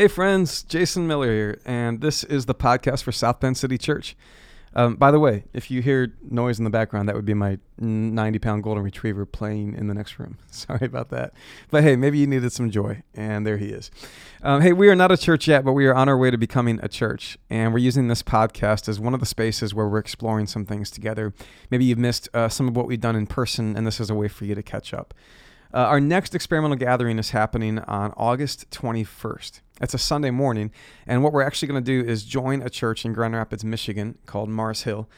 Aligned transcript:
Hey, 0.00 0.08
friends, 0.08 0.62
Jason 0.62 1.06
Miller 1.06 1.30
here, 1.30 1.60
and 1.66 2.00
this 2.00 2.24
is 2.24 2.46
the 2.46 2.54
podcast 2.54 3.02
for 3.02 3.12
South 3.12 3.38
Bend 3.38 3.58
City 3.58 3.76
Church. 3.76 4.16
Um, 4.74 4.96
by 4.96 5.10
the 5.10 5.20
way, 5.20 5.44
if 5.52 5.70
you 5.70 5.82
hear 5.82 6.14
noise 6.22 6.56
in 6.56 6.64
the 6.64 6.70
background, 6.70 7.06
that 7.06 7.14
would 7.14 7.26
be 7.26 7.34
my 7.34 7.58
90 7.76 8.38
pound 8.38 8.62
golden 8.62 8.82
retriever 8.82 9.26
playing 9.26 9.74
in 9.74 9.88
the 9.88 9.92
next 9.92 10.18
room. 10.18 10.38
Sorry 10.50 10.86
about 10.86 11.10
that. 11.10 11.34
But 11.70 11.82
hey, 11.82 11.96
maybe 11.96 12.16
you 12.16 12.26
needed 12.26 12.50
some 12.50 12.70
joy, 12.70 13.02
and 13.12 13.46
there 13.46 13.58
he 13.58 13.66
is. 13.66 13.90
Um, 14.42 14.62
hey, 14.62 14.72
we 14.72 14.88
are 14.88 14.96
not 14.96 15.12
a 15.12 15.18
church 15.18 15.46
yet, 15.46 15.66
but 15.66 15.74
we 15.74 15.84
are 15.84 15.94
on 15.94 16.08
our 16.08 16.16
way 16.16 16.30
to 16.30 16.38
becoming 16.38 16.80
a 16.82 16.88
church. 16.88 17.36
And 17.50 17.70
we're 17.74 17.80
using 17.80 18.08
this 18.08 18.22
podcast 18.22 18.88
as 18.88 18.98
one 18.98 19.12
of 19.12 19.20
the 19.20 19.26
spaces 19.26 19.74
where 19.74 19.86
we're 19.86 19.98
exploring 19.98 20.46
some 20.46 20.64
things 20.64 20.90
together. 20.90 21.34
Maybe 21.70 21.84
you've 21.84 21.98
missed 21.98 22.26
uh, 22.32 22.48
some 22.48 22.68
of 22.68 22.74
what 22.74 22.86
we've 22.86 23.02
done 23.02 23.16
in 23.16 23.26
person, 23.26 23.76
and 23.76 23.86
this 23.86 24.00
is 24.00 24.08
a 24.08 24.14
way 24.14 24.28
for 24.28 24.46
you 24.46 24.54
to 24.54 24.62
catch 24.62 24.94
up. 24.94 25.12
Uh, 25.74 25.80
our 25.80 26.00
next 26.00 26.34
experimental 26.34 26.78
gathering 26.78 27.18
is 27.18 27.30
happening 27.30 27.80
on 27.80 28.14
August 28.16 28.70
21st. 28.70 29.60
It's 29.80 29.94
a 29.94 29.98
Sunday 29.98 30.30
morning, 30.30 30.70
and 31.06 31.22
what 31.22 31.32
we're 31.32 31.42
actually 31.42 31.68
going 31.68 31.82
to 31.82 32.02
do 32.02 32.06
is 32.06 32.24
join 32.24 32.60
a 32.60 32.68
church 32.68 33.04
in 33.04 33.12
Grand 33.12 33.34
Rapids, 33.34 33.64
Michigan 33.64 34.18
called 34.26 34.48
Mars 34.48 34.82
Hill 34.82 35.08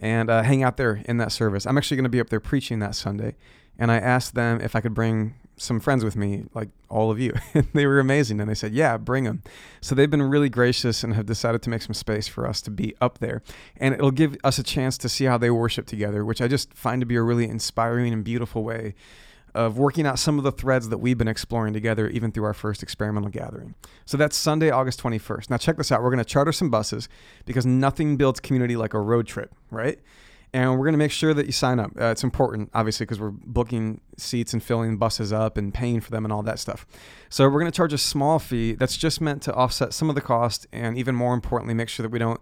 and 0.00 0.30
uh, 0.30 0.42
hang 0.42 0.62
out 0.62 0.76
there 0.76 1.02
in 1.06 1.16
that 1.18 1.32
service. 1.32 1.66
I'm 1.66 1.76
actually 1.76 1.96
going 1.96 2.04
to 2.04 2.10
be 2.10 2.20
up 2.20 2.30
there 2.30 2.40
preaching 2.40 2.78
that 2.80 2.94
Sunday, 2.94 3.36
and 3.78 3.90
I 3.90 3.96
asked 3.96 4.34
them 4.34 4.60
if 4.60 4.76
I 4.76 4.80
could 4.80 4.94
bring 4.94 5.34
some 5.56 5.80
friends 5.80 6.04
with 6.04 6.14
me, 6.14 6.44
like 6.54 6.68
all 6.88 7.10
of 7.10 7.18
you. 7.18 7.34
they 7.74 7.86
were 7.86 7.98
amazing, 7.98 8.40
and 8.40 8.48
they 8.48 8.54
said, 8.54 8.72
"Yeah, 8.72 8.96
bring 8.96 9.24
them." 9.24 9.42
So 9.80 9.94
they've 9.94 10.10
been 10.10 10.22
really 10.22 10.48
gracious 10.48 11.02
and 11.02 11.14
have 11.14 11.26
decided 11.26 11.62
to 11.62 11.70
make 11.70 11.82
some 11.82 11.94
space 11.94 12.28
for 12.28 12.46
us 12.46 12.62
to 12.62 12.70
be 12.70 12.94
up 13.00 13.18
there, 13.18 13.42
and 13.76 13.94
it'll 13.94 14.10
give 14.10 14.36
us 14.44 14.58
a 14.58 14.62
chance 14.62 14.96
to 14.98 15.08
see 15.08 15.24
how 15.24 15.38
they 15.38 15.50
worship 15.50 15.86
together, 15.86 16.24
which 16.24 16.40
I 16.40 16.48
just 16.48 16.74
find 16.74 17.00
to 17.00 17.06
be 17.06 17.16
a 17.16 17.22
really 17.22 17.48
inspiring 17.48 18.12
and 18.12 18.24
beautiful 18.24 18.62
way 18.62 18.94
of 19.58 19.76
working 19.76 20.06
out 20.06 20.20
some 20.20 20.38
of 20.38 20.44
the 20.44 20.52
threads 20.52 20.88
that 20.88 20.98
we've 20.98 21.18
been 21.18 21.26
exploring 21.26 21.72
together, 21.74 22.08
even 22.10 22.30
through 22.30 22.44
our 22.44 22.54
first 22.54 22.80
experimental 22.80 23.28
gathering. 23.28 23.74
So 24.04 24.16
that's 24.16 24.36
Sunday, 24.36 24.70
August 24.70 25.02
21st. 25.02 25.50
Now, 25.50 25.56
check 25.56 25.76
this 25.76 25.90
out. 25.90 26.00
We're 26.00 26.10
going 26.10 26.18
to 26.18 26.24
charter 26.24 26.52
some 26.52 26.70
buses 26.70 27.08
because 27.44 27.66
nothing 27.66 28.16
builds 28.16 28.38
community 28.38 28.76
like 28.76 28.94
a 28.94 29.00
road 29.00 29.26
trip, 29.26 29.52
right? 29.72 29.98
And 30.52 30.78
we're 30.78 30.84
going 30.84 30.92
to 30.92 30.98
make 30.98 31.10
sure 31.10 31.34
that 31.34 31.46
you 31.46 31.50
sign 31.50 31.80
up. 31.80 31.90
Uh, 32.00 32.04
it's 32.04 32.22
important, 32.22 32.70
obviously, 32.72 33.04
because 33.04 33.18
we're 33.18 33.32
booking 33.32 34.00
seats 34.16 34.52
and 34.52 34.62
filling 34.62 34.96
buses 34.96 35.32
up 35.32 35.56
and 35.56 35.74
paying 35.74 36.00
for 36.00 36.12
them 36.12 36.24
and 36.24 36.32
all 36.32 36.44
that 36.44 36.60
stuff. 36.60 36.86
So 37.28 37.42
we're 37.48 37.58
going 37.58 37.70
to 37.70 37.76
charge 37.76 37.92
a 37.92 37.98
small 37.98 38.38
fee 38.38 38.74
that's 38.74 38.96
just 38.96 39.20
meant 39.20 39.42
to 39.42 39.54
offset 39.54 39.92
some 39.92 40.08
of 40.08 40.14
the 40.14 40.20
cost 40.20 40.68
and, 40.72 40.96
even 40.96 41.16
more 41.16 41.34
importantly, 41.34 41.74
make 41.74 41.88
sure 41.88 42.04
that 42.04 42.10
we 42.10 42.20
don't 42.20 42.40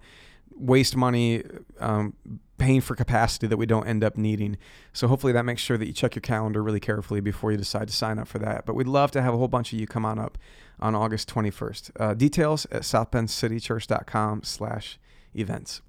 waste 0.55 0.95
money 0.97 1.45
um, 1.80 2.12
paying 2.59 2.81
for 2.81 2.95
capacity 2.95 3.47
that 3.47 3.57
we 3.57 3.67
don't 3.67 3.87
end 3.87 4.03
up 4.03 4.17
needing. 4.17 4.57
So 4.93 5.09
hopefully 5.09 5.33
that 5.33 5.45
makes 5.45 5.61
sure 5.61 5.77
that 5.77 5.87
you 5.87 5.93
check 5.93 6.15
your 6.15 6.23
calendar 6.23 6.63
really 6.63 6.81
carefully 6.81 7.21
before 7.21 7.51
you 7.53 7.59
decide 7.59 7.89
to 7.89 7.95
sign 7.95 8.19
up 8.19 8.29
for 8.29 8.39
that. 8.39 8.67
But 8.67 8.75
we'd 8.75 8.87
love 8.87 9.11
to 9.13 9.23
have 9.23 9.35
a 9.35 9.37
whole 9.37 9.48
bunch 9.48 9.73
of 9.73 9.79
you 9.79 9.87
come 9.87 10.05
on 10.05 10.19
up 10.19 10.39
on 10.81 10.95
August 10.95 11.33
21st. 11.33 11.91
Uh, 11.98 12.15
details 12.15 12.67
at 12.71 12.83
southbendcitychurch.com 12.83 14.43
slash 14.43 14.98
events. 15.35 15.83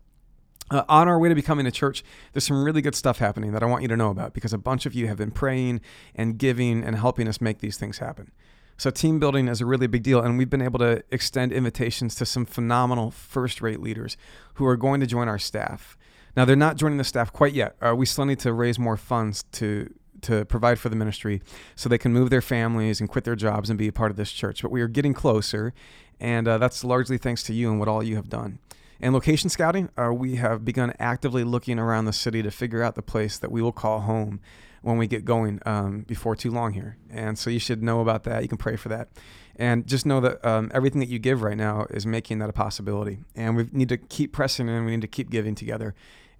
Uh, 0.69 0.83
on 0.89 1.07
our 1.07 1.17
way 1.17 1.29
to 1.29 1.35
becoming 1.35 1.65
a 1.65 1.71
church, 1.71 2.03
there's 2.33 2.45
some 2.45 2.61
really 2.61 2.81
good 2.81 2.95
stuff 2.95 3.19
happening 3.19 3.53
that 3.53 3.63
I 3.63 3.65
want 3.65 3.83
you 3.83 3.87
to 3.87 3.95
know 3.95 4.09
about 4.09 4.33
because 4.33 4.51
a 4.51 4.57
bunch 4.57 4.85
of 4.85 4.93
you 4.93 5.07
have 5.07 5.17
been 5.17 5.31
praying 5.31 5.79
and 6.13 6.37
giving 6.37 6.83
and 6.83 6.97
helping 6.97 7.27
us 7.27 7.39
make 7.39 7.59
these 7.59 7.77
things 7.77 7.99
happen. 7.99 8.31
So 8.77 8.91
team 8.91 9.17
building 9.17 9.47
is 9.47 9.59
a 9.59 9.65
really 9.65 9.87
big 9.87 10.03
deal, 10.03 10.21
and 10.21 10.37
we've 10.37 10.49
been 10.49 10.61
able 10.61 10.77
to 10.79 11.03
extend 11.09 11.51
invitations 11.51 12.13
to 12.15 12.25
some 12.25 12.45
phenomenal 12.45 13.09
first-rate 13.09 13.79
leaders 13.79 14.17
who 14.55 14.65
are 14.67 14.77
going 14.77 14.99
to 14.99 15.07
join 15.07 15.27
our 15.27 15.39
staff. 15.39 15.96
Now 16.37 16.45
they're 16.45 16.55
not 16.55 16.77
joining 16.77 16.99
the 16.99 17.03
staff 17.03 17.33
quite 17.33 17.53
yet. 17.53 17.75
Uh, 17.81 17.95
we 17.95 18.05
still 18.05 18.23
need 18.23 18.37
to 18.39 18.53
raise 18.53 18.77
more 18.77 18.95
funds 18.95 19.43
to 19.53 19.91
to 20.21 20.45
provide 20.45 20.79
for 20.79 20.89
the 20.89 20.95
ministry, 20.95 21.41
so 21.75 21.89
they 21.89 21.97
can 21.97 22.13
move 22.13 22.29
their 22.29 22.41
families 22.41 22.99
and 22.99 23.09
quit 23.09 23.23
their 23.23 23.35
jobs 23.35 23.69
and 23.69 23.77
be 23.77 23.87
a 23.87 23.91
part 23.91 24.09
of 24.11 24.17
this 24.17 24.31
church. 24.31 24.61
But 24.61 24.71
we 24.71 24.81
are 24.81 24.87
getting 24.87 25.13
closer, 25.13 25.73
and 26.19 26.47
uh, 26.47 26.59
that's 26.59 26.83
largely 26.83 27.17
thanks 27.17 27.43
to 27.43 27.53
you 27.53 27.69
and 27.69 27.79
what 27.79 27.87
all 27.87 28.03
you 28.03 28.15
have 28.15 28.29
done. 28.29 28.59
And 28.99 29.13
location 29.13 29.49
scouting, 29.49 29.89
uh, 29.97 30.11
we 30.13 30.35
have 30.35 30.63
begun 30.63 30.93
actively 30.99 31.43
looking 31.43 31.77
around 31.79 32.05
the 32.05 32.13
city 32.13 32.41
to 32.43 32.51
figure 32.51 32.83
out 32.83 32.95
the 32.95 33.03
place 33.03 33.37
that 33.39 33.51
we 33.51 33.61
will 33.61 33.71
call 33.71 34.01
home 34.01 34.39
when 34.81 34.97
we 34.97 35.07
get 35.07 35.25
going 35.25 35.59
um, 35.65 36.01
before 36.01 36.35
too 36.35 36.51
long 36.51 36.73
here. 36.73 36.97
And 37.09 37.37
so 37.37 37.49
you 37.49 37.59
should 37.59 37.83
know 37.83 37.99
about 37.99 38.23
that. 38.23 38.41
You 38.41 38.47
can 38.47 38.57
pray 38.57 38.75
for 38.75 38.89
that. 38.89 39.09
And 39.55 39.87
just 39.87 40.05
know 40.05 40.19
that 40.21 40.43
um, 40.45 40.71
everything 40.73 40.99
that 40.99 41.09
you 41.09 41.19
give 41.19 41.41
right 41.41 41.57
now 41.57 41.85
is 41.89 42.05
making 42.05 42.39
that 42.39 42.49
a 42.49 42.53
possibility. 42.53 43.19
And 43.35 43.55
we 43.55 43.69
need 43.71 43.89
to 43.89 43.97
keep 43.97 44.33
pressing 44.33 44.67
in. 44.67 44.85
We 44.85 44.91
need 44.91 45.01
to 45.01 45.07
keep 45.07 45.29
giving 45.29 45.55
together. 45.55 45.93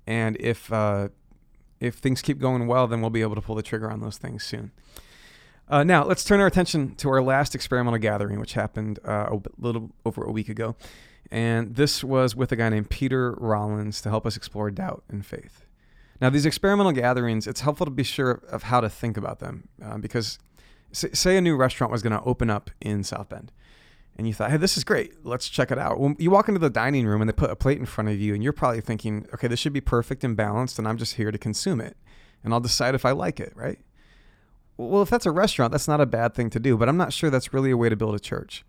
And 0.08 0.38
if 0.40 0.72
uh, 0.72 1.10
if 1.80 1.96
things 1.96 2.22
keep 2.22 2.40
going 2.40 2.66
well, 2.66 2.88
then 2.88 3.02
we'll 3.02 3.10
be 3.10 3.22
able 3.22 3.36
to 3.36 3.42
pull 3.42 3.56
the 3.56 3.62
trigger 3.62 3.92
on 3.92 4.00
those 4.00 4.18
things 4.18 4.44
soon. 4.44 4.72
Uh, 5.70 5.84
now, 5.84 6.04
let's 6.04 6.24
turn 6.24 6.40
our 6.40 6.48
attention 6.48 6.96
to 6.96 7.10
our 7.10 7.22
last 7.22 7.54
experimental 7.54 8.00
gathering, 8.00 8.40
which 8.40 8.54
happened 8.54 9.00
uh, 9.06 9.28
a 9.30 9.42
little 9.60 9.92
over 10.06 10.24
a 10.24 10.32
week 10.32 10.48
ago. 10.48 10.76
And 11.30 11.76
this 11.76 12.06
was 12.06 12.36
with 12.36 12.54
a 12.54 12.56
guy 12.56 12.70
named 12.70 12.90
Peter 12.90 13.34
Rollins 13.34 14.02
to 14.02 14.10
help 14.10 14.26
us 14.26 14.38
explore 14.38 14.72
doubt 14.72 15.04
and 15.10 15.26
faith. 15.26 15.66
Now, 16.22 16.30
these 16.30 16.46
experimental 16.46 16.94
gatherings, 16.94 17.48
it's 17.48 17.62
helpful 17.62 17.86
to 17.86 17.92
be 17.92 18.04
sure 18.04 18.42
of 18.50 18.64
how 18.64 18.80
to 18.80 18.90
think 18.90 19.18
about 19.18 19.40
them 19.40 19.68
uh, 19.84 19.98
because, 19.98 20.40
say, 20.92 21.38
a 21.38 21.42
new 21.42 21.58
restaurant 21.58 21.92
was 21.92 22.02
going 22.02 22.14
to 22.18 22.24
open 22.24 22.50
up 22.50 22.72
in 22.82 23.04
South 23.04 23.30
Bend, 23.30 23.52
and 24.18 24.28
you 24.28 24.34
thought, 24.34 24.50
hey, 24.50 24.58
this 24.58 24.78
is 24.78 24.84
great. 24.84 25.24
Let's 25.24 25.48
check 25.48 25.72
it 25.72 25.78
out. 25.78 26.00
When 26.00 26.16
you 26.18 26.32
walk 26.32 26.48
into 26.48 26.60
the 26.60 26.70
dining 26.70 27.06
room 27.06 27.22
and 27.22 27.30
they 27.30 27.34
put 27.34 27.52
a 27.52 27.56
plate 27.56 27.78
in 27.78 27.86
front 27.86 28.10
of 28.10 28.20
you, 28.20 28.34
and 28.34 28.44
you're 28.44 28.52
probably 28.52 28.82
thinking, 28.82 29.28
okay, 29.34 29.48
this 29.48 29.60
should 29.60 29.74
be 29.74 29.82
perfect 29.82 30.24
and 30.24 30.36
balanced, 30.36 30.80
and 30.80 30.88
I'm 30.88 30.98
just 30.98 31.16
here 31.16 31.32
to 31.32 31.38
consume 31.38 31.80
it, 31.80 31.96
and 32.44 32.54
I'll 32.54 32.60
decide 32.60 32.96
if 32.96 33.06
I 33.06 33.12
like 33.12 33.40
it, 33.40 33.54
right? 33.56 33.80
Well, 34.76 35.02
if 35.02 35.10
that's 35.10 35.26
a 35.26 35.32
restaurant, 35.32 35.72
that's 35.72 35.88
not 35.88 36.02
a 36.02 36.06
bad 36.06 36.34
thing 36.34 36.50
to 36.52 36.60
do, 36.60 36.78
but 36.78 36.90
I'm 36.90 36.98
not 36.98 37.14
sure 37.14 37.30
that's 37.30 37.54
really 37.54 37.72
a 37.72 37.78
way 37.78 37.90
to 37.90 37.96
build 37.96 38.16
a 38.16 38.20
church. 38.20 38.66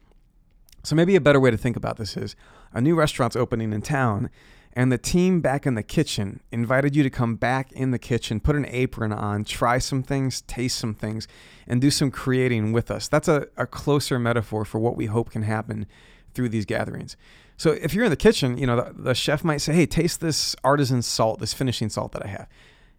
So 0.85 0.95
maybe 0.95 1.17
a 1.17 1.21
better 1.21 1.41
way 1.41 1.51
to 1.51 1.57
think 1.57 1.77
about 1.77 1.97
this 1.97 2.17
is 2.17 2.37
a 2.73 2.81
new 2.81 2.95
restaurant's 2.95 3.37
opening 3.37 3.73
in 3.73 3.83
town, 3.83 4.31
and 4.79 4.93
the 4.93 4.97
team 4.97 5.41
back 5.41 5.67
in 5.67 5.75
the 5.75 5.83
kitchen 5.83 6.39
invited 6.53 6.95
you 6.95 7.03
to 7.03 7.11
come 7.11 7.35
back 7.35 7.73
in 7.73 7.91
the 7.91 7.99
kitchen, 7.99 8.39
put 8.39 8.55
an 8.55 8.65
apron 8.69 9.13
on, 9.13 9.43
try 9.43 9.79
some 9.79 10.05
things, 10.05 10.43
taste 10.43 10.79
some 10.79 10.95
things, 10.95 11.27
and 11.67 11.81
do 11.81 11.91
some 11.91 12.13
creating 12.13 12.71
with 12.71 12.89
us. 12.89 13.09
That's 13.09 13.27
a, 13.27 13.49
a 13.57 13.67
closer 13.67 14.21
metaphor 14.21 14.65
for 14.65 14.79
what 14.79 14.97
we 14.97 15.07
hope 15.07 15.33
can 15.33 15.43
happen 15.43 15.89
through 16.33 16.51
these 16.51 16.65
gatherings. 16.65 17.17
So 17.57 17.73
if 17.73 17.93
you're 17.93 18.05
in 18.05 18.11
the 18.11 18.17
kitchen, 18.17 18.57
you 18.57 18.69
know, 18.69 18.77
the, 18.77 19.03
the 19.03 19.15
chef 19.17 19.43
might 19.43 19.57
say, 19.57 19.75
hey, 19.75 19.85
taste 19.85 20.21
this 20.21 20.55
artisan 20.63 21.03
salt, 21.03 21.41
this 21.41 21.53
finishing 21.53 21.89
salt 21.89 22.13
that 22.13 22.25
I 22.25 22.29
have. 22.29 22.47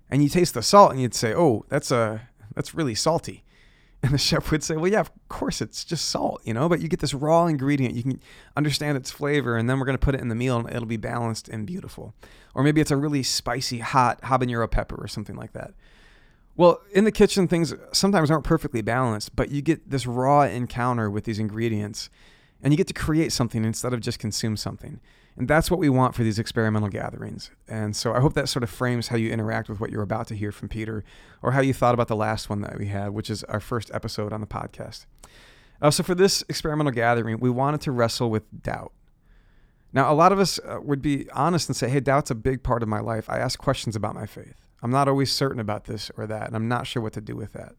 And 0.09 0.21
you 0.21 0.27
taste 0.27 0.55
the 0.55 0.61
salt 0.61 0.91
and 0.91 1.01
you'd 1.01 1.13
say, 1.13 1.33
oh, 1.33 1.63
that's 1.69 1.91
a 1.91 2.27
that's 2.55 2.75
really 2.75 2.93
salty. 2.93 3.45
And 4.01 4.13
the 4.13 4.17
chef 4.17 4.49
would 4.51 4.63
say, 4.63 4.77
Well, 4.77 4.89
yeah, 4.89 5.01
of 5.01 5.11
course, 5.27 5.61
it's 5.61 5.83
just 5.83 6.07
salt, 6.07 6.41
you 6.45 6.53
know, 6.53 6.69
but 6.69 6.79
you 6.79 6.87
get 6.87 7.01
this 7.01 7.13
raw 7.13 7.47
ingredient. 7.47 7.95
You 7.95 8.03
can 8.03 8.21
understand 8.55 8.95
its 8.95 9.11
flavor, 9.11 9.57
and 9.57 9.69
then 9.69 9.77
we're 9.77 9.85
going 9.85 9.97
to 9.97 10.03
put 10.03 10.15
it 10.15 10.21
in 10.21 10.29
the 10.29 10.35
meal, 10.35 10.57
and 10.57 10.69
it'll 10.69 10.85
be 10.85 10.95
balanced 10.95 11.49
and 11.49 11.67
beautiful. 11.67 12.13
Or 12.55 12.63
maybe 12.63 12.79
it's 12.79 12.91
a 12.91 12.97
really 12.97 13.23
spicy, 13.23 13.79
hot 13.79 14.21
habanero 14.21 14.71
pepper 14.71 14.95
or 14.95 15.09
something 15.09 15.35
like 15.35 15.51
that. 15.51 15.73
Well, 16.55 16.81
in 16.91 17.05
the 17.05 17.11
kitchen, 17.11 17.47
things 17.47 17.73
sometimes 17.91 18.31
aren't 18.31 18.43
perfectly 18.43 18.81
balanced, 18.81 19.35
but 19.35 19.49
you 19.49 19.61
get 19.61 19.89
this 19.89 20.05
raw 20.05 20.41
encounter 20.43 21.09
with 21.09 21.23
these 21.25 21.39
ingredients, 21.39 22.09
and 22.61 22.73
you 22.73 22.77
get 22.77 22.87
to 22.87 22.93
create 22.93 23.31
something 23.31 23.63
instead 23.63 23.93
of 23.93 24.01
just 24.01 24.19
consume 24.19 24.57
something. 24.57 24.99
And 25.37 25.47
that's 25.47 25.71
what 25.71 25.79
we 25.79 25.87
want 25.87 26.15
for 26.15 26.23
these 26.23 26.37
experimental 26.37 26.89
gatherings. 26.89 27.51
And 27.67 27.95
so 27.95 28.13
I 28.13 28.19
hope 28.19 28.33
that 28.33 28.49
sort 28.49 28.63
of 28.63 28.69
frames 28.69 29.07
how 29.07 29.15
you 29.15 29.31
interact 29.31 29.69
with 29.69 29.79
what 29.79 29.89
you're 29.89 30.03
about 30.03 30.27
to 30.27 30.35
hear 30.35 30.51
from 30.51 30.67
Peter 30.67 31.03
or 31.41 31.53
how 31.53 31.61
you 31.61 31.73
thought 31.73 31.93
about 31.93 32.09
the 32.09 32.15
last 32.15 32.49
one 32.49 32.59
that 32.61 32.77
we 32.77 32.87
had, 32.87 33.11
which 33.11 33.29
is 33.29 33.45
our 33.45 33.61
first 33.61 33.89
episode 33.93 34.33
on 34.33 34.41
the 34.41 34.47
podcast. 34.47 35.05
Uh, 35.81 35.89
so 35.89 36.03
for 36.03 36.13
this 36.13 36.43
experimental 36.49 36.91
gathering, 36.91 37.39
we 37.39 37.49
wanted 37.49 37.79
to 37.81 37.91
wrestle 37.91 38.29
with 38.29 38.43
doubt. 38.63 38.91
Now, 39.93 40.11
a 40.11 40.13
lot 40.13 40.31
of 40.31 40.39
us 40.39 40.59
uh, 40.59 40.79
would 40.83 41.01
be 41.01 41.29
honest 41.31 41.69
and 41.69 41.75
say, 41.75 41.89
hey, 41.89 42.01
doubt's 42.01 42.29
a 42.29 42.35
big 42.35 42.61
part 42.61 42.83
of 42.83 42.89
my 42.89 42.99
life. 42.99 43.29
I 43.29 43.39
ask 43.39 43.57
questions 43.57 43.95
about 43.95 44.15
my 44.15 44.25
faith. 44.25 44.55
I'm 44.83 44.91
not 44.91 45.07
always 45.07 45.31
certain 45.31 45.59
about 45.59 45.85
this 45.85 46.11
or 46.15 46.27
that, 46.27 46.47
and 46.47 46.55
I'm 46.55 46.67
not 46.67 46.85
sure 46.85 47.01
what 47.01 47.13
to 47.13 47.21
do 47.21 47.35
with 47.35 47.53
that. 47.53 47.75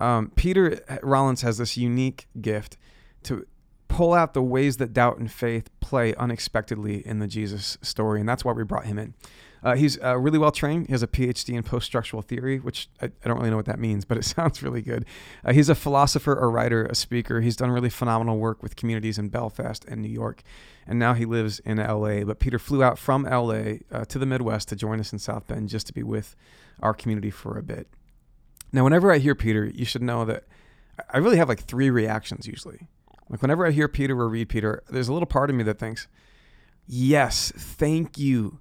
Um, 0.00 0.32
Peter 0.34 0.80
Rollins 1.02 1.42
has 1.42 1.58
this 1.58 1.76
unique 1.76 2.26
gift 2.40 2.76
to 3.24 3.46
pull 3.92 4.14
out 4.14 4.32
the 4.32 4.42
ways 4.42 4.78
that 4.78 4.94
doubt 4.94 5.18
and 5.18 5.30
faith 5.30 5.68
play 5.80 6.14
unexpectedly 6.14 7.06
in 7.06 7.18
the 7.18 7.26
Jesus 7.26 7.76
story, 7.82 8.20
and 8.20 8.28
that's 8.28 8.42
why 8.42 8.52
we 8.52 8.64
brought 8.64 8.86
him 8.86 8.98
in. 8.98 9.12
Uh, 9.62 9.76
he's 9.76 10.02
uh, 10.02 10.16
really 10.16 10.38
well 10.38 10.50
trained. 10.50 10.86
He 10.86 10.92
has 10.92 11.02
a 11.02 11.06
PhD 11.06 11.54
in 11.54 11.62
post 11.62 11.84
structural 11.86 12.22
theory, 12.22 12.58
which 12.58 12.88
I, 13.02 13.06
I, 13.06 13.28
don't 13.28 13.36
really 13.36 13.50
know 13.50 13.56
what 13.56 13.66
that 13.66 13.78
means, 13.78 14.06
but 14.06 14.16
it 14.16 14.24
sounds 14.36 14.62
really 14.62 14.80
good. 14.80 15.04
Uh, 15.44 15.52
he's 15.52 15.68
a 15.68 15.74
philosopher, 15.74 16.32
a 16.38 16.48
writer, 16.48 16.86
a 16.86 16.94
speaker. 16.94 17.42
He's 17.42 17.54
done 17.54 17.70
really 17.70 17.90
phenomenal 17.90 18.38
work 18.38 18.62
with 18.62 18.76
communities 18.76 19.18
in 19.18 19.28
Belfast 19.28 19.84
and 19.84 20.00
New 20.00 20.08
York, 20.08 20.42
and 20.86 20.98
now 20.98 21.12
he 21.12 21.26
lives 21.26 21.58
in 21.60 21.76
LA. 21.76 22.24
But 22.24 22.38
Peter 22.38 22.58
flew 22.58 22.82
out 22.82 22.98
from 22.98 23.24
LA 23.24 23.74
uh, 23.92 24.06
to 24.06 24.18
the 24.18 24.26
Midwest 24.26 24.68
to 24.68 24.76
join 24.76 25.00
us 25.00 25.12
in 25.12 25.18
South 25.18 25.46
Bend 25.46 25.68
just 25.68 25.86
to 25.88 25.92
be 25.92 26.02
with 26.02 26.34
our 26.80 26.94
community 26.94 27.30
for 27.30 27.58
a 27.58 27.62
bit. 27.62 27.88
Now, 28.72 28.84
whenever 28.84 29.12
I 29.12 29.18
hear 29.18 29.34
Peter, 29.34 29.66
you 29.66 29.84
should 29.84 30.02
know 30.02 30.24
that 30.24 30.44
I 31.10 31.18
really 31.18 31.36
have 31.36 31.50
like 31.50 31.64
three 31.64 31.90
reactions 31.90 32.46
usually. 32.46 32.88
Like 33.32 33.42
whenever 33.42 33.66
I 33.66 33.70
hear 33.70 33.88
Peter 33.88 34.20
or 34.20 34.28
read 34.28 34.50
Peter, 34.50 34.84
there's 34.90 35.08
a 35.08 35.12
little 35.12 35.26
part 35.26 35.48
of 35.48 35.56
me 35.56 35.64
that 35.64 35.78
thinks, 35.78 36.06
"Yes, 36.86 37.50
thank 37.56 38.18
you 38.18 38.60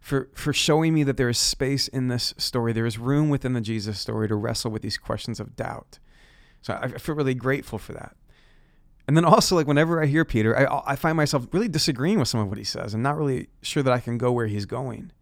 for 0.00 0.30
for 0.34 0.52
showing 0.52 0.94
me 0.94 1.02
that 1.02 1.16
there 1.16 1.28
is 1.28 1.36
space 1.36 1.88
in 1.88 2.06
this 2.08 2.32
story. 2.38 2.72
There 2.72 2.86
is 2.86 2.96
room 2.96 3.28
within 3.28 3.54
the 3.54 3.60
Jesus 3.60 3.98
story 3.98 4.28
to 4.28 4.36
wrestle 4.36 4.70
with 4.70 4.82
these 4.82 4.96
questions 4.96 5.40
of 5.40 5.56
doubt." 5.56 5.98
So 6.62 6.78
I 6.80 6.88
feel 6.88 7.16
really 7.16 7.34
grateful 7.34 7.78
for 7.78 7.92
that. 7.92 8.16
And 9.06 9.16
then 9.16 9.24
also, 9.26 9.54
like, 9.54 9.66
whenever 9.66 10.02
I 10.02 10.06
hear 10.06 10.24
Peter, 10.24 10.56
I, 10.56 10.92
I 10.92 10.96
find 10.96 11.14
myself 11.14 11.46
really 11.52 11.68
disagreeing 11.68 12.18
with 12.18 12.28
some 12.28 12.40
of 12.40 12.48
what 12.48 12.56
he 12.56 12.64
says 12.64 12.94
and 12.94 13.02
not 13.02 13.18
really 13.18 13.48
sure 13.60 13.82
that 13.82 13.92
I 13.92 14.00
can 14.00 14.16
go 14.16 14.32
where 14.32 14.46
he's 14.46 14.64
going. 14.64 15.12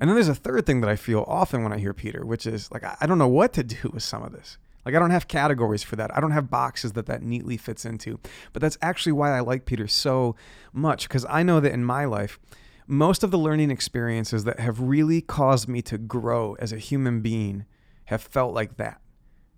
And 0.00 0.08
then 0.08 0.16
there's 0.16 0.28
a 0.28 0.34
third 0.34 0.64
thing 0.64 0.80
that 0.80 0.88
I 0.88 0.96
feel 0.96 1.22
often 1.28 1.62
when 1.62 1.72
I 1.72 1.78
hear 1.78 1.92
Peter, 1.92 2.24
which 2.24 2.46
is 2.46 2.70
like, 2.70 2.82
I 2.82 3.04
don't 3.06 3.18
know 3.18 3.28
what 3.28 3.52
to 3.54 3.62
do 3.62 3.90
with 3.92 4.02
some 4.02 4.22
of 4.22 4.32
this. 4.32 4.56
Like, 4.84 4.94
I 4.94 4.98
don't 4.98 5.10
have 5.10 5.28
categories 5.28 5.82
for 5.82 5.96
that. 5.96 6.14
I 6.16 6.20
don't 6.20 6.32
have 6.32 6.50
boxes 6.50 6.92
that 6.92 7.06
that 7.06 7.22
neatly 7.22 7.56
fits 7.56 7.84
into. 7.84 8.20
But 8.52 8.60
that's 8.60 8.78
actually 8.82 9.12
why 9.12 9.36
I 9.36 9.40
like 9.40 9.64
Peter 9.64 9.86
so 9.86 10.36
much, 10.72 11.08
because 11.08 11.24
I 11.28 11.42
know 11.42 11.60
that 11.60 11.72
in 11.72 11.84
my 11.84 12.04
life, 12.04 12.38
most 12.86 13.22
of 13.22 13.30
the 13.30 13.38
learning 13.38 13.70
experiences 13.70 14.44
that 14.44 14.60
have 14.60 14.80
really 14.80 15.20
caused 15.20 15.68
me 15.68 15.80
to 15.82 15.96
grow 15.96 16.54
as 16.58 16.72
a 16.72 16.78
human 16.78 17.20
being 17.22 17.64
have 18.06 18.22
felt 18.22 18.54
like 18.54 18.76
that. 18.76 19.00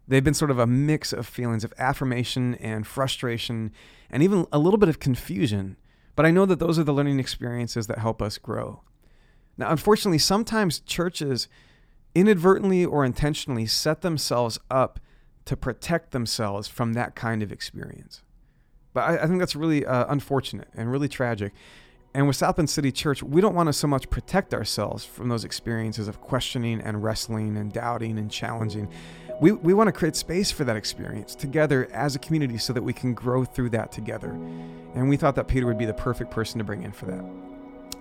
They've 0.09 0.23
been 0.23 0.35
sort 0.35 0.53
of 0.53 0.61
a 0.61 0.67
mix 0.67 1.13
of 1.13 1.27
feelings 1.27 1.65
of 1.65 1.75
affirmation 1.79 2.55
and 2.57 2.87
frustration 2.87 3.73
and 4.09 4.23
even 4.23 4.47
a 4.53 4.59
little 4.59 4.79
bit 4.79 4.89
of 4.89 5.01
confusion. 5.01 5.77
But 6.15 6.25
I 6.25 6.31
know 6.31 6.47
that 6.47 6.61
those 6.61 6.79
are 6.79 6.85
the 6.85 6.95
learning 6.95 7.19
experiences 7.19 7.89
that 7.89 7.99
help 7.99 8.23
us 8.23 8.39
grow. 8.39 8.83
Now, 9.59 9.71
unfortunately, 9.71 10.19
sometimes 10.19 10.79
churches 10.79 11.49
inadvertently 12.15 12.85
or 12.85 13.05
intentionally 13.05 13.67
set 13.67 14.03
themselves 14.03 14.59
up 14.71 15.01
to 15.47 15.57
protect 15.57 16.11
themselves 16.11 16.69
from 16.69 16.93
that 16.93 17.15
kind 17.15 17.43
of 17.43 17.51
experience. 17.51 18.23
But 18.93 19.01
I, 19.03 19.25
I 19.25 19.27
think 19.27 19.39
that's 19.39 19.57
really 19.57 19.87
uh, 19.87 20.07
unfortunate 20.09 20.69
and 20.75 20.91
really 20.91 21.09
tragic. 21.09 21.53
And 22.15 22.27
with 22.27 22.37
South 22.37 22.57
Bend 22.57 22.71
City 22.71 22.91
Church, 22.91 23.23
we 23.23 23.41
don't 23.41 23.55
want 23.55 23.69
to 23.69 23.73
so 23.73 23.87
much 23.87 24.09
protect 24.09 24.55
ourselves 24.55 25.05
from 25.05 25.29
those 25.29 25.45
experiences 25.45 26.09
of 26.09 26.21
questioning 26.21 26.81
and 26.81 27.03
wrestling 27.03 27.57
and 27.57 27.73
doubting 27.73 28.19
and 28.19 28.31
challenging. 28.31 28.89
We, 29.39 29.53
we 29.53 29.75
want 29.75 29.89
to 29.89 29.93
create 29.93 30.17
space 30.17 30.51
for 30.51 30.65
that 30.65 30.77
experience 30.77 31.35
together 31.35 31.89
as 31.93 32.17
a 32.17 32.19
community 32.19 32.57
so 32.57 32.73
that 32.73 32.83
we 32.83 32.95
can 32.95 33.13
grow 33.13 33.45
through 33.45 33.71
that 33.71 33.93
together. 33.93 34.31
And 34.31 35.11
we 35.11 35.19
thought 35.19 35.35
that 35.35 35.47
Peter 35.47 35.67
would 35.67 35.77
be 35.77 35.85
the 35.85 35.93
perfect 35.93 36.31
person 36.31 36.57
to 36.59 36.65
bring 36.65 36.85
in 36.85 36.93
for 36.93 37.05
that. 37.05 37.25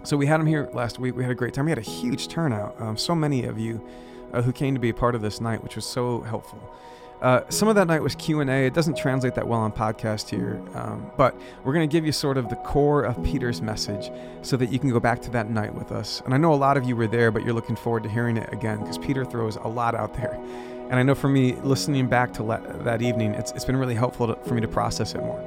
So 0.04 0.16
we 0.16 0.28
had 0.28 0.40
him 0.40 0.46
here 0.46 0.70
last 0.74 0.98
week. 0.98 1.16
We 1.16 1.24
had 1.24 1.32
a 1.32 1.36
great 1.36 1.54
time. 1.54 1.66
We 1.66 1.72
had 1.72 1.78
a 1.78 1.82
huge 1.82 2.30
turnout. 2.30 2.80
Um, 2.80 2.96
so 2.96 3.14
many 3.14 3.44
of 3.44 3.60
you 3.60 3.86
uh, 4.32 4.42
who 4.42 4.54
came 4.54 4.76
to 4.76 4.80
be 4.80 4.90
a 4.90 4.94
part 4.94 5.14
of 5.14 5.22
this 5.22 5.42
night, 5.42 5.62
which 5.62 5.76
was 5.76 5.86
so 5.86 6.22
helpful. 6.22 6.74
Uh, 7.22 7.42
some 7.50 7.70
of 7.70 7.76
that 7.76 7.88
night 7.88 8.02
was 8.02 8.14
q&a 8.14 8.66
it 8.66 8.74
doesn't 8.74 8.98
translate 8.98 9.36
that 9.36 9.48
well 9.48 9.62
on 9.62 9.72
podcast 9.72 10.30
here 10.30 10.62
um, 10.76 11.10
but 11.16 11.34
we're 11.64 11.74
going 11.74 11.88
to 11.88 11.92
give 11.92 12.06
you 12.06 12.12
sort 12.12 12.38
of 12.38 12.50
the 12.50 12.58
core 12.58 13.04
of 13.04 13.22
peter's 13.24 13.62
message 13.62 14.12
so 14.42 14.58
that 14.58 14.70
you 14.72 14.78
can 14.78 14.90
go 14.90 15.00
back 15.00 15.22
to 15.22 15.30
that 15.30 15.50
night 15.50 15.74
with 15.74 15.92
us. 15.92 16.22
And 16.26 16.34
i 16.34 16.38
know 16.38 16.54
a 16.54 16.56
lot 16.56 16.76
of 16.76 16.84
you 16.84 16.96
were 16.96 17.08
there 17.08 17.32
but 17.32 17.44
you're 17.44 17.54
looking 17.54 17.78
forward 17.78 18.04
to 18.04 18.10
hearing 18.10 18.36
it 18.36 18.52
again 18.52 18.80
because 18.80 18.98
peter 18.98 19.24
throws 19.24 19.56
a 19.56 19.68
lot 19.68 19.96
out 19.96 20.14
there. 20.14 20.34
And 20.90 20.96
i 20.96 21.04
know 21.04 21.16
for 21.16 21.30
me 21.30 21.56
listening 21.64 22.08
back 22.08 22.34
to 22.34 22.44
le- 22.44 22.84
that 22.84 23.02
evening 23.02 23.34
it's, 23.34 23.52
it's 23.54 23.66
been 23.66 23.78
really 23.78 23.96
helpful 23.96 24.28
to, 24.28 24.36
for 24.48 24.54
me 24.54 24.62
to 24.62 24.68
process 24.68 25.16
it 25.16 25.22
more. 25.22 25.42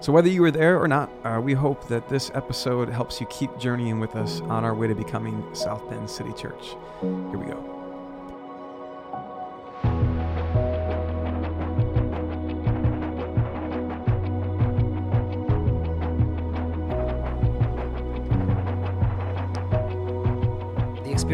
So 0.00 0.12
whether 0.12 0.28
you 0.28 0.42
were 0.42 0.50
there 0.50 0.78
or 0.78 0.86
not 0.86 1.10
uh, 1.24 1.40
we 1.42 1.54
hope 1.54 1.88
that 1.88 2.06
this 2.10 2.30
episode 2.34 2.90
helps 2.90 3.18
you 3.18 3.26
keep 3.28 3.56
journeying 3.58 3.98
with 3.98 4.14
us 4.14 4.42
on 4.42 4.62
our 4.62 4.74
way 4.74 4.88
to 4.88 4.94
becoming 4.94 5.42
south 5.54 5.88
bend 5.88 6.10
city 6.10 6.32
church. 6.34 6.76
Here 7.00 7.38
we 7.38 7.46
go 7.46 7.83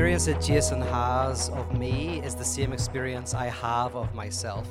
experience 0.00 0.25
that 0.25 0.41
Jason 0.41 0.81
has 0.81 1.50
of 1.50 1.79
me 1.79 2.23
is 2.25 2.35
the 2.35 2.43
same 2.43 2.73
experience 2.73 3.35
I 3.35 3.49
have 3.49 3.94
of 3.94 4.14
myself. 4.14 4.67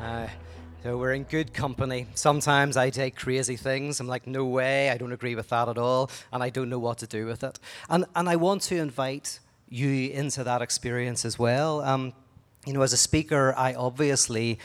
Uh, 0.00 0.28
so 0.84 0.96
we're 0.96 1.14
in 1.14 1.24
good 1.24 1.52
company. 1.52 2.06
Sometimes 2.14 2.76
I 2.76 2.90
take 2.90 3.16
crazy 3.16 3.56
things. 3.56 3.98
I'm 3.98 4.06
like, 4.06 4.28
no 4.28 4.44
way, 4.44 4.90
I 4.90 4.96
don't 4.96 5.10
agree 5.10 5.34
with 5.34 5.48
that 5.48 5.68
at 5.68 5.76
all, 5.76 6.08
and 6.32 6.40
I 6.40 6.50
don't 6.50 6.70
know 6.70 6.78
what 6.78 6.98
to 6.98 7.08
do 7.08 7.26
with 7.26 7.42
it. 7.42 7.58
And, 7.88 8.04
and 8.14 8.28
I 8.28 8.36
want 8.36 8.62
to 8.62 8.76
invite 8.76 9.40
you 9.68 10.10
into 10.10 10.44
that 10.44 10.62
experience 10.62 11.24
as 11.24 11.36
well. 11.36 11.80
Um, 11.80 12.12
you 12.64 12.74
know, 12.74 12.82
as 12.82 12.92
a 12.92 12.96
speaker, 12.96 13.54
I 13.56 13.74
obviously 13.74 14.60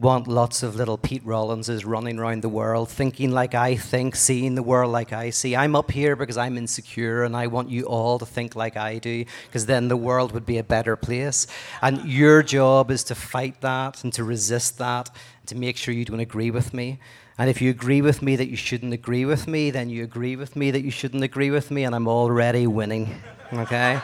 want 0.00 0.26
lots 0.26 0.62
of 0.62 0.76
little 0.76 0.96
Pete 0.96 1.24
Rollinses 1.24 1.84
running 1.84 2.18
around 2.18 2.42
the 2.42 2.48
world, 2.48 2.88
thinking 2.88 3.30
like 3.30 3.54
I 3.54 3.76
think, 3.76 4.16
seeing 4.16 4.54
the 4.54 4.62
world 4.62 4.90
like 4.90 5.12
I 5.12 5.28
see. 5.28 5.54
I'm 5.54 5.76
up 5.76 5.90
here 5.90 6.16
because 6.16 6.38
I'm 6.38 6.56
insecure, 6.56 7.24
and 7.24 7.36
I 7.36 7.48
want 7.48 7.68
you 7.68 7.84
all 7.84 8.18
to 8.18 8.24
think 8.24 8.56
like 8.56 8.76
I 8.76 8.98
do, 8.98 9.24
because 9.46 9.66
then 9.66 9.88
the 9.88 9.96
world 9.96 10.32
would 10.32 10.46
be 10.46 10.56
a 10.56 10.64
better 10.64 10.96
place. 10.96 11.46
And 11.82 12.04
your 12.08 12.42
job 12.42 12.90
is 12.90 13.04
to 13.04 13.14
fight 13.14 13.60
that 13.60 14.02
and 14.02 14.12
to 14.14 14.24
resist 14.24 14.78
that, 14.78 15.10
and 15.40 15.48
to 15.48 15.54
make 15.54 15.76
sure 15.76 15.92
you 15.92 16.06
don't 16.06 16.20
agree 16.20 16.50
with 16.50 16.72
me. 16.72 16.98
And 17.36 17.50
if 17.50 17.60
you 17.60 17.70
agree 17.70 18.02
with 18.02 18.22
me 18.22 18.36
that 18.36 18.48
you 18.48 18.56
shouldn't 18.56 18.94
agree 18.94 19.24
with 19.24 19.46
me, 19.46 19.70
then 19.70 19.90
you 19.90 20.02
agree 20.04 20.36
with 20.36 20.56
me 20.56 20.70
that 20.70 20.82
you 20.82 20.90
shouldn't 20.90 21.24
agree 21.24 21.50
with 21.50 21.70
me, 21.70 21.84
and 21.84 21.94
I'm 21.94 22.08
already 22.08 22.66
winning. 22.66 23.20
Okay? 23.52 24.00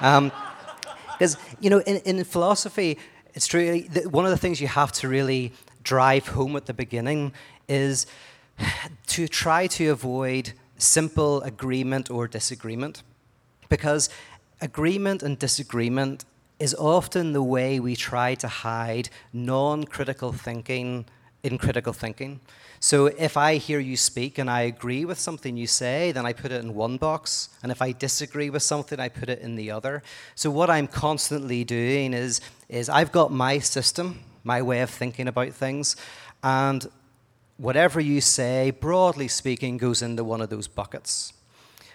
Because, 0.00 1.34
um, 1.36 1.40
you 1.60 1.70
know, 1.70 1.80
in, 1.80 1.96
in 1.98 2.24
philosophy, 2.24 2.98
it's 3.36 3.46
true. 3.46 3.80
One 4.10 4.24
of 4.24 4.30
the 4.30 4.38
things 4.38 4.62
you 4.62 4.66
have 4.66 4.92
to 4.92 5.08
really 5.08 5.52
drive 5.82 6.26
home 6.28 6.56
at 6.56 6.64
the 6.64 6.72
beginning 6.72 7.32
is 7.68 8.06
to 9.08 9.28
try 9.28 9.66
to 9.66 9.88
avoid 9.88 10.54
simple 10.78 11.42
agreement 11.42 12.10
or 12.10 12.26
disagreement. 12.26 13.02
Because 13.68 14.08
agreement 14.62 15.22
and 15.22 15.38
disagreement 15.38 16.24
is 16.58 16.74
often 16.74 17.34
the 17.34 17.42
way 17.42 17.78
we 17.78 17.94
try 17.94 18.34
to 18.36 18.48
hide 18.48 19.10
non 19.34 19.84
critical 19.84 20.32
thinking 20.32 21.04
in 21.46 21.58
critical 21.58 21.92
thinking. 21.92 22.40
So 22.80 23.06
if 23.06 23.36
I 23.36 23.56
hear 23.56 23.78
you 23.78 23.96
speak 23.96 24.38
and 24.38 24.50
I 24.50 24.62
agree 24.62 25.04
with 25.04 25.18
something 25.18 25.56
you 25.56 25.66
say, 25.66 26.12
then 26.12 26.26
I 26.26 26.32
put 26.32 26.52
it 26.52 26.62
in 26.62 26.74
one 26.74 26.98
box. 26.98 27.48
And 27.62 27.72
if 27.72 27.80
I 27.80 27.92
disagree 27.92 28.50
with 28.50 28.62
something, 28.62 29.00
I 29.00 29.08
put 29.08 29.28
it 29.28 29.40
in 29.40 29.56
the 29.56 29.70
other. 29.70 30.02
So 30.34 30.50
what 30.50 30.68
I'm 30.68 30.86
constantly 30.86 31.64
doing 31.64 32.12
is, 32.12 32.40
is 32.68 32.88
I've 32.88 33.12
got 33.12 33.32
my 33.32 33.58
system, 33.58 34.20
my 34.44 34.60
way 34.60 34.82
of 34.82 34.90
thinking 34.90 35.28
about 35.28 35.52
things, 35.52 35.96
and 36.42 36.86
whatever 37.56 38.00
you 38.00 38.20
say, 38.20 38.70
broadly 38.70 39.28
speaking, 39.28 39.78
goes 39.78 40.02
into 40.02 40.24
one 40.24 40.40
of 40.40 40.50
those 40.50 40.68
buckets. 40.68 41.32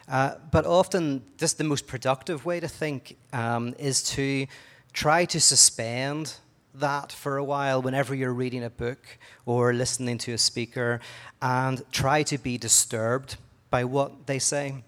Uh, 0.08 0.36
but 0.52 0.66
often, 0.66 1.24
just 1.38 1.58
the 1.58 1.64
most 1.64 1.88
productive 1.88 2.46
way 2.46 2.60
to 2.60 2.68
think 2.68 3.18
um, 3.34 3.74
is 3.78 4.04
to 4.04 4.48
try 4.94 5.26
to 5.26 5.40
suspend 5.40 6.36
that 6.76 7.12
for 7.12 7.38
a 7.38 7.44
while 7.44 7.82
whenever 7.82 8.16
you're 8.16 8.34
reading 8.34 8.64
a 8.64 8.70
book 8.70 9.00
or 9.46 9.74
listening 9.74 10.18
to 10.20 10.34
a 10.34 10.38
speaker 10.38 11.00
and 11.42 11.84
try 11.92 12.24
to 12.24 12.38
be 12.38 12.58
disturbed 12.58 13.38
by 13.70 13.84
what 13.84 14.28
they 14.28 14.40
say, 14.40 14.84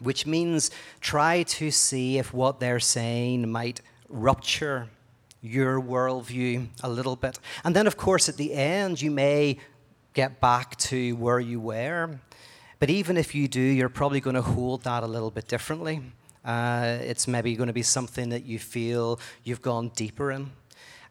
which 0.00 0.26
means 0.26 0.70
try 1.00 1.42
to 1.44 1.70
see 1.70 2.18
if 2.18 2.32
what 2.32 2.60
they're 2.60 2.80
saying 2.80 3.50
might 3.50 3.80
rupture 4.08 4.88
your 5.40 5.80
worldview 5.80 6.66
a 6.82 6.88
little 6.88 7.16
bit. 7.16 7.38
And 7.64 7.76
then, 7.76 7.86
of 7.86 7.96
course, 7.96 8.28
at 8.28 8.36
the 8.36 8.54
end, 8.54 9.02
you 9.02 9.10
may 9.10 9.58
get 10.14 10.40
back 10.40 10.76
to 10.76 11.14
where 11.16 11.40
you 11.40 11.60
were. 11.60 12.18
But 12.78 12.90
even 12.90 13.16
if 13.16 13.34
you 13.34 13.48
do, 13.48 13.60
you're 13.60 13.88
probably 13.88 14.20
going 14.20 14.36
to 14.36 14.42
hold 14.42 14.84
that 14.84 15.02
a 15.02 15.06
little 15.06 15.30
bit 15.30 15.48
differently. 15.48 16.00
Uh, 16.44 16.98
it's 17.00 17.26
maybe 17.26 17.56
going 17.56 17.68
to 17.68 17.72
be 17.72 17.82
something 17.82 18.28
that 18.28 18.44
you 18.44 18.58
feel 18.58 19.18
you've 19.42 19.62
gone 19.62 19.90
deeper 19.94 20.30
in. 20.30 20.50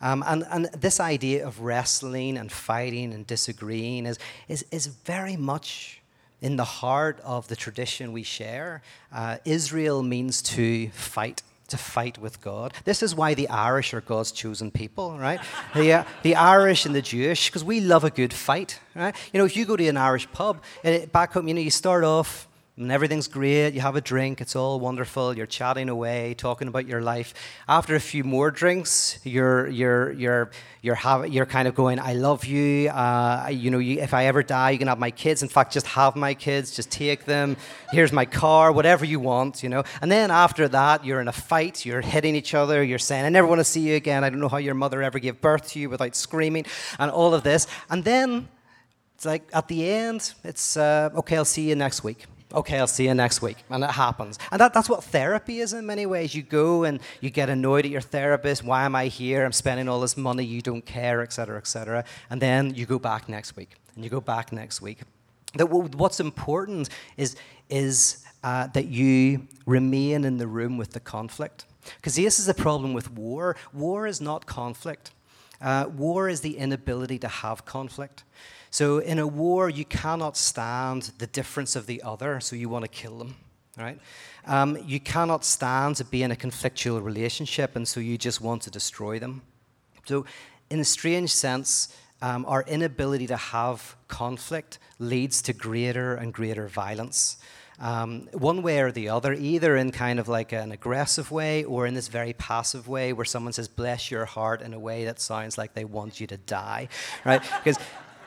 Um, 0.04 0.22
and, 0.28 0.44
and 0.52 0.66
this 0.78 1.00
idea 1.00 1.48
of 1.48 1.62
wrestling 1.62 2.38
and 2.38 2.52
fighting 2.52 3.14
and 3.14 3.26
disagreeing 3.26 4.06
is, 4.06 4.20
is, 4.50 4.66
is 4.70 4.88
very 4.88 5.38
much 5.38 6.02
in 6.42 6.58
the 6.58 6.66
heart 6.66 7.22
of 7.24 7.48
the 7.48 7.56
tradition 7.56 8.12
we 8.12 8.22
share. 8.22 8.82
Uh, 9.14 9.38
Israel 9.46 10.04
means 10.04 10.42
to 10.42 10.90
fight 10.90 11.42
to 11.70 11.78
fight 11.78 12.18
with 12.20 12.42
God. 12.42 12.74
This 12.84 13.02
is 13.02 13.16
why 13.16 13.34
the 13.34 13.48
Irish 13.48 13.94
are 13.94 14.02
God's 14.02 14.34
chosen 14.34 14.70
people, 14.70 15.18
right? 15.18 15.40
the, 15.74 15.94
uh, 15.94 16.04
the 16.22 16.36
Irish 16.36 16.86
and 16.86 16.94
the 16.94 17.02
Jewish, 17.02 17.48
because 17.48 17.64
we 17.64 17.80
love 17.80 18.04
a 18.04 18.10
good 18.10 18.34
fight, 18.34 18.80
right? 18.94 19.16
You 19.32 19.40
know, 19.40 19.46
if 19.46 19.56
you 19.56 19.66
go 19.66 19.78
to 19.78 19.88
an 19.88 19.98
Irish 19.98 20.30
pub, 20.34 20.62
uh, 20.84 21.06
back 21.08 21.32
home, 21.32 21.48
you 21.48 21.54
know, 21.54 21.62
you 21.62 21.72
start 21.72 22.04
off 22.04 22.48
and 22.76 22.92
everything's 22.92 23.28
great. 23.28 23.76
You 23.76 23.82
have 23.82 23.96
a 23.96 24.02
drink, 24.02 24.42
it's 24.42 24.56
all 24.56 24.80
wonderful. 24.80 25.38
You're 25.38 25.46
chatting 25.46 25.90
away, 25.90 26.34
talking 26.34 26.68
about 26.68 26.88
your 26.88 27.02
life. 27.02 27.36
After 27.68 27.94
a 27.96 28.00
few 28.00 28.24
more 28.24 28.50
drinks, 28.50 29.20
you're 29.24 29.68
you're 29.68 30.12
you're 30.14 30.50
you're 30.82 30.96
have, 30.96 31.32
you're 31.32 31.46
kind 31.46 31.68
of 31.68 31.76
going, 31.76 32.00
"I 32.00 32.14
love 32.14 32.46
you. 32.46 32.90
Uh, 32.90 33.50
you 33.52 33.70
know, 33.70 33.78
you, 33.78 34.00
if 34.00 34.14
I 34.16 34.26
ever 34.26 34.42
die, 34.42 34.72
you 34.72 34.80
can 34.80 34.88
have 34.88 34.98
my 34.98 35.12
kids. 35.12 35.44
In 35.44 35.50
fact, 35.50 35.72
just 35.72 35.86
have 35.86 36.16
my 36.16 36.34
kids. 36.34 36.76
Just 36.76 36.90
take 36.90 37.26
them. 37.26 37.58
Here's 37.92 38.12
my 38.12 38.26
car. 38.26 38.72
Whatever 38.72 39.06
you 39.06 39.20
want. 39.20 39.62
You 39.62 39.70
know." 39.70 39.84
And 40.02 40.12
then 40.12 40.32
after 40.32 40.68
that, 40.70 41.06
you're 41.06 41.22
in 41.22 41.28
a 41.28 41.32
fight. 41.32 41.86
You're 41.86 42.02
hitting 42.02 42.36
each 42.36 42.56
other. 42.56 42.84
You're 42.84 42.98
saying, 42.98 43.24
"I 43.24 43.30
never 43.30 43.48
want 43.48 43.60
to 43.60 43.66
see 43.66 43.82
you 43.82 43.96
again. 43.96 44.24
I 44.24 44.32
don't 44.32 44.40
know 44.40 44.50
how 44.50 44.58
your 44.58 44.76
mother 44.76 45.04
ever 45.04 45.20
gave 45.20 45.42
birth 45.42 45.70
to 45.74 45.80
you 45.80 45.92
without 45.92 46.16
screaming," 46.16 46.66
and 46.98 47.12
all 47.12 47.36
of 47.36 47.44
this. 47.44 47.68
And 47.92 48.04
then 48.04 48.48
it's 49.14 49.26
like 49.26 49.48
at 49.54 49.68
the 49.68 49.88
end, 49.88 50.34
it's 50.44 50.76
uh, 50.76 51.12
okay. 51.18 51.38
I'll 51.38 51.46
see 51.46 51.70
you 51.70 51.76
next 51.76 52.04
week 52.04 52.26
okay, 52.54 52.80
I'll 52.80 52.88
see 52.88 53.06
you 53.06 53.14
next 53.14 53.42
week. 53.42 53.58
And 53.70 53.84
it 53.84 53.92
happens. 53.92 54.40
And 54.52 54.62
that, 54.62 54.74
that's 54.74 54.90
what 54.90 55.04
therapy 55.04 55.60
is 55.60 55.74
in 55.74 55.86
many 55.86 56.06
ways. 56.06 56.36
You 56.36 56.44
go 56.44 56.84
and 56.84 57.00
you 57.22 57.30
get 57.30 57.50
annoyed 57.50 57.86
at 57.86 57.92
your 57.92 58.02
therapist. 58.02 58.64
Why 58.64 58.86
am 58.86 58.96
I 58.96 59.08
here? 59.08 59.46
I'm 59.46 59.52
spending 59.52 59.90
all 59.90 60.00
this 60.00 60.16
money. 60.16 60.44
You 60.44 60.62
don't 60.62 60.86
care, 60.86 61.22
et 61.22 61.34
cetera, 61.34 61.58
et 61.58 61.68
cetera. 61.68 62.06
And 62.30 62.42
then 62.42 62.74
you 62.76 62.86
go 62.86 63.00
back 63.00 63.28
next 63.28 63.56
week. 63.56 63.72
And 63.96 64.04
you 64.04 64.10
go 64.10 64.22
back 64.22 64.52
next 64.52 64.82
week. 64.82 65.00
That 65.56 65.68
what's 65.68 66.20
important 66.20 66.90
is, 67.16 67.36
is 67.70 68.24
uh, 68.44 68.68
that 68.68 68.86
you 68.86 69.48
remain 69.66 70.26
in 70.26 70.38
the 70.38 70.48
room 70.48 70.78
with 70.78 70.92
the 70.92 71.00
conflict. 71.00 71.66
Because 71.98 72.16
this 72.16 72.40
is 72.40 72.46
the 72.46 72.54
problem 72.54 72.94
with 72.94 73.12
war. 73.12 73.56
War 73.74 74.08
is 74.08 74.22
not 74.22 74.46
conflict. 74.46 75.12
Uh, 75.62 75.86
war 75.96 76.28
is 76.28 76.42
the 76.42 76.58
inability 76.58 77.20
to 77.20 77.28
have 77.28 77.66
conflict. 77.66 78.24
So 78.74 78.98
in 78.98 79.20
a 79.20 79.28
war, 79.28 79.70
you 79.70 79.86
cannot 79.86 80.36
stand 80.36 81.12
the 81.20 81.28
difference 81.28 81.76
of 81.76 81.86
the 81.86 82.02
other, 82.02 82.40
so 82.40 82.56
you 82.56 82.70
want 82.70 82.84
to 82.86 82.90
kill 82.90 83.20
them, 83.20 83.36
right? 83.78 84.00
Um, 84.48 84.80
you 84.84 85.00
cannot 85.00 85.46
stand 85.46 85.98
to 85.98 86.06
be 86.06 86.24
in 86.24 86.32
a 86.32 86.36
conflictual 86.36 87.04
relationship, 87.04 87.76
and 87.76 87.88
so 87.88 88.00
you 88.00 88.18
just 88.18 88.42
want 88.42 88.64
to 88.64 88.72
destroy 88.72 89.20
them. 89.20 89.44
So, 90.06 90.26
in 90.72 90.80
a 90.80 90.84
strange 90.86 91.32
sense, 91.32 91.96
um, 92.24 92.46
our 92.48 92.64
inability 92.64 93.28
to 93.28 93.38
have 93.38 93.96
conflict 94.08 94.80
leads 94.98 95.44
to 95.44 95.54
greater 95.54 96.16
and 96.16 96.34
greater 96.34 96.68
violence. 96.68 97.38
Um, 97.80 98.28
one 98.32 98.64
way 98.64 98.80
or 98.80 98.92
the 98.92 99.10
other, 99.10 99.34
either 99.34 99.76
in 99.76 99.92
kind 99.92 100.20
of 100.20 100.28
like 100.28 100.52
an 100.52 100.72
aggressive 100.72 101.30
way 101.30 101.64
or 101.64 101.86
in 101.86 101.94
this 101.94 102.08
very 102.08 102.34
passive 102.34 102.88
way 102.88 103.14
where 103.14 103.26
someone 103.26 103.54
says, 103.54 103.68
bless 103.68 104.10
your 104.10 104.26
heart 104.26 104.62
in 104.64 104.74
a 104.74 104.80
way 104.80 105.06
that 105.06 105.20
sounds 105.20 105.60
like 105.60 105.74
they 105.74 105.86
want 105.86 106.20
you 106.20 106.28
to 106.28 106.38
die, 106.38 106.88
right? 107.24 107.42
Because 107.64 107.78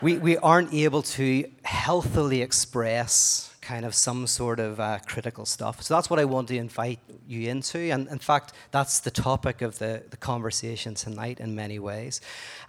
we, 0.01 0.19
we 0.19 0.37
aren't 0.39 0.75
able 0.75 1.03
to 1.03 1.51
healthily 1.63 2.43
express 2.43 3.55
kind 3.67 3.85
of 3.85 3.95
some 3.97 4.29
sort 4.29 4.61
of 4.61 4.79
uh, 4.79 4.99
critical 5.07 5.45
stuff. 5.45 5.83
So 5.83 5.95
that's 5.95 6.09
what 6.09 6.21
I 6.21 6.25
want 6.25 6.47
to 6.49 6.57
invite 6.57 7.01
you 7.27 7.51
into. 7.51 7.79
And 7.79 8.07
in 8.09 8.21
fact, 8.21 8.53
that's 8.71 9.01
the 9.01 9.11
topic 9.11 9.61
of 9.61 9.79
the, 9.81 10.05
the 10.09 10.17
conversation 10.17 10.95
tonight 10.95 11.41
in 11.41 11.57
many 11.57 11.81
ways. 11.81 12.21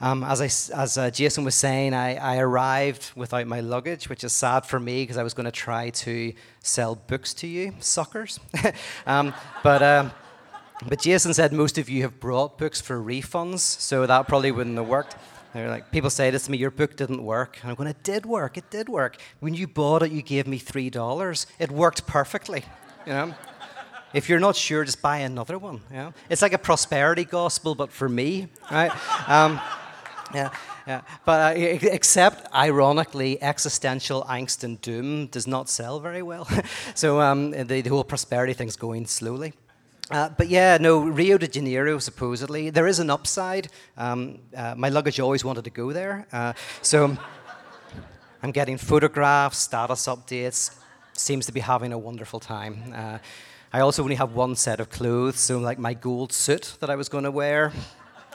Um, 0.01 0.23
as 0.23 0.41
I, 0.41 0.45
as 0.81 0.97
uh, 0.97 1.11
Jason 1.11 1.43
was 1.43 1.53
saying, 1.53 1.93
I, 1.93 2.15
I 2.15 2.37
arrived 2.39 3.11
without 3.15 3.45
my 3.45 3.59
luggage, 3.59 4.09
which 4.09 4.23
is 4.23 4.33
sad 4.33 4.65
for 4.65 4.79
me 4.79 5.03
because 5.03 5.17
I 5.17 5.23
was 5.23 5.35
going 5.35 5.45
to 5.45 5.51
try 5.51 5.91
to 5.91 6.33
sell 6.63 6.95
books 6.95 7.35
to 7.35 7.47
you, 7.47 7.75
suckers. 7.79 8.39
um, 9.05 9.33
but. 9.63 9.83
Um, 9.83 10.11
but 10.87 11.01
Jason 11.01 11.33
said 11.33 11.53
most 11.53 11.79
of 11.79 11.89
you 11.89 12.03
have 12.03 12.19
brought 12.19 12.59
books 12.59 12.79
for 12.79 12.99
refunds, 12.99 13.61
so 13.61 14.05
that 14.05 14.27
probably 14.27 14.51
wouldn't 14.51 14.77
have 14.77 14.87
worked. 14.87 15.15
They're 15.57 15.69
like, 15.69 15.89
people 15.91 16.11
say 16.11 16.29
this 16.29 16.45
to 16.45 16.51
me, 16.51 16.59
your 16.59 16.69
book 16.69 16.95
didn't 16.95 17.23
work. 17.23 17.57
And 17.61 17.71
I'm 17.71 17.75
going, 17.75 17.89
it 17.89 18.03
did 18.03 18.27
work, 18.27 18.59
it 18.59 18.69
did 18.69 18.87
work. 18.87 19.17
When 19.39 19.55
you 19.55 19.67
bought 19.67 20.03
it, 20.03 20.11
you 20.11 20.21
gave 20.21 20.45
me 20.45 20.59
$3. 20.59 21.45
It 21.57 21.71
worked 21.71 22.05
perfectly, 22.05 22.63
you 23.07 23.13
know? 23.13 23.33
If 24.13 24.29
you're 24.29 24.39
not 24.39 24.55
sure, 24.55 24.85
just 24.85 25.01
buy 25.01 25.17
another 25.17 25.57
one, 25.57 25.81
you 25.89 25.97
know? 25.97 26.13
It's 26.29 26.43
like 26.43 26.53
a 26.53 26.59
prosperity 26.59 27.25
gospel, 27.25 27.73
but 27.73 27.91
for 27.91 28.07
me, 28.07 28.49
right? 28.69 28.91
Um, 29.27 29.59
yeah, 30.31 30.51
yeah. 30.85 31.01
But 31.25 31.57
uh, 31.57 31.59
except, 31.59 32.53
ironically, 32.53 33.41
existential 33.41 34.25
angst 34.29 34.63
and 34.63 34.79
doom 34.79 35.25
does 35.25 35.47
not 35.47 35.69
sell 35.69 35.99
very 35.99 36.21
well. 36.21 36.47
so 36.93 37.19
um, 37.19 37.49
the, 37.49 37.81
the 37.81 37.89
whole 37.89 38.03
prosperity 38.03 38.53
thing's 38.53 38.75
going 38.75 39.07
slowly. 39.07 39.53
Uh, 40.09 40.29
but 40.37 40.47
yeah, 40.47 40.77
no, 40.79 40.99
Rio 40.99 41.37
de 41.37 41.47
Janeiro, 41.47 41.99
supposedly. 41.99 42.69
There 42.69 42.87
is 42.87 42.99
an 42.99 43.09
upside. 43.09 43.67
Um, 43.97 44.39
uh, 44.55 44.73
my 44.77 44.89
luggage 44.89 45.19
always 45.19 45.43
wanted 45.43 45.65
to 45.65 45.69
go 45.69 45.91
there. 45.91 46.25
Uh, 46.31 46.53
so 46.81 47.17
I'm 48.43 48.51
getting 48.51 48.77
photographs, 48.77 49.57
status 49.57 50.07
updates. 50.07 50.77
Seems 51.13 51.45
to 51.47 51.51
be 51.51 51.59
having 51.59 51.91
a 51.91 51.97
wonderful 51.97 52.39
time. 52.39 52.93
Uh, 52.95 53.17
I 53.73 53.81
also 53.81 54.01
only 54.01 54.15
have 54.15 54.33
one 54.33 54.55
set 54.55 54.79
of 54.79 54.89
clothes, 54.89 55.39
so 55.39 55.59
like 55.59 55.77
my 55.77 55.93
gold 55.93 56.31
suit 56.31 56.77
that 56.79 56.89
I 56.89 56.95
was 56.95 57.09
going 57.09 57.25
to 57.25 57.31
wear. 57.31 57.73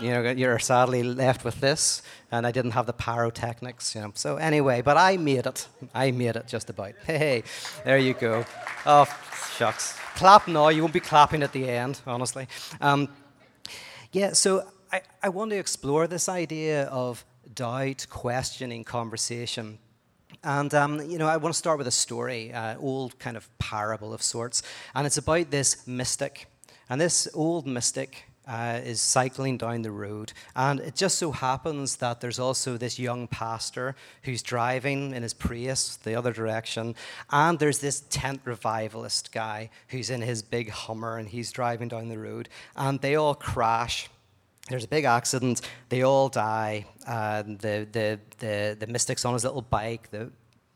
You 0.00 0.10
know, 0.10 0.30
you're 0.30 0.58
sadly 0.58 1.02
left 1.02 1.44
with 1.44 1.60
this, 1.60 2.02
and 2.30 2.46
I 2.46 2.50
didn't 2.50 2.72
have 2.72 2.86
the 2.86 2.92
pyrotechnics. 2.92 3.94
You 3.94 4.02
know, 4.02 4.12
so 4.14 4.36
anyway, 4.36 4.82
but 4.82 4.96
I 4.96 5.16
made 5.16 5.46
it. 5.46 5.68
I 5.94 6.10
made 6.10 6.36
it 6.36 6.48
just 6.48 6.68
about. 6.68 6.94
Hey, 7.06 7.44
there 7.84 7.98
you 7.98 8.12
go. 8.14 8.44
Oh, 8.84 9.06
shucks. 9.56 9.98
Clap 10.14 10.48
now, 10.48 10.68
you 10.68 10.82
won't 10.82 10.94
be 10.94 11.00
clapping 11.00 11.42
at 11.42 11.52
the 11.52 11.68
end, 11.68 12.00
honestly. 12.06 12.46
Um, 12.80 13.08
yeah, 14.12 14.32
so 14.32 14.66
I, 14.92 15.02
I 15.22 15.28
want 15.28 15.50
to 15.50 15.56
explore 15.56 16.06
this 16.06 16.28
idea 16.28 16.84
of 16.84 17.24
doubt, 17.54 18.06
questioning, 18.10 18.84
conversation. 18.84 19.78
And, 20.44 20.74
um, 20.74 21.00
you 21.08 21.18
know, 21.18 21.28
I 21.28 21.36
want 21.36 21.54
to 21.54 21.58
start 21.58 21.78
with 21.78 21.86
a 21.86 21.92
story, 21.92 22.52
uh, 22.52 22.76
old 22.78 23.18
kind 23.18 23.36
of 23.36 23.48
parable 23.58 24.12
of 24.12 24.22
sorts. 24.22 24.62
And 24.94 25.06
it's 25.06 25.18
about 25.18 25.50
this 25.50 25.86
mystic. 25.86 26.46
And 26.88 27.00
this 27.00 27.28
old 27.34 27.66
mystic 27.66 28.24
uh, 28.46 28.80
is 28.84 29.00
cycling 29.00 29.56
down 29.56 29.82
the 29.82 29.90
road. 29.90 30.32
And 30.56 30.80
it 30.80 30.94
just 30.94 31.18
so 31.18 31.32
happens 31.32 31.96
that 31.96 32.20
there's 32.20 32.38
also 32.38 32.76
this 32.76 32.98
young 32.98 33.28
pastor 33.28 33.94
who's 34.22 34.42
driving 34.42 35.14
in 35.14 35.22
his 35.22 35.34
Prius 35.34 35.96
the 35.96 36.14
other 36.14 36.32
direction. 36.32 36.94
And 37.30 37.58
there's 37.58 37.78
this 37.78 38.00
tent 38.10 38.40
revivalist 38.44 39.32
guy 39.32 39.70
who's 39.88 40.10
in 40.10 40.22
his 40.22 40.42
big 40.42 40.70
Hummer 40.70 41.18
and 41.18 41.28
he's 41.28 41.52
driving 41.52 41.88
down 41.88 42.08
the 42.08 42.18
road. 42.18 42.48
And 42.76 43.00
they 43.00 43.14
all 43.14 43.34
crash. 43.34 44.08
There's 44.68 44.84
a 44.84 44.88
big 44.88 45.04
accident. 45.04 45.60
They 45.88 46.02
all 46.02 46.28
die. 46.28 46.86
Uh, 47.06 47.42
the, 47.42 47.86
the, 47.90 48.20
the, 48.38 48.76
the 48.78 48.86
mystic's 48.86 49.24
on 49.24 49.34
his 49.34 49.44
little 49.44 49.62
bike. 49.62 50.10
The 50.10 50.30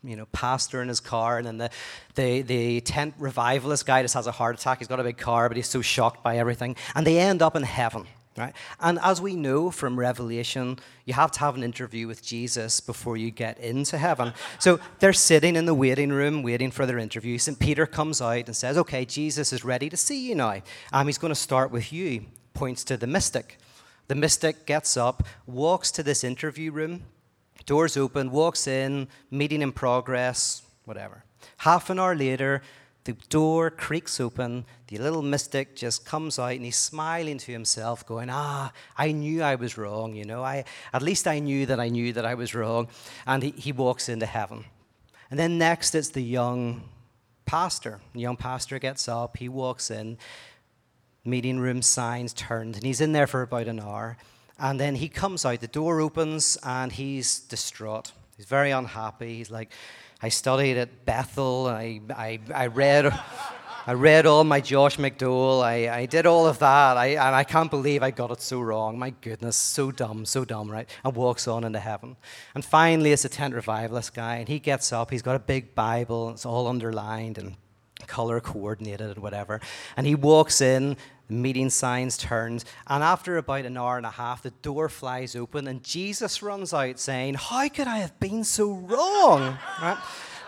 you 0.06 0.16
know, 0.16 0.26
pastor 0.26 0.80
in 0.82 0.88
his 0.88 1.00
car, 1.00 1.38
and 1.38 1.46
then 1.46 1.58
the, 1.58 1.70
the, 2.14 2.42
the 2.42 2.80
tent 2.80 3.14
revivalist 3.18 3.84
guy 3.86 4.02
just 4.02 4.14
has 4.14 4.26
a 4.26 4.32
heart 4.32 4.58
attack. 4.58 4.78
He's 4.78 4.88
got 4.88 5.00
a 5.00 5.04
big 5.04 5.18
car, 5.18 5.48
but 5.48 5.56
he's 5.56 5.68
so 5.68 5.82
shocked 5.82 6.22
by 6.22 6.38
everything. 6.38 6.76
And 6.94 7.06
they 7.06 7.18
end 7.18 7.42
up 7.42 7.56
in 7.56 7.64
heaven, 7.64 8.06
right? 8.36 8.54
And 8.80 8.98
as 9.02 9.20
we 9.20 9.34
know 9.34 9.70
from 9.70 9.98
Revelation, 9.98 10.78
you 11.04 11.14
have 11.14 11.32
to 11.32 11.40
have 11.40 11.56
an 11.56 11.62
interview 11.62 12.06
with 12.06 12.22
Jesus 12.22 12.80
before 12.80 13.16
you 13.16 13.30
get 13.30 13.58
into 13.58 13.98
heaven. 13.98 14.32
So 14.58 14.78
they're 15.00 15.12
sitting 15.12 15.56
in 15.56 15.66
the 15.66 15.74
waiting 15.74 16.10
room, 16.10 16.42
waiting 16.42 16.70
for 16.70 16.86
their 16.86 16.98
interview. 16.98 17.38
St. 17.38 17.58
Peter 17.58 17.86
comes 17.86 18.22
out 18.22 18.46
and 18.46 18.56
says, 18.56 18.78
Okay, 18.78 19.04
Jesus 19.04 19.52
is 19.52 19.64
ready 19.64 19.88
to 19.88 19.96
see 19.96 20.28
you 20.28 20.34
now. 20.34 20.62
Um, 20.92 21.06
he's 21.06 21.18
going 21.18 21.32
to 21.32 21.34
start 21.34 21.70
with 21.70 21.92
you, 21.92 22.26
points 22.54 22.84
to 22.84 22.96
the 22.96 23.06
mystic. 23.06 23.58
The 24.08 24.14
mystic 24.14 24.66
gets 24.66 24.96
up, 24.96 25.24
walks 25.46 25.90
to 25.92 26.02
this 26.04 26.22
interview 26.22 26.70
room, 26.70 27.02
Doors 27.66 27.96
open, 27.96 28.30
walks 28.30 28.66
in, 28.66 29.08
meeting 29.30 29.60
in 29.60 29.72
progress, 29.72 30.62
whatever. 30.84 31.24
Half 31.58 31.90
an 31.90 31.98
hour 31.98 32.14
later, 32.14 32.62
the 33.04 33.12
door 33.28 33.70
creaks 33.70 34.20
open. 34.20 34.64
The 34.88 34.98
little 34.98 35.22
mystic 35.22 35.76
just 35.76 36.04
comes 36.04 36.38
out 36.38 36.52
and 36.52 36.64
he's 36.64 36.76
smiling 36.76 37.38
to 37.38 37.52
himself, 37.52 38.06
going, 38.06 38.28
Ah, 38.30 38.72
I 38.96 39.12
knew 39.12 39.42
I 39.42 39.56
was 39.56 39.76
wrong, 39.76 40.14
you 40.14 40.24
know. 40.24 40.42
I, 40.42 40.64
at 40.92 41.02
least 41.02 41.26
I 41.26 41.38
knew 41.38 41.66
that 41.66 41.78
I 41.78 41.88
knew 41.88 42.12
that 42.12 42.24
I 42.24 42.34
was 42.34 42.54
wrong. 42.54 42.88
And 43.26 43.42
he, 43.42 43.50
he 43.50 43.72
walks 43.72 44.08
into 44.08 44.26
heaven. 44.26 44.64
And 45.30 45.38
then 45.38 45.58
next, 45.58 45.94
it's 45.94 46.10
the 46.10 46.22
young 46.22 46.88
pastor. 47.46 48.00
The 48.12 48.20
young 48.20 48.36
pastor 48.36 48.78
gets 48.78 49.08
up, 49.08 49.36
he 49.36 49.48
walks 49.48 49.90
in, 49.90 50.18
meeting 51.24 51.58
room 51.58 51.82
signs 51.82 52.32
turned, 52.32 52.74
and 52.74 52.84
he's 52.84 53.00
in 53.00 53.12
there 53.12 53.26
for 53.26 53.42
about 53.42 53.68
an 53.68 53.80
hour. 53.80 54.16
And 54.58 54.80
then 54.80 54.94
he 54.94 55.08
comes 55.08 55.44
out, 55.44 55.60
the 55.60 55.66
door 55.66 56.00
opens, 56.00 56.56
and 56.62 56.90
he's 56.90 57.40
distraught. 57.40 58.12
He's 58.36 58.46
very 58.46 58.70
unhappy. 58.70 59.36
He's 59.36 59.50
like, 59.50 59.72
I 60.22 60.30
studied 60.30 60.78
at 60.78 61.04
Bethel, 61.04 61.66
I, 61.66 62.00
I, 62.10 62.40
I 62.54 62.66
read. 62.68 63.12
I 63.88 63.92
read 63.92 64.26
all 64.26 64.42
my 64.42 64.60
Josh 64.60 64.96
McDowell. 64.96 65.62
I, 65.62 65.88
I 66.00 66.06
did 66.06 66.26
all 66.26 66.48
of 66.48 66.58
that. 66.58 66.96
I, 66.96 67.10
and 67.10 67.36
I 67.36 67.44
can't 67.44 67.70
believe 67.70 68.02
I 68.02 68.10
got 68.10 68.32
it 68.32 68.40
so 68.40 68.60
wrong. 68.60 68.98
My 68.98 69.10
goodness, 69.10 69.54
so 69.54 69.92
dumb, 69.92 70.24
so 70.24 70.44
dumb, 70.44 70.68
right? 70.68 70.90
And 71.04 71.14
walks 71.14 71.46
on 71.46 71.62
into 71.62 71.78
heaven. 71.78 72.16
And 72.56 72.64
finally, 72.64 73.12
it's 73.12 73.24
a 73.24 73.28
tent 73.28 73.54
revivalist 73.54 74.12
guy, 74.12 74.38
and 74.38 74.48
he 74.48 74.58
gets 74.58 74.92
up. 74.92 75.12
He's 75.12 75.22
got 75.22 75.36
a 75.36 75.38
big 75.38 75.76
Bible, 75.76 76.30
it's 76.30 76.44
all 76.44 76.66
underlined 76.66 77.38
and 77.38 77.54
color 78.06 78.40
coordinated 78.40 79.10
and 79.10 79.18
whatever. 79.18 79.60
And 79.96 80.06
he 80.06 80.14
walks 80.14 80.60
in, 80.60 80.96
meeting 81.28 81.70
signs 81.70 82.16
turned, 82.16 82.64
and 82.86 83.02
after 83.02 83.36
about 83.36 83.64
an 83.64 83.76
hour 83.76 83.96
and 83.96 84.06
a 84.06 84.10
half, 84.10 84.42
the 84.42 84.50
door 84.50 84.88
flies 84.88 85.34
open, 85.34 85.66
and 85.66 85.82
Jesus 85.82 86.42
runs 86.42 86.72
out 86.72 86.98
saying, 86.98 87.34
How 87.34 87.68
could 87.68 87.88
I 87.88 87.98
have 87.98 88.18
been 88.20 88.44
so 88.44 88.72
wrong? 88.72 89.58
right? 89.82 89.98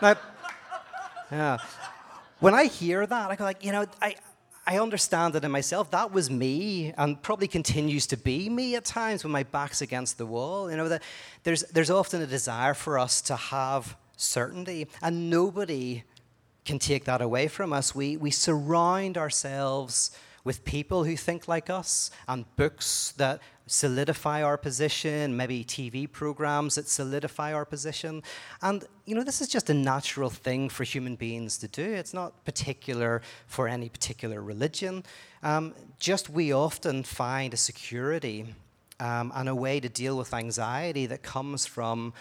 Now, 0.01 0.17
yeah. 1.31 1.57
When 2.39 2.53
I 2.53 2.65
hear 2.65 3.05
that, 3.05 3.31
I 3.31 3.35
go 3.35 3.43
like, 3.43 3.65
you 3.65 3.73
know, 3.73 3.85
I, 4.01 4.15
I 4.65 4.79
understand 4.79 5.35
it 5.35 5.43
in 5.43 5.51
myself. 5.51 5.91
That 5.91 6.11
was 6.11 6.29
me, 6.29 6.93
and 6.97 7.21
probably 7.21 7.47
continues 7.47 8.07
to 8.07 8.17
be 8.17 8.49
me 8.49 8.75
at 8.75 8.85
times 8.85 9.23
when 9.23 9.31
my 9.31 9.43
back's 9.43 9.81
against 9.81 10.17
the 10.17 10.25
wall. 10.25 10.71
You 10.71 10.77
know, 10.77 10.87
that 10.87 11.03
there's 11.43 11.63
there's 11.63 11.89
often 11.89 12.21
a 12.21 12.27
desire 12.27 12.73
for 12.73 12.97
us 12.97 13.21
to 13.23 13.35
have 13.35 13.97
certainty, 14.15 14.87
and 15.01 15.29
nobody 15.29 16.03
can 16.69 16.77
take 16.77 17.05
that 17.05 17.19
away 17.19 17.47
from 17.47 17.73
us. 17.73 17.95
We 17.95 18.15
we 18.15 18.29
surround 18.29 19.17
ourselves 19.17 20.11
with 20.43 20.63
people 20.63 21.03
who 21.03 21.15
think 21.15 21.47
like 21.47 21.67
us 21.69 22.11
and 22.27 22.45
books 22.57 23.13
that 23.17 23.41
solidify 23.65 24.43
our 24.43 24.57
position, 24.57 25.35
maybe 25.35 25.63
TV 25.63 26.11
programs 26.11 26.75
that 26.75 26.87
solidify 26.87 27.53
our 27.53 27.65
position. 27.65 28.21
And, 28.61 28.85
you 29.05 29.15
know, 29.15 29.23
this 29.23 29.41
is 29.41 29.47
just 29.47 29.69
a 29.69 29.73
natural 29.73 30.29
thing 30.29 30.69
for 30.69 30.83
human 30.83 31.15
beings 31.15 31.57
to 31.59 31.67
do. 31.67 31.87
It's 32.01 32.13
not 32.13 32.45
particular 32.45 33.21
for 33.47 33.67
any 33.67 33.89
particular 33.89 34.41
religion. 34.41 35.03
Um, 35.43 35.73
just 35.99 36.29
we 36.29 36.53
often 36.53 37.03
find 37.03 37.53
a 37.53 37.57
security 37.57 38.55
um, 38.99 39.31
and 39.35 39.49
a 39.49 39.55
way 39.55 39.79
to 39.79 39.89
deal 39.89 40.17
with 40.17 40.33
anxiety 40.33 41.05
that 41.07 41.21
comes 41.21 41.65
from 41.65 42.13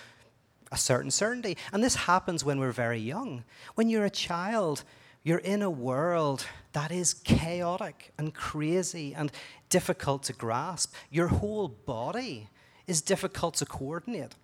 a 0.71 0.77
certain 0.77 1.11
certainty. 1.11 1.57
And 1.73 1.83
this 1.83 1.95
happens 1.95 2.45
when 2.45 2.59
we're 2.61 2.73
very 2.73 2.99
young. 2.99 3.45
When 3.75 3.89
you're 3.89 4.05
a 4.05 4.11
child, 4.11 4.85
you're 5.25 5.39
in 5.39 5.63
a 5.63 5.71
world 5.71 6.47
that 6.73 6.91
is 6.91 7.15
chaotic 7.15 8.13
and 8.19 8.35
crazy 8.35 9.15
and 9.15 9.33
difficult 9.69 10.23
to 10.25 10.33
grasp. 10.33 10.95
Your 11.11 11.29
whole 11.29 11.69
body 11.69 12.49
is 12.87 13.03
difficult 13.03 13.55
to 13.55 13.67
coordinate. 13.67 14.35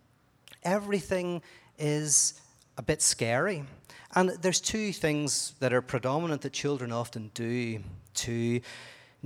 Everything 0.62 1.42
is 1.78 2.40
a 2.76 2.82
bit 2.82 3.02
scary. 3.02 3.64
And 4.14 4.30
there's 4.40 4.60
two 4.60 4.92
things 4.92 5.54
that 5.60 5.72
are 5.72 5.82
predominant 5.82 6.42
that 6.42 6.52
children 6.52 6.92
often 6.92 7.30
do 7.34 7.80
to 8.14 8.60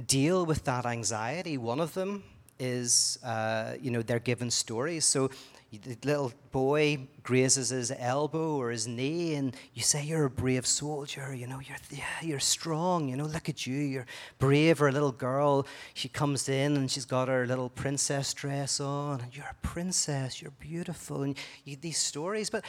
deal 0.06 0.46
with 0.46 0.64
that 0.64 0.86
anxiety. 0.86 1.58
One 1.58 1.80
of 1.80 1.94
them 1.94 2.24
is, 2.58 3.18
uh, 3.24 3.74
you 3.80 3.90
know, 3.90 4.02
they're 4.02 4.18
given 4.18 4.50
stories. 4.50 5.04
So 5.04 5.30
the 5.70 5.98
little 6.02 6.32
boy 6.50 7.08
grazes 7.22 7.68
his 7.68 7.92
elbow 7.98 8.56
or 8.56 8.70
his 8.70 8.86
knee, 8.86 9.34
and 9.34 9.54
you 9.74 9.82
say, 9.82 10.02
You're 10.02 10.24
a 10.24 10.30
brave 10.30 10.66
soldier, 10.66 11.34
you 11.34 11.46
know, 11.46 11.60
you're, 11.60 11.76
yeah, 11.90 12.04
you're 12.22 12.40
strong, 12.40 13.08
you 13.08 13.16
know, 13.16 13.26
look 13.26 13.50
at 13.50 13.66
you, 13.66 13.76
you're 13.76 14.06
brave. 14.38 14.80
Or 14.80 14.88
a 14.88 14.92
little 14.92 15.12
girl, 15.12 15.66
she 15.92 16.08
comes 16.08 16.48
in 16.48 16.76
and 16.76 16.90
she's 16.90 17.04
got 17.04 17.28
her 17.28 17.46
little 17.46 17.68
princess 17.68 18.32
dress 18.32 18.80
on, 18.80 19.26
you're 19.32 19.44
a 19.44 19.66
princess, 19.66 20.40
you're 20.40 20.52
beautiful, 20.52 21.22
and 21.22 21.36
you, 21.64 21.76
these 21.76 21.98
stories. 21.98 22.48
But 22.48 22.64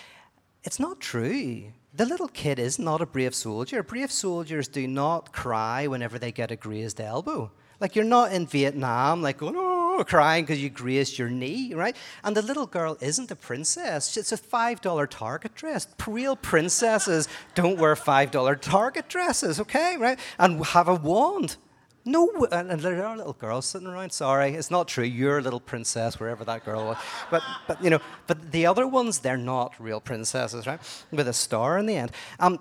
it's 0.66 0.80
not 0.80 1.00
true. 1.00 1.72
The 1.94 2.06
little 2.06 2.28
kid 2.28 2.60
is 2.60 2.78
not 2.78 3.02
a 3.02 3.06
brave 3.06 3.34
soldier. 3.34 3.82
Brave 3.82 4.12
soldiers 4.12 4.68
do 4.68 4.88
not 4.88 5.32
cry 5.32 5.88
whenever 5.88 6.20
they 6.20 6.34
get 6.34 6.52
a 6.52 6.58
grazed 6.58 7.00
elbow. 7.00 7.52
Like 7.80 7.96
you're 7.96 8.04
not 8.04 8.34
in 8.34 8.46
Vietnam, 8.46 9.22
like 9.22 9.38
going, 9.38 9.56
oh, 9.58 9.79
crying 10.04 10.46
because 10.46 10.62
you 10.62 10.70
grazed 10.70 11.18
your 11.18 11.30
knee, 11.30 11.74
right? 11.74 11.96
And 12.24 12.36
the 12.36 12.42
little 12.42 12.68
girl 12.68 12.98
isn't 13.02 13.32
a 13.32 13.36
princess. 13.36 14.16
It's 14.18 14.32
a 14.32 14.38
$5 14.38 15.10
Target 15.10 15.56
dress. 15.56 15.88
Real 16.08 16.36
princesses 16.36 17.28
don't 17.56 17.78
wear 17.78 17.96
$5 17.96 18.62
Target 18.62 19.08
dresses, 19.10 19.60
okay, 19.60 19.98
right? 19.98 20.20
And 20.38 20.66
have 20.68 20.88
a 20.88 20.96
wand. 20.96 21.58
No, 22.06 22.48
and 22.52 22.80
there 22.80 23.06
are 23.06 23.18
little 23.18 23.34
girls 23.34 23.68
sitting 23.68 23.88
around. 23.88 24.12
Sorry, 24.12 24.56
it's 24.56 24.72
not 24.72 24.88
true. 24.88 25.04
You're 25.04 25.40
a 25.40 25.42
little 25.42 25.60
princess, 25.60 26.20
wherever 26.20 26.44
that 26.46 26.66
girl 26.66 26.86
was. 26.86 26.98
But, 27.30 27.44
but 27.68 27.84
you 27.84 27.90
know, 27.90 28.00
but 28.26 28.52
the 28.52 28.66
other 28.66 28.88
ones, 28.88 29.20
they're 29.20 29.38
not 29.38 29.76
real 29.80 30.00
princesses, 30.00 30.66
right? 30.66 30.80
With 31.12 31.28
a 31.28 31.34
star 31.34 31.78
in 31.78 31.86
the 31.86 31.96
end. 31.96 32.12
Um, 32.40 32.60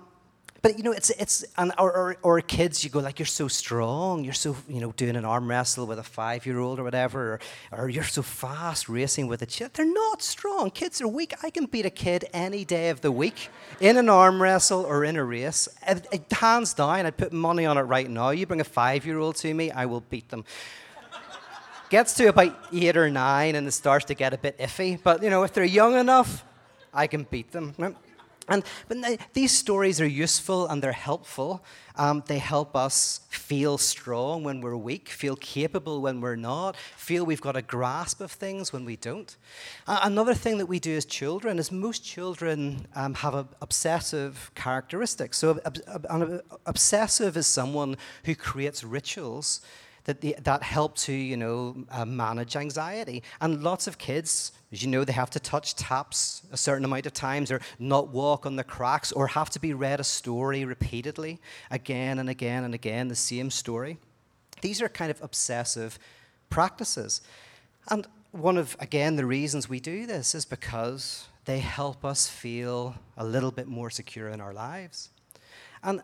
but 0.61 0.77
you 0.77 0.83
know, 0.83 0.91
it's 0.91 1.09
it's 1.11 1.45
and 1.57 1.71
or, 1.77 1.91
or, 1.95 2.17
or 2.21 2.41
kids, 2.41 2.83
you 2.83 2.89
go 2.89 2.99
like 2.99 3.19
you're 3.19 3.25
so 3.25 3.47
strong, 3.47 4.23
you're 4.23 4.33
so 4.33 4.55
you 4.67 4.81
know 4.81 4.91
doing 4.93 5.15
an 5.15 5.25
arm 5.25 5.49
wrestle 5.49 5.85
with 5.85 5.99
a 5.99 6.03
five 6.03 6.45
year 6.45 6.59
old 6.59 6.79
or 6.79 6.83
whatever, 6.83 7.39
or, 7.71 7.83
or 7.83 7.89
you're 7.89 8.03
so 8.03 8.21
fast 8.21 8.89
racing 8.89 9.27
with 9.27 9.41
a 9.41 9.45
kid. 9.45 9.71
They're 9.73 9.85
not 9.85 10.21
strong. 10.21 10.71
Kids 10.71 11.01
are 11.01 11.07
weak. 11.07 11.33
I 11.43 11.49
can 11.49 11.65
beat 11.65 11.85
a 11.85 11.89
kid 11.89 12.25
any 12.33 12.65
day 12.65 12.89
of 12.89 13.01
the 13.01 13.11
week 13.11 13.49
in 13.79 13.97
an 13.97 14.09
arm 14.09 14.41
wrestle 14.41 14.85
or 14.85 15.03
in 15.05 15.15
a 15.15 15.23
race. 15.23 15.69
It, 15.87 16.07
it, 16.11 16.31
hands 16.31 16.73
down, 16.73 17.05
I'd 17.05 17.17
put 17.17 17.31
money 17.31 17.65
on 17.65 17.77
it 17.77 17.81
right 17.81 18.09
now. 18.09 18.31
You 18.31 18.45
bring 18.45 18.61
a 18.61 18.65
five 18.65 19.05
year 19.05 19.19
old 19.19 19.35
to 19.37 19.53
me, 19.53 19.71
I 19.71 19.85
will 19.85 20.01
beat 20.01 20.29
them. 20.29 20.43
Gets 21.89 22.13
to 22.15 22.27
about 22.27 22.55
eight 22.71 22.97
or 22.97 23.09
nine 23.09 23.55
and 23.55 23.67
it 23.67 23.71
starts 23.71 24.05
to 24.05 24.13
get 24.13 24.33
a 24.33 24.37
bit 24.37 24.57
iffy. 24.59 24.99
But 25.01 25.23
you 25.23 25.29
know, 25.29 25.43
if 25.43 25.53
they're 25.53 25.63
young 25.63 25.95
enough, 25.95 26.43
I 26.93 27.07
can 27.07 27.23
beat 27.23 27.51
them. 27.51 27.73
And 28.49 28.63
but 28.87 29.19
these 29.33 29.51
stories 29.51 30.01
are 30.01 30.07
useful 30.07 30.67
and 30.67 30.81
they're 30.81 30.91
helpful. 30.91 31.63
Um, 31.95 32.23
they 32.27 32.37
help 32.37 32.75
us 32.75 33.21
feel 33.29 33.77
strong 33.77 34.43
when 34.43 34.61
we're 34.61 34.77
weak, 34.77 35.09
feel 35.09 35.35
capable 35.35 36.01
when 36.01 36.21
we're 36.21 36.37
not, 36.37 36.77
feel 36.95 37.25
we've 37.25 37.41
got 37.41 37.57
a 37.57 37.61
grasp 37.61 38.21
of 38.21 38.31
things 38.31 38.71
when 38.71 38.85
we 38.85 38.95
don't. 38.95 39.35
Uh, 39.85 39.99
another 40.03 40.33
thing 40.33 40.59
that 40.59 40.67
we 40.67 40.79
do 40.79 40.95
as 40.95 41.03
children 41.03 41.59
is 41.59 41.71
most 41.71 42.05
children 42.05 42.87
um, 42.95 43.15
have 43.15 43.35
a, 43.35 43.47
obsessive 43.61 44.51
characteristics. 44.55 45.37
So, 45.37 45.59
an 46.09 46.41
obsessive 46.65 47.35
is 47.35 47.47
someone 47.47 47.97
who 48.23 48.35
creates 48.35 48.83
rituals 48.83 49.61
that, 50.05 50.21
the, 50.21 50.35
that 50.41 50.63
help 50.63 50.95
to 50.95 51.13
you 51.13 51.37
know 51.37 51.85
uh, 51.91 52.05
manage 52.05 52.55
anxiety. 52.55 53.23
And 53.41 53.61
lots 53.61 53.87
of 53.87 53.97
kids, 53.97 54.51
as 54.71 54.83
you 54.83 54.89
know, 54.89 55.03
they 55.03 55.13
have 55.13 55.31
to 55.31 55.39
touch 55.39 55.75
taps 55.75 56.43
a 56.51 56.57
certain 56.57 56.85
amount 56.85 57.05
of 57.05 57.13
times, 57.13 57.51
or 57.51 57.59
not 57.79 58.09
walk 58.09 58.45
on 58.45 58.55
the 58.55 58.63
cracks, 58.63 59.11
or 59.11 59.27
have 59.27 59.49
to 59.51 59.59
be 59.59 59.73
read 59.73 59.99
a 59.99 60.03
story 60.03 60.63
repeatedly, 60.63 61.39
again 61.71 62.19
and 62.19 62.29
again 62.29 62.63
and 62.63 62.73
again, 62.73 63.07
the 63.07 63.15
same 63.15 63.49
story. 63.49 63.97
These 64.61 64.81
are 64.81 64.89
kind 64.89 65.09
of 65.09 65.21
obsessive 65.23 65.97
practices. 66.49 67.21
And 67.89 68.05
one 68.31 68.57
of, 68.57 68.77
again, 68.79 69.15
the 69.15 69.25
reasons 69.25 69.67
we 69.67 69.79
do 69.79 70.05
this 70.05 70.35
is 70.35 70.45
because 70.45 71.27
they 71.45 71.59
help 71.59 72.05
us 72.05 72.27
feel 72.27 72.95
a 73.17 73.25
little 73.25 73.51
bit 73.51 73.67
more 73.67 73.89
secure 73.89 74.29
in 74.29 74.39
our 74.39 74.53
lives. 74.53 75.09
And 75.83 76.01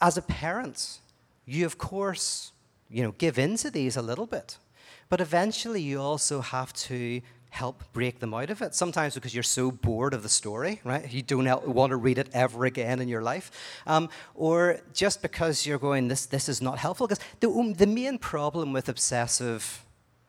as 0.00 0.16
a 0.16 0.22
parent, 0.22 0.98
you, 1.46 1.64
of 1.64 1.78
course, 1.78 2.50
you 2.90 3.04
know, 3.04 3.12
give 3.12 3.38
in 3.38 3.56
to 3.58 3.70
these 3.70 3.96
a 3.96 4.02
little 4.02 4.26
bit. 4.26 4.58
But 5.08 5.20
eventually, 5.20 5.80
you 5.80 6.00
also 6.00 6.40
have 6.40 6.72
to 6.72 7.20
help 7.54 7.84
break 7.92 8.18
them 8.18 8.34
out 8.34 8.50
of 8.50 8.60
it. 8.62 8.74
Sometimes 8.74 9.14
because 9.14 9.32
you're 9.32 9.44
so 9.44 9.70
bored 9.70 10.12
of 10.12 10.24
the 10.24 10.28
story, 10.28 10.80
right? 10.82 11.08
You 11.12 11.22
don't 11.22 11.46
want 11.68 11.90
to 11.90 11.96
read 11.96 12.18
it 12.18 12.28
ever 12.32 12.64
again 12.64 13.00
in 13.00 13.08
your 13.08 13.22
life. 13.22 13.52
Um, 13.86 14.08
or 14.34 14.80
just 14.92 15.22
because 15.22 15.64
you're 15.64 15.78
going, 15.78 16.08
this, 16.08 16.26
this 16.26 16.48
is 16.48 16.60
not 16.60 16.78
helpful. 16.78 17.06
Because 17.06 17.24
the, 17.38 17.48
um, 17.48 17.74
the 17.74 17.86
main 17.86 18.18
problem 18.18 18.72
with 18.72 18.88
obsessive 18.88 19.84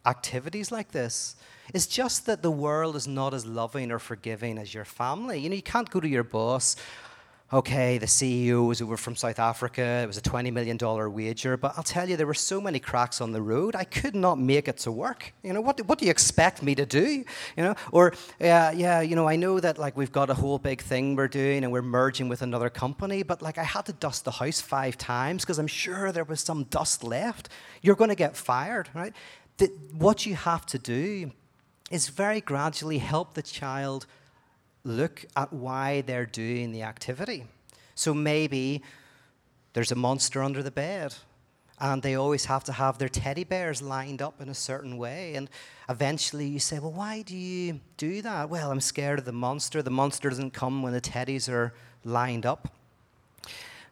activities 0.06 0.72
like 0.72 0.92
this 0.92 1.36
is 1.74 1.88
just 1.88 2.28
that 2.28 2.44
the 2.44 2.52
world 2.52 2.96
is 2.96 3.08
not 3.08 3.34
as 3.34 3.44
loving 3.44 3.92
or 3.92 3.98
forgiving 3.98 4.60
as 4.60 4.76
your 4.76 4.86
family. 4.86 5.40
You 5.40 5.50
know, 5.50 5.56
you 5.56 5.64
can't 5.64 5.90
go 5.90 6.00
to 6.00 6.08
your 6.08 6.24
boss 6.24 6.76
okay, 7.54 8.00
the 8.00 8.08
CEO 8.08 8.68
was 8.68 8.82
over 8.82 8.98
from 8.98 9.16
South 9.16 9.38
Africa. 9.38 10.02
It 10.04 10.08
was 10.08 10.18
a 10.18 10.22
$20 10.22 10.52
million 10.52 10.78
wager. 11.14 11.58
But 11.58 11.74
I'll 11.78 11.84
tell 11.84 12.10
you, 12.10 12.18
there 12.18 12.26
were 12.26 12.34
so 12.34 12.60
many 12.60 12.80
cracks 12.80 13.22
on 13.22 13.34
the 13.34 13.42
road. 13.42 13.76
I 13.76 13.84
could 13.84 14.16
not 14.16 14.40
make 14.40 14.68
it 14.68 14.78
to 14.80 14.92
work. 14.92 15.34
You 15.44 15.54
know, 15.54 15.62
what, 15.62 15.80
what 15.86 16.00
do 16.00 16.06
you 16.06 16.12
expect 16.12 16.64
me 16.64 16.74
to 16.76 16.86
do? 16.86 17.24
You 17.56 17.64
know, 17.64 17.76
or, 17.92 18.14
yeah, 18.40 18.72
yeah, 18.72 19.02
you 19.02 19.16
know, 19.16 19.28
I 19.28 19.36
know 19.36 19.60
that, 19.60 19.78
like, 19.78 19.96
we've 19.96 20.12
got 20.12 20.30
a 20.30 20.34
whole 20.34 20.58
big 20.58 20.82
thing 20.82 21.16
we're 21.16 21.28
doing 21.28 21.64
and 21.64 21.72
we're 21.72 21.84
merging 21.84 22.30
with 22.30 22.42
another 22.42 22.70
company. 22.70 23.22
But, 23.22 23.44
like, 23.44 23.60
I 23.60 23.64
had 23.64 23.86
to 23.86 23.94
dust 23.94 24.26
the 24.26 24.32
house 24.32 24.60
five 24.60 24.98
times 24.98 25.44
because 25.44 25.60
I'm 25.60 25.68
sure 25.68 26.12
there 26.12 26.24
was 26.24 26.42
some 26.42 26.64
dust 26.66 27.04
left. 27.04 27.50
You're 27.82 27.96
going 27.96 28.10
to 28.10 28.16
get 28.16 28.36
fired, 28.36 28.90
right? 28.96 29.14
The, 29.58 29.68
what 29.94 30.26
you 30.26 30.36
have 30.36 30.66
to 30.68 30.80
do 30.80 31.32
is 31.92 32.10
very 32.10 32.42
gradually 32.42 32.98
help 32.98 33.36
the 33.36 33.44
child– 33.44 34.08
look 34.86 35.26
at 35.36 35.52
why 35.52 36.02
they're 36.02 36.26
doing 36.26 36.72
the 36.72 36.84
activity. 36.84 37.46
So 37.96 38.14
maybe 38.14 38.82
there's 39.74 39.92
a 39.92 39.96
monster 39.96 40.42
under 40.42 40.64
the 40.64 40.72
bed, 40.72 41.16
and 41.80 42.02
they 42.02 42.16
always 42.16 42.46
have 42.46 42.64
to 42.66 42.72
have 42.72 42.98
their 42.98 43.10
teddy 43.10 43.44
bears 43.44 43.82
lined 43.82 44.22
up 44.22 44.40
in 44.40 44.48
a 44.48 44.54
certain 44.54 44.98
way. 44.98 45.36
And 45.36 45.50
eventually 45.90 46.48
you 46.48 46.60
say, 46.60 46.80
Well, 46.80 46.94
why 46.94 47.24
do 47.24 47.36
you 47.36 47.82
do 47.98 48.22
that? 48.22 48.50
Well, 48.50 48.72
I'm 48.72 48.80
scared 48.80 49.20
of 49.20 49.26
the 49.26 49.34
monster. 49.34 49.82
The 49.82 49.90
monster 49.90 50.30
doesn't 50.30 50.54
come 50.54 50.82
when 50.82 50.94
the 50.94 51.02
teddies 51.02 51.50
are 51.50 51.74
lined 52.06 52.46
up. 52.46 52.70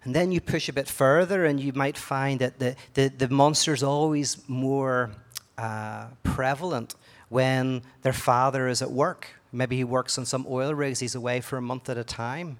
And 0.05 0.15
then 0.15 0.31
you 0.31 0.41
push 0.41 0.69
a 0.69 0.73
bit 0.73 0.87
further, 0.87 1.45
and 1.45 1.59
you 1.59 1.73
might 1.73 1.97
find 1.97 2.39
that 2.41 2.59
the, 2.59 2.75
the, 2.93 3.07
the 3.07 3.29
monster's 3.29 3.83
always 3.83 4.37
more 4.47 5.11
uh, 5.57 6.07
prevalent 6.23 6.95
when 7.29 7.81
their 8.01 8.13
father 8.13 8.67
is 8.67 8.81
at 8.81 8.91
work 8.91 9.29
Maybe 9.53 9.77
he 9.77 9.83
works 9.83 10.17
on 10.17 10.25
some 10.25 10.47
oil 10.49 10.73
rigs, 10.73 10.99
he's 10.99 11.13
away 11.13 11.39
for 11.39 11.57
a 11.57 11.61
month 11.61 11.87
at 11.87 11.97
a 11.97 12.03
time. 12.03 12.57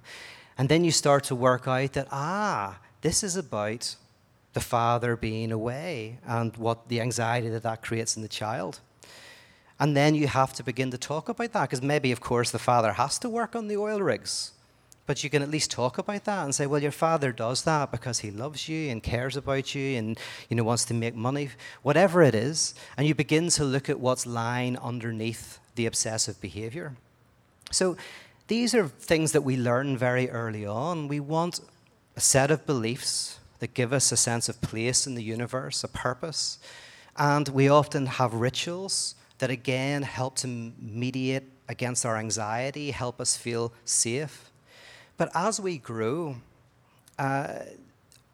And 0.56 0.68
then 0.68 0.84
you 0.84 0.92
start 0.92 1.24
to 1.24 1.34
work 1.34 1.66
out 1.66 1.92
that, 1.94 2.06
ah, 2.12 2.78
this 3.00 3.24
is 3.24 3.36
about 3.36 3.96
the 4.52 4.60
father 4.60 5.16
being 5.16 5.50
away 5.50 6.20
and 6.24 6.56
what 6.56 6.88
the 6.88 7.00
anxiety 7.00 7.48
that 7.48 7.64
that 7.64 7.82
creates 7.82 8.16
in 8.16 8.22
the 8.22 8.28
child. 8.28 8.78
And 9.80 9.96
then 9.96 10.14
you 10.14 10.28
have 10.28 10.52
to 10.54 10.62
begin 10.62 10.92
to 10.92 10.98
talk 10.98 11.28
about 11.28 11.52
that 11.52 11.62
because 11.62 11.82
maybe, 11.82 12.12
of 12.12 12.20
course, 12.20 12.52
the 12.52 12.60
father 12.60 12.92
has 12.92 13.18
to 13.18 13.28
work 13.28 13.56
on 13.56 13.66
the 13.66 13.76
oil 13.76 14.00
rigs. 14.00 14.52
But 15.06 15.22
you 15.22 15.28
can 15.28 15.42
at 15.42 15.50
least 15.50 15.70
talk 15.70 15.98
about 15.98 16.24
that 16.24 16.44
and 16.44 16.54
say, 16.54 16.66
well, 16.66 16.80
your 16.80 16.90
father 16.90 17.30
does 17.30 17.62
that 17.64 17.90
because 17.90 18.20
he 18.20 18.30
loves 18.30 18.68
you 18.68 18.90
and 18.90 19.02
cares 19.02 19.36
about 19.36 19.74
you 19.74 19.98
and 19.98 20.18
you 20.48 20.56
know 20.56 20.64
wants 20.64 20.86
to 20.86 20.94
make 20.94 21.14
money, 21.14 21.50
whatever 21.82 22.22
it 22.22 22.34
is. 22.34 22.74
And 22.96 23.06
you 23.06 23.14
begin 23.14 23.48
to 23.50 23.64
look 23.64 23.90
at 23.90 24.00
what's 24.00 24.26
lying 24.26 24.78
underneath 24.78 25.58
the 25.74 25.86
obsessive 25.86 26.40
behavior. 26.40 26.96
So 27.70 27.96
these 28.46 28.74
are 28.74 28.88
things 28.88 29.32
that 29.32 29.42
we 29.42 29.56
learn 29.56 29.96
very 29.96 30.30
early 30.30 30.64
on. 30.64 31.08
We 31.08 31.20
want 31.20 31.60
a 32.16 32.20
set 32.20 32.50
of 32.50 32.64
beliefs 32.64 33.40
that 33.58 33.74
give 33.74 33.92
us 33.92 34.12
a 34.12 34.16
sense 34.16 34.48
of 34.48 34.60
place 34.60 35.06
in 35.06 35.14
the 35.14 35.22
universe, 35.22 35.84
a 35.84 35.88
purpose. 35.88 36.58
And 37.16 37.48
we 37.48 37.68
often 37.68 38.06
have 38.06 38.34
rituals 38.34 39.14
that, 39.38 39.50
again, 39.50 40.02
help 40.02 40.36
to 40.36 40.46
mediate 40.46 41.44
against 41.68 42.04
our 42.04 42.16
anxiety, 42.16 42.90
help 42.90 43.20
us 43.20 43.36
feel 43.36 43.72
safe. 43.84 44.50
But 45.16 45.30
as 45.34 45.60
we 45.60 45.78
grow, 45.78 46.36
uh, 47.18 47.60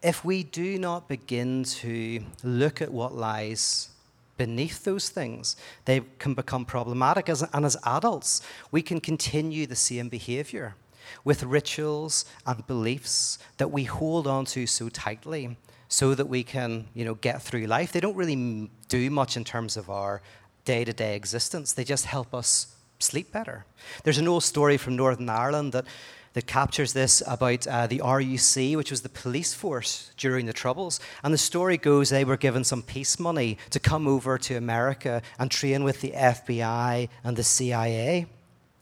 if 0.01 0.25
we 0.25 0.43
do 0.43 0.79
not 0.79 1.07
begin 1.07 1.63
to 1.63 2.23
look 2.43 2.81
at 2.81 2.91
what 2.91 3.13
lies 3.13 3.89
beneath 4.37 4.83
those 4.83 5.09
things, 5.09 5.55
they 5.85 6.01
can 6.17 6.33
become 6.33 6.65
problematic. 6.65 7.29
As, 7.29 7.43
and 7.53 7.65
as 7.65 7.77
adults, 7.85 8.41
we 8.71 8.81
can 8.81 8.99
continue 8.99 9.67
the 9.67 9.75
same 9.75 10.09
behavior 10.09 10.75
with 11.23 11.43
rituals 11.43 12.25
and 12.45 12.65
beliefs 12.65 13.37
that 13.57 13.71
we 13.71 13.83
hold 13.83 14.25
on 14.25 14.45
to 14.45 14.65
so 14.65 14.89
tightly 14.89 15.57
so 15.87 16.15
that 16.15 16.27
we 16.27 16.41
can 16.43 16.87
you 16.95 17.05
know, 17.05 17.15
get 17.15 17.41
through 17.41 17.65
life. 17.65 17.91
They 17.91 17.99
don't 17.99 18.15
really 18.15 18.69
do 18.87 19.09
much 19.09 19.37
in 19.37 19.43
terms 19.43 19.77
of 19.77 19.89
our 19.89 20.21
day 20.65 20.85
to 20.85 20.93
day 20.93 21.15
existence, 21.15 21.73
they 21.73 21.83
just 21.83 22.05
help 22.05 22.33
us 22.33 22.75
sleep 22.99 23.31
better. 23.31 23.65
There's 24.03 24.19
an 24.19 24.27
old 24.27 24.43
story 24.43 24.77
from 24.77 24.95
Northern 24.95 25.29
Ireland 25.29 25.73
that 25.73 25.85
that 26.33 26.47
captures 26.47 26.93
this 26.93 27.21
about 27.27 27.67
uh, 27.67 27.87
the 27.87 27.99
RUC, 27.99 28.75
which 28.75 28.91
was 28.91 29.01
the 29.01 29.09
police 29.09 29.53
force 29.53 30.11
during 30.17 30.45
the 30.45 30.53
Troubles. 30.53 30.99
And 31.23 31.33
the 31.33 31.37
story 31.37 31.77
goes 31.77 32.09
they 32.09 32.23
were 32.23 32.37
given 32.37 32.63
some 32.63 32.81
peace 32.81 33.19
money 33.19 33.57
to 33.71 33.79
come 33.79 34.07
over 34.07 34.37
to 34.37 34.55
America 34.55 35.21
and 35.37 35.51
train 35.51 35.83
with 35.83 36.01
the 36.01 36.11
FBI 36.11 37.09
and 37.23 37.35
the 37.35 37.43
CIA. 37.43 38.27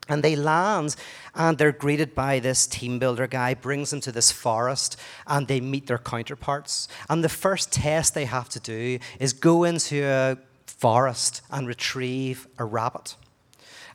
And 0.07 0.23
they 0.23 0.35
land 0.35 0.95
and 1.35 1.57
they're 1.57 1.71
greeted 1.71 2.15
by 2.15 2.39
this 2.39 2.65
team 2.65 2.97
builder 2.97 3.27
guy, 3.27 3.53
brings 3.53 3.91
them 3.91 4.01
to 4.01 4.11
this 4.11 4.31
forest, 4.31 4.97
and 5.27 5.47
they 5.47 5.59
meet 5.59 5.85
their 5.87 5.99
counterparts. 5.99 6.87
And 7.09 7.23
the 7.23 7.29
first 7.29 7.71
test 7.71 8.15
they 8.15 8.25
have 8.25 8.49
to 8.49 8.59
do 8.59 8.99
is 9.19 9.33
go 9.33 9.63
into 9.63 10.03
a 10.03 10.37
forest 10.65 11.41
and 11.51 11.67
retrieve 11.67 12.47
a 12.57 12.65
rabbit. 12.65 13.15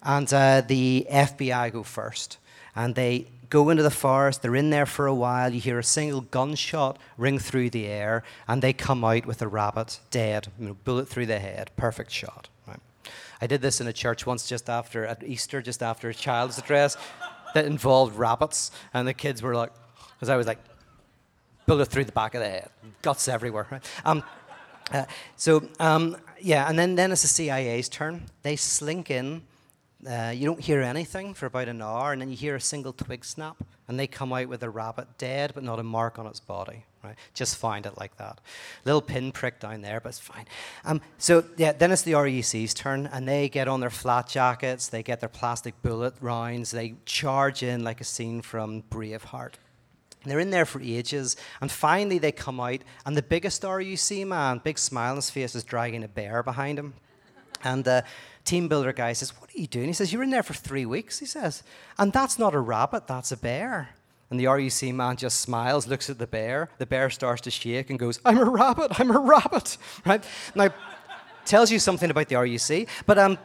And 0.02 0.32
uh, 0.32 0.60
the 0.60 1.06
FBI 1.10 1.72
go 1.72 1.82
first. 1.82 2.38
And 2.76 2.94
they 2.94 3.28
go 3.54 3.70
into 3.70 3.84
the 3.84 3.90
forest, 3.90 4.42
they're 4.42 4.56
in 4.56 4.70
there 4.70 4.84
for 4.84 5.06
a 5.06 5.14
while, 5.14 5.54
you 5.54 5.60
hear 5.60 5.78
a 5.78 5.84
single 5.84 6.22
gunshot 6.22 6.98
ring 7.16 7.38
through 7.38 7.70
the 7.70 7.86
air, 7.86 8.24
and 8.48 8.60
they 8.60 8.72
come 8.72 9.04
out 9.04 9.26
with 9.26 9.40
a 9.40 9.46
rabbit 9.46 10.00
dead, 10.10 10.48
you 10.58 10.66
know, 10.66 10.76
bullet 10.82 11.06
through 11.06 11.26
the 11.26 11.38
head, 11.38 11.70
perfect 11.76 12.10
shot. 12.10 12.48
Right? 12.66 12.80
I 13.40 13.46
did 13.46 13.62
this 13.62 13.80
in 13.80 13.86
a 13.86 13.92
church 13.92 14.26
once 14.26 14.48
just 14.48 14.68
after, 14.68 15.06
at 15.06 15.22
Easter, 15.22 15.62
just 15.62 15.84
after 15.84 16.08
a 16.08 16.14
child's 16.14 16.58
address 16.58 16.96
that 17.54 17.64
involved 17.64 18.16
rabbits, 18.16 18.72
and 18.92 19.06
the 19.06 19.14
kids 19.14 19.40
were 19.40 19.54
like, 19.54 19.70
because 20.16 20.30
I 20.30 20.34
was 20.34 20.48
like, 20.48 20.58
bullet 21.66 21.86
through 21.86 22.06
the 22.06 22.12
back 22.12 22.34
of 22.34 22.40
the 22.40 22.48
head, 22.48 22.70
guts 23.02 23.28
everywhere. 23.28 23.68
Right? 23.70 23.84
Um, 24.04 24.24
uh, 24.90 25.04
so, 25.36 25.68
um, 25.78 26.16
yeah, 26.40 26.68
and 26.68 26.76
then, 26.76 26.96
then 26.96 27.12
it's 27.12 27.22
the 27.22 27.28
CIA's 27.28 27.88
turn. 27.88 28.24
They 28.42 28.56
slink 28.56 29.12
in 29.12 29.42
uh, 30.06 30.30
you 30.34 30.46
don't 30.46 30.60
hear 30.60 30.80
anything 30.82 31.34
for 31.34 31.46
about 31.46 31.68
an 31.68 31.82
hour, 31.82 32.12
and 32.12 32.20
then 32.20 32.30
you 32.30 32.36
hear 32.36 32.56
a 32.56 32.60
single 32.60 32.92
twig 32.92 33.24
snap, 33.24 33.56
and 33.88 33.98
they 33.98 34.06
come 34.06 34.32
out 34.32 34.48
with 34.48 34.62
a 34.62 34.70
rabbit 34.70 35.08
dead, 35.18 35.52
but 35.54 35.62
not 35.62 35.78
a 35.78 35.82
mark 35.82 36.18
on 36.18 36.26
its 36.26 36.40
body. 36.40 36.84
Right? 37.02 37.16
Just 37.34 37.56
find 37.56 37.84
it 37.84 37.98
like 37.98 38.16
that. 38.16 38.40
Little 38.86 39.02
pinprick 39.02 39.60
down 39.60 39.82
there, 39.82 40.00
but 40.00 40.08
it's 40.10 40.18
fine. 40.18 40.46
Um, 40.86 41.02
so 41.18 41.44
yeah, 41.58 41.72
then 41.72 41.92
it's 41.92 42.02
the 42.02 42.12
RUC's 42.12 42.72
turn, 42.72 43.06
and 43.06 43.28
they 43.28 43.48
get 43.48 43.68
on 43.68 43.80
their 43.80 43.90
flak 43.90 44.28
jackets, 44.28 44.88
they 44.88 45.02
get 45.02 45.20
their 45.20 45.28
plastic 45.28 45.80
bullet 45.82 46.14
rounds, 46.20 46.70
they 46.70 46.94
charge 47.04 47.62
in 47.62 47.84
like 47.84 48.00
a 48.00 48.04
scene 48.04 48.40
from 48.40 48.82
Braveheart. 48.90 49.54
And 50.22 50.30
they're 50.30 50.40
in 50.40 50.50
there 50.50 50.64
for 50.64 50.80
ages, 50.80 51.36
and 51.60 51.70
finally 51.70 52.18
they 52.18 52.32
come 52.32 52.58
out, 52.58 52.80
and 53.04 53.14
the 53.14 53.22
biggest 53.22 53.62
RUC 53.62 54.26
man, 54.26 54.62
big 54.64 54.78
smile 54.78 55.10
on 55.10 55.16
his 55.16 55.28
face, 55.28 55.54
is 55.54 55.64
dragging 55.64 56.02
a 56.02 56.08
bear 56.08 56.42
behind 56.42 56.78
him. 56.78 56.94
And 57.62 57.86
uh, 57.86 58.02
team 58.44 58.68
builder 58.68 58.92
guy 58.92 59.12
says, 59.12 59.38
What 59.40 59.50
are 59.54 59.60
you 59.60 59.66
doing? 59.66 59.86
He 59.86 59.92
says, 59.92 60.12
You're 60.12 60.22
in 60.22 60.30
there 60.30 60.42
for 60.42 60.54
three 60.54 60.86
weeks, 60.86 61.18
he 61.18 61.26
says. 61.26 61.62
And 61.98 62.12
that's 62.12 62.38
not 62.38 62.54
a 62.54 62.60
rabbit, 62.60 63.06
that's 63.06 63.32
a 63.32 63.36
bear. 63.36 63.90
And 64.30 64.40
the 64.40 64.44
RUC 64.44 64.94
man 64.94 65.16
just 65.16 65.40
smiles, 65.40 65.86
looks 65.86 66.08
at 66.10 66.18
the 66.18 66.26
bear. 66.26 66.70
The 66.78 66.86
bear 66.86 67.10
starts 67.10 67.42
to 67.42 67.50
shake 67.50 67.90
and 67.90 67.98
goes, 67.98 68.20
I'm 68.24 68.38
a 68.38 68.44
rabbit, 68.44 68.98
I'm 68.98 69.10
a 69.10 69.18
rabbit. 69.18 69.76
Right? 70.06 70.24
Now, 70.54 70.70
tells 71.44 71.70
you 71.70 71.78
something 71.78 72.10
about 72.10 72.28
the 72.28 72.34
RUC. 72.36 72.88
But 73.06 73.18
um, 73.18 73.38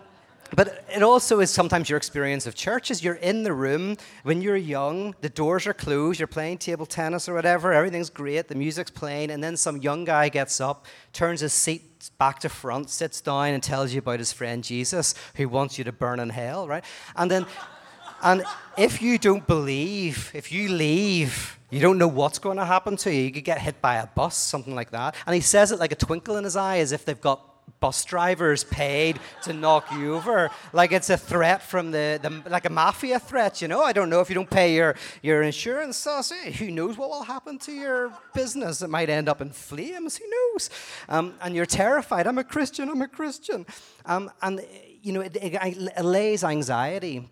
but 0.55 0.85
it 0.93 1.03
also 1.03 1.39
is 1.39 1.49
sometimes 1.49 1.89
your 1.89 1.97
experience 1.97 2.47
of 2.47 2.55
churches. 2.55 3.03
you're 3.03 3.15
in 3.15 3.43
the 3.43 3.53
room 3.53 3.97
when 4.23 4.41
you're 4.41 4.55
young, 4.55 5.15
the 5.21 5.29
doors 5.29 5.67
are 5.67 5.73
closed, 5.73 6.19
you're 6.19 6.27
playing 6.27 6.57
table 6.57 6.85
tennis 6.85 7.29
or 7.29 7.33
whatever, 7.33 7.73
everything's 7.73 8.09
great, 8.09 8.47
the 8.47 8.55
music's 8.55 8.91
playing, 8.91 9.31
and 9.31 9.43
then 9.43 9.55
some 9.57 9.77
young 9.77 10.05
guy 10.05 10.29
gets 10.29 10.59
up, 10.59 10.85
turns 11.13 11.41
his 11.41 11.53
seat 11.53 12.09
back 12.17 12.39
to 12.39 12.49
front, 12.49 12.89
sits 12.89 13.21
down 13.21 13.49
and 13.49 13.61
tells 13.61 13.93
you 13.93 13.99
about 13.99 14.19
his 14.19 14.31
friend 14.31 14.63
Jesus 14.63 15.13
who 15.35 15.49
wants 15.49 15.77
you 15.77 15.83
to 15.83 15.91
burn 15.91 16.19
in 16.19 16.29
hell, 16.29 16.67
right? 16.67 16.83
And 17.15 17.29
then 17.29 17.45
and 18.21 18.43
if 18.77 19.01
you 19.01 19.17
don't 19.17 19.45
believe, 19.45 20.31
if 20.33 20.51
you 20.51 20.69
leave, 20.69 21.59
you 21.69 21.79
don't 21.79 21.97
know 21.97 22.07
what's 22.07 22.39
going 22.39 22.57
to 22.57 22.65
happen 22.65 22.97
to 22.97 23.13
you. 23.13 23.21
You 23.21 23.31
could 23.31 23.43
get 23.43 23.59
hit 23.59 23.81
by 23.81 23.95
a 23.95 24.07
bus, 24.07 24.35
something 24.35 24.73
like 24.73 24.91
that. 24.91 25.15
And 25.25 25.35
he 25.35 25.41
says 25.41 25.71
it 25.71 25.79
like 25.79 25.91
a 25.91 25.95
twinkle 25.95 26.37
in 26.37 26.43
his 26.43 26.55
eye, 26.55 26.79
as 26.79 26.91
if 26.91 27.05
they've 27.05 27.19
got 27.19 27.48
bus 27.79 28.05
drivers 28.05 28.63
paid 28.63 29.19
to 29.43 29.53
knock 29.53 29.91
you 29.91 30.15
over. 30.15 30.49
Like 30.73 30.91
it's 30.91 31.09
a 31.09 31.17
threat 31.17 31.61
from 31.61 31.91
the, 31.91 32.19
the 32.21 32.49
like 32.49 32.65
a 32.65 32.69
mafia 32.69 33.19
threat, 33.19 33.61
you 33.61 33.67
know? 33.67 33.81
I 33.81 33.93
don't 33.93 34.09
know 34.09 34.21
if 34.21 34.29
you 34.29 34.35
don't 34.35 34.49
pay 34.49 34.75
your, 34.75 34.95
your 35.21 35.41
insurance. 35.41 35.97
So, 35.97 36.21
so 36.21 36.35
who 36.35 36.71
knows 36.71 36.97
what 36.97 37.09
will 37.09 37.23
happen 37.23 37.57
to 37.59 37.71
your 37.71 38.13
business? 38.33 38.81
It 38.81 38.89
might 38.89 39.09
end 39.09 39.29
up 39.29 39.41
in 39.41 39.51
flames. 39.51 40.17
Who 40.17 40.25
knows? 40.29 40.69
Um, 41.07 41.33
and 41.41 41.55
you're 41.55 41.65
terrified. 41.65 42.27
I'm 42.27 42.37
a 42.37 42.43
Christian. 42.43 42.89
I'm 42.89 43.01
a 43.01 43.07
Christian. 43.07 43.65
Um, 44.05 44.31
and, 44.41 44.61
you 45.01 45.13
know, 45.13 45.21
it, 45.21 45.35
it, 45.35 45.53
it 45.53 45.93
allays 45.95 46.43
anxiety. 46.43 47.29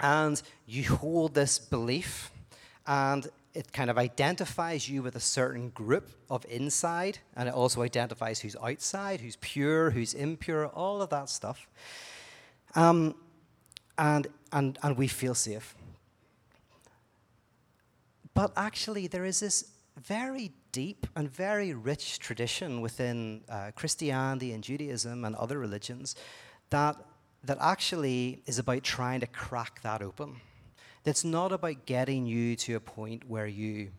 And 0.00 0.40
you 0.66 0.84
hold 0.84 1.34
this 1.34 1.58
belief. 1.58 2.30
And 2.86 3.26
it 3.52 3.72
kind 3.72 3.90
of 3.90 3.98
identifies 3.98 4.88
you 4.88 5.02
with 5.02 5.16
a 5.16 5.20
certain 5.20 5.70
group 5.70 6.10
of 6.28 6.46
inside, 6.48 7.18
and 7.36 7.48
it 7.48 7.54
also 7.54 7.82
identifies 7.82 8.40
who's 8.40 8.56
outside, 8.62 9.20
who's 9.20 9.36
pure, 9.36 9.90
who's 9.90 10.14
impure, 10.14 10.66
all 10.68 11.02
of 11.02 11.10
that 11.10 11.28
stuff. 11.28 11.66
Um, 12.74 13.14
and, 13.98 14.28
and, 14.52 14.78
and 14.82 14.96
we 14.96 15.08
feel 15.08 15.34
safe. 15.34 15.74
But 18.34 18.52
actually, 18.56 19.08
there 19.08 19.24
is 19.24 19.40
this 19.40 19.64
very 20.00 20.52
deep 20.72 21.06
and 21.16 21.30
very 21.30 21.74
rich 21.74 22.20
tradition 22.20 22.80
within 22.80 23.42
uh, 23.48 23.72
Christianity 23.74 24.52
and 24.52 24.62
Judaism 24.62 25.24
and 25.24 25.34
other 25.34 25.58
religions 25.58 26.14
that, 26.70 26.96
that 27.44 27.58
actually 27.60 28.42
is 28.46 28.58
about 28.60 28.84
trying 28.84 29.20
to 29.20 29.26
crack 29.26 29.82
that 29.82 30.00
open 30.02 30.40
that's 31.02 31.24
not 31.24 31.52
about 31.52 31.86
getting 31.86 32.26
you 32.26 32.56
to 32.56 32.74
a 32.74 32.80
point 32.80 33.28
where 33.28 33.46
you 33.46 33.90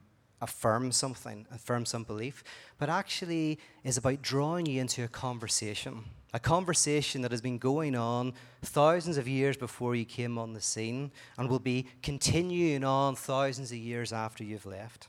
affirm 0.41 0.91
something, 0.91 1.45
affirm 1.51 1.85
some 1.85 2.03
belief, 2.03 2.43
but 2.79 2.89
actually 2.89 3.59
is 3.83 3.97
about 3.97 4.21
drawing 4.21 4.65
you 4.65 4.81
into 4.81 5.03
a 5.03 5.07
conversation. 5.07 6.03
A 6.33 6.39
conversation 6.39 7.21
that 7.21 7.31
has 7.31 7.41
been 7.41 7.57
going 7.57 7.95
on 7.95 8.33
thousands 8.61 9.17
of 9.17 9.27
years 9.27 9.57
before 9.57 9.95
you 9.95 10.05
came 10.05 10.37
on 10.37 10.53
the 10.53 10.61
scene 10.61 11.11
and 11.37 11.49
will 11.49 11.59
be 11.59 11.87
continuing 12.01 12.83
on 12.83 13.15
thousands 13.15 13.71
of 13.71 13.77
years 13.77 14.13
after 14.13 14.43
you've 14.43 14.65
left. 14.65 15.07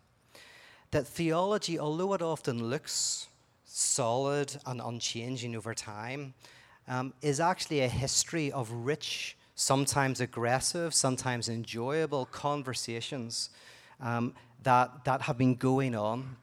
That 0.90 1.06
theology, 1.06 1.78
although 1.78 2.12
it 2.12 2.22
often 2.22 2.68
looks 2.68 3.28
solid 3.64 4.56
and 4.66 4.80
unchanging 4.80 5.56
over 5.56 5.74
time, 5.74 6.34
um, 6.88 7.14
is 7.22 7.40
actually 7.40 7.80
a 7.80 7.88
history 7.88 8.50
of 8.50 8.70
rich 8.70 9.36
sometimes 9.54 10.20
aggressive, 10.20 10.94
sometimes 10.94 11.48
enjoyable 11.48 12.26
conversations 12.26 13.50
um, 14.00 14.34
that, 14.62 15.04
that 15.04 15.22
have 15.22 15.38
been 15.38 15.54
going 15.54 15.94
on. 15.94 16.36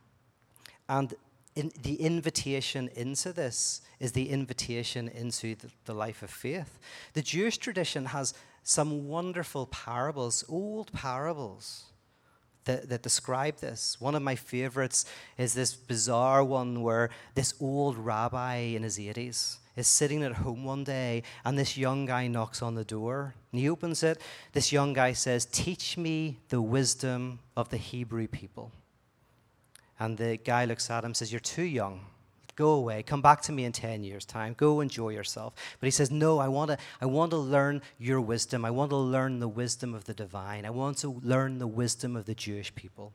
And 0.88 1.14
in, 1.56 1.72
the 1.82 1.96
invitation 1.96 2.90
into 2.96 3.34
this 3.34 3.82
is 4.00 4.12
the 4.14 4.30
invitation 4.30 5.10
into 5.10 5.56
the, 5.56 5.70
the 5.86 5.94
life 5.94 6.24
of 6.24 6.30
faith. 6.30 6.80
The 7.14 7.22
Jewish 7.22 7.58
tradition 7.58 8.06
has 8.06 8.34
some 8.64 9.08
wonderful 9.08 9.66
parables, 9.68 10.44
old 10.48 10.92
parables. 10.94 11.86
That, 12.66 12.90
that, 12.90 13.02
describe 13.02 13.58
this. 13.62 14.00
One 14.00 14.14
of 14.14 14.22
my 14.22 14.36
favorites 14.36 15.06
is 15.38 15.54
this 15.54 15.74
bizarre 15.74 16.44
one 16.44 16.84
where 16.84 17.10
this 17.34 17.56
old 17.60 17.98
rabbi 17.98 18.58
in 18.58 18.84
his 18.84 19.00
80s 19.00 19.58
is 19.80 19.88
sitting 19.88 20.24
at 20.24 20.34
home 20.34 20.64
one 20.64 20.84
day 20.84 21.24
and 21.46 21.58
this 21.58 21.78
young 21.78 22.06
guy 22.06 22.28
knocks 22.28 22.62
on 22.62 22.76
the 22.76 22.84
door. 22.84 23.34
And 23.52 23.60
he 23.60 23.70
opens 23.70 24.04
it. 24.04 24.22
This 24.54 24.72
young 24.72 24.94
guy 24.94 25.14
says, 25.14 25.46
Teach 25.46 25.98
me 25.98 26.38
the 26.50 26.62
wisdom 26.62 27.40
of 27.56 27.70
the 27.70 27.78
Hebrew 27.78 28.28
people. 28.28 28.72
And 30.00 30.18
the 30.18 30.38
guy 30.38 30.66
looks 30.66 30.90
at 30.90 31.04
him 31.04 31.10
and 31.10 31.18
says, 31.18 31.32
You're 31.32 31.40
too 31.40 31.64
young. 31.64 32.02
Go 32.56 32.72
away. 32.72 33.04
Come 33.04 33.22
back 33.22 33.42
to 33.44 33.54
me 33.54 33.64
in 33.64 33.72
10 33.72 34.04
years' 34.04 34.26
time. 34.26 34.54
Go 34.58 34.82
enjoy 34.82 35.10
yourself. 35.10 35.54
But 35.80 35.88
he 35.88 35.92
says, 35.92 36.12
No, 36.12 36.40
I 36.40 36.50
want 36.50 36.72
to, 36.72 36.78
I 37.00 37.06
want 37.06 37.32
to 37.32 37.38
learn 37.38 37.82
your 37.98 38.20
wisdom. 38.20 38.66
I 38.66 38.72
want 38.72 38.92
to 38.92 38.98
learn 38.98 39.40
the 39.40 39.48
wisdom 39.48 39.94
of 39.94 40.04
the 40.06 40.14
divine. 40.14 40.66
I 40.66 40.70
want 40.70 40.98
to 41.00 41.22
learn 41.24 41.60
the 41.60 41.68
wisdom 41.68 42.16
of 42.16 42.26
the 42.26 42.36
Jewish 42.36 42.76
people. 42.76 43.14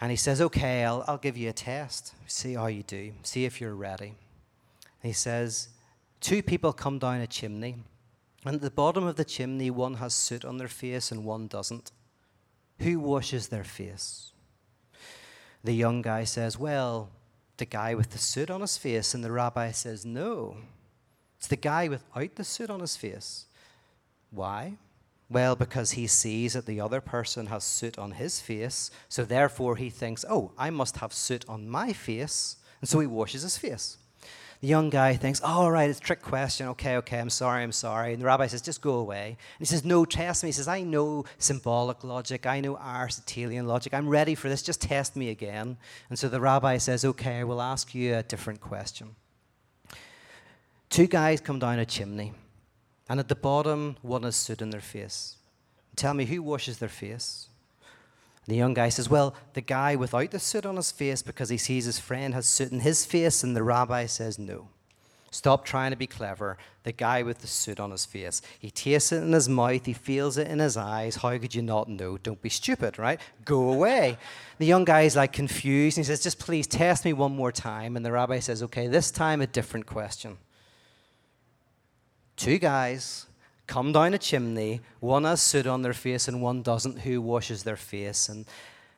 And 0.00 0.10
he 0.10 0.16
says, 0.16 0.40
Okay, 0.40 0.84
I'll, 0.84 1.04
I'll 1.06 1.18
give 1.18 1.36
you 1.36 1.48
a 1.50 1.52
test. 1.52 2.14
See 2.26 2.54
how 2.54 2.66
you 2.66 2.82
do. 2.82 3.12
See 3.22 3.44
if 3.44 3.60
you're 3.60 3.76
ready. 3.76 4.14
He 5.04 5.12
says, 5.12 5.68
Two 6.20 6.42
people 6.42 6.72
come 6.72 6.98
down 6.98 7.20
a 7.20 7.26
chimney, 7.26 7.76
and 8.44 8.56
at 8.56 8.62
the 8.62 8.70
bottom 8.70 9.04
of 9.04 9.16
the 9.16 9.24
chimney, 9.24 9.70
one 9.70 9.94
has 9.94 10.14
soot 10.14 10.44
on 10.44 10.56
their 10.56 10.68
face 10.68 11.12
and 11.12 11.24
one 11.24 11.46
doesn't. 11.46 11.92
Who 12.78 12.98
washes 12.98 13.48
their 13.48 13.64
face? 13.64 14.32
The 15.62 15.74
young 15.74 16.00
guy 16.00 16.24
says, 16.24 16.58
Well, 16.58 17.10
the 17.58 17.66
guy 17.66 17.94
with 17.94 18.10
the 18.10 18.18
soot 18.18 18.50
on 18.50 18.62
his 18.62 18.78
face. 18.78 19.14
And 19.14 19.22
the 19.22 19.30
rabbi 19.30 19.70
says, 19.72 20.06
No, 20.06 20.56
it's 21.36 21.48
the 21.48 21.56
guy 21.56 21.88
without 21.88 22.34
the 22.36 22.44
soot 22.44 22.70
on 22.70 22.80
his 22.80 22.96
face. 22.96 23.44
Why? 24.30 24.78
Well, 25.28 25.54
because 25.54 25.92
he 25.92 26.06
sees 26.06 26.54
that 26.54 26.64
the 26.64 26.80
other 26.80 27.02
person 27.02 27.46
has 27.46 27.64
soot 27.64 27.98
on 27.98 28.12
his 28.12 28.40
face, 28.40 28.90
so 29.08 29.24
therefore 29.24 29.76
he 29.76 29.90
thinks, 29.90 30.24
oh, 30.28 30.52
I 30.58 30.70
must 30.70 30.98
have 30.98 31.12
soot 31.12 31.44
on 31.48 31.68
my 31.68 31.92
face, 31.92 32.56
and 32.80 32.88
so 32.88 33.00
he 33.00 33.06
washes 33.06 33.42
his 33.42 33.56
face. 33.56 33.96
The 34.64 34.70
young 34.70 34.88
guy 34.88 35.14
thinks, 35.14 35.42
oh, 35.44 35.60
all 35.60 35.70
right, 35.70 35.90
it's 35.90 35.98
a 35.98 36.02
trick 36.02 36.22
question. 36.22 36.68
Okay, 36.68 36.96
okay, 36.96 37.18
I'm 37.18 37.28
sorry, 37.28 37.62
I'm 37.62 37.70
sorry. 37.70 38.14
And 38.14 38.22
the 38.22 38.24
rabbi 38.24 38.46
says, 38.46 38.62
just 38.62 38.80
go 38.80 38.94
away. 38.94 39.26
And 39.26 39.58
he 39.58 39.66
says, 39.66 39.84
no, 39.84 40.06
test 40.06 40.42
me. 40.42 40.48
He 40.48 40.52
says, 40.52 40.68
I 40.68 40.80
know 40.80 41.26
symbolic 41.36 42.02
logic. 42.02 42.46
I 42.46 42.60
know 42.60 42.78
Aristotelian 42.78 43.66
logic. 43.66 43.92
I'm 43.92 44.08
ready 44.08 44.34
for 44.34 44.48
this. 44.48 44.62
Just 44.62 44.80
test 44.80 45.16
me 45.16 45.28
again. 45.28 45.76
And 46.08 46.18
so 46.18 46.30
the 46.30 46.40
rabbi 46.40 46.78
says, 46.78 47.04
okay, 47.04 47.40
I 47.40 47.44
will 47.44 47.60
ask 47.60 47.94
you 47.94 48.14
a 48.14 48.22
different 48.22 48.62
question. 48.62 49.16
Two 50.88 51.08
guys 51.08 51.42
come 51.42 51.58
down 51.58 51.78
a 51.78 51.84
chimney. 51.84 52.32
And 53.06 53.20
at 53.20 53.28
the 53.28 53.34
bottom, 53.34 53.98
one 54.00 54.22
has 54.22 54.34
soot 54.34 54.62
in 54.62 54.70
their 54.70 54.80
face. 54.80 55.36
Tell 55.94 56.14
me, 56.14 56.24
who 56.24 56.42
washes 56.42 56.78
their 56.78 56.88
face? 56.88 57.48
The 58.46 58.56
young 58.56 58.74
guy 58.74 58.88
says, 58.90 59.08
Well, 59.08 59.34
the 59.54 59.60
guy 59.60 59.96
without 59.96 60.30
the 60.30 60.38
soot 60.38 60.66
on 60.66 60.76
his 60.76 60.92
face 60.92 61.22
because 61.22 61.48
he 61.48 61.56
sees 61.56 61.86
his 61.86 61.98
friend 61.98 62.34
has 62.34 62.46
soot 62.46 62.72
in 62.72 62.80
his 62.80 63.06
face. 63.06 63.42
And 63.42 63.56
the 63.56 63.62
rabbi 63.62 64.06
says, 64.06 64.38
No. 64.38 64.68
Stop 65.30 65.64
trying 65.64 65.90
to 65.90 65.96
be 65.96 66.06
clever. 66.06 66.56
The 66.84 66.92
guy 66.92 67.22
with 67.24 67.38
the 67.38 67.48
soot 67.48 67.80
on 67.80 67.90
his 67.90 68.04
face. 68.04 68.40
He 68.58 68.70
tastes 68.70 69.10
it 69.10 69.22
in 69.22 69.32
his 69.32 69.48
mouth. 69.48 69.84
He 69.84 69.92
feels 69.92 70.38
it 70.38 70.46
in 70.46 70.60
his 70.60 70.76
eyes. 70.76 71.16
How 71.16 71.36
could 71.38 71.54
you 71.54 71.62
not 71.62 71.88
know? 71.88 72.18
Don't 72.18 72.40
be 72.40 72.50
stupid, 72.50 72.98
right? 72.98 73.20
Go 73.44 73.72
away. 73.72 74.16
The 74.58 74.66
young 74.66 74.84
guy 74.84 75.02
is 75.02 75.16
like 75.16 75.32
confused. 75.32 75.98
And 75.98 76.04
he 76.04 76.06
says, 76.06 76.22
Just 76.22 76.38
please 76.38 76.66
test 76.66 77.04
me 77.04 77.12
one 77.12 77.34
more 77.34 77.50
time. 77.50 77.96
And 77.96 78.06
the 78.06 78.12
rabbi 78.12 78.38
says, 78.38 78.62
Okay, 78.62 78.86
this 78.86 79.10
time 79.10 79.40
a 79.40 79.46
different 79.46 79.86
question 79.86 80.38
two 82.36 82.58
guys 82.58 83.26
come 83.66 83.92
down 83.92 84.14
a 84.14 84.18
chimney. 84.18 84.80
One 85.00 85.24
has 85.24 85.40
soot 85.40 85.66
on 85.66 85.82
their 85.82 85.92
face 85.92 86.28
and 86.28 86.42
one 86.42 86.62
doesn't. 86.62 87.00
Who 87.00 87.20
washes 87.20 87.62
their 87.62 87.76
face? 87.76 88.28
And 88.28 88.46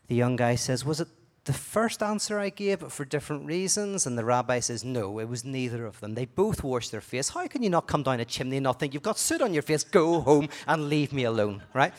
the 0.09 0.15
young 0.15 0.37
guy 0.37 0.55
says, 0.55 0.85
Was 0.85 1.01
it 1.01 1.09
the 1.45 1.53
first 1.53 2.03
answer 2.03 2.39
I 2.39 2.51
gave, 2.51 2.81
but 2.81 2.93
for 2.93 3.05
different 3.05 3.47
reasons? 3.47 4.07
And 4.07 4.19
the 4.19 4.25
rabbi 4.25 4.61
says, 4.61 4.85
No, 4.85 5.19
it 5.19 5.29
was 5.29 5.45
neither 5.45 5.87
of 5.87 6.01
them. 6.01 6.15
They 6.15 6.25
both 6.25 6.65
wash 6.65 6.89
their 6.89 7.01
face. 7.01 7.31
How 7.31 7.47
can 7.47 7.63
you 7.63 7.71
not 7.71 7.87
come 7.87 8.03
down 8.03 8.21
a 8.21 8.25
chimney 8.25 8.57
and 8.57 8.65
not 8.65 8.81
think 8.81 8.95
you've 8.95 9.03
got 9.03 9.19
soot 9.19 9.43
on 9.43 9.53
your 9.53 9.63
face? 9.63 9.85
Go 9.85 10.21
home 10.21 10.49
and 10.67 10.89
leave 10.89 11.13
me 11.13 11.25
alone, 11.25 11.63
right? 11.73 11.93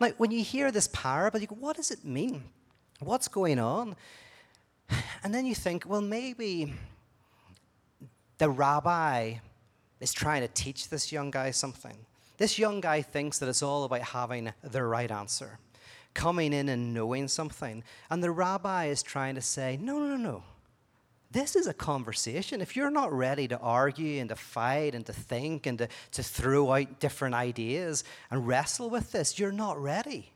Now, 0.00 0.10
when 0.16 0.30
you 0.30 0.42
hear 0.42 0.70
this 0.70 0.88
parable, 0.92 1.40
you 1.40 1.46
go, 1.46 1.56
What 1.58 1.76
does 1.76 1.90
it 1.90 2.04
mean? 2.04 2.44
What's 3.00 3.28
going 3.28 3.58
on? 3.58 3.96
And 5.22 5.34
then 5.34 5.46
you 5.46 5.54
think, 5.54 5.84
Well, 5.86 6.02
maybe 6.02 6.74
the 8.38 8.50
rabbi 8.50 9.34
is 10.00 10.12
trying 10.12 10.42
to 10.42 10.48
teach 10.48 10.88
this 10.88 11.12
young 11.12 11.30
guy 11.30 11.50
something. 11.50 11.96
This 12.36 12.58
young 12.58 12.80
guy 12.80 13.02
thinks 13.02 13.38
that 13.38 13.48
it's 13.48 13.62
all 13.62 13.84
about 13.84 14.02
having 14.02 14.52
the 14.62 14.82
right 14.82 15.10
answer, 15.10 15.58
coming 16.14 16.52
in 16.52 16.68
and 16.68 16.92
knowing 16.92 17.28
something. 17.28 17.84
And 18.10 18.22
the 18.22 18.30
rabbi 18.30 18.86
is 18.86 19.02
trying 19.02 19.36
to 19.36 19.40
say, 19.40 19.78
no, 19.80 19.98
no, 20.00 20.16
no. 20.16 20.42
This 21.30 21.56
is 21.56 21.66
a 21.66 21.74
conversation. 21.74 22.60
If 22.60 22.76
you're 22.76 22.90
not 22.90 23.12
ready 23.12 23.48
to 23.48 23.58
argue 23.58 24.20
and 24.20 24.28
to 24.28 24.36
fight 24.36 24.94
and 24.94 25.04
to 25.06 25.12
think 25.12 25.66
and 25.66 25.78
to, 25.78 25.88
to 26.12 26.22
throw 26.22 26.72
out 26.72 27.00
different 27.00 27.34
ideas 27.34 28.04
and 28.30 28.46
wrestle 28.46 28.88
with 28.88 29.10
this, 29.10 29.38
you're 29.38 29.50
not 29.50 29.80
ready. 29.82 30.32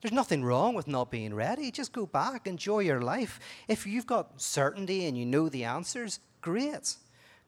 There's 0.00 0.12
nothing 0.12 0.42
wrong 0.42 0.74
with 0.74 0.88
not 0.88 1.10
being 1.10 1.34
ready. 1.34 1.70
Just 1.70 1.92
go 1.92 2.06
back, 2.06 2.46
enjoy 2.46 2.80
your 2.80 3.02
life. 3.02 3.38
If 3.68 3.86
you've 3.86 4.06
got 4.06 4.40
certainty 4.40 5.04
and 5.04 5.16
you 5.16 5.26
know 5.26 5.50
the 5.50 5.64
answers, 5.64 6.20
great. 6.40 6.96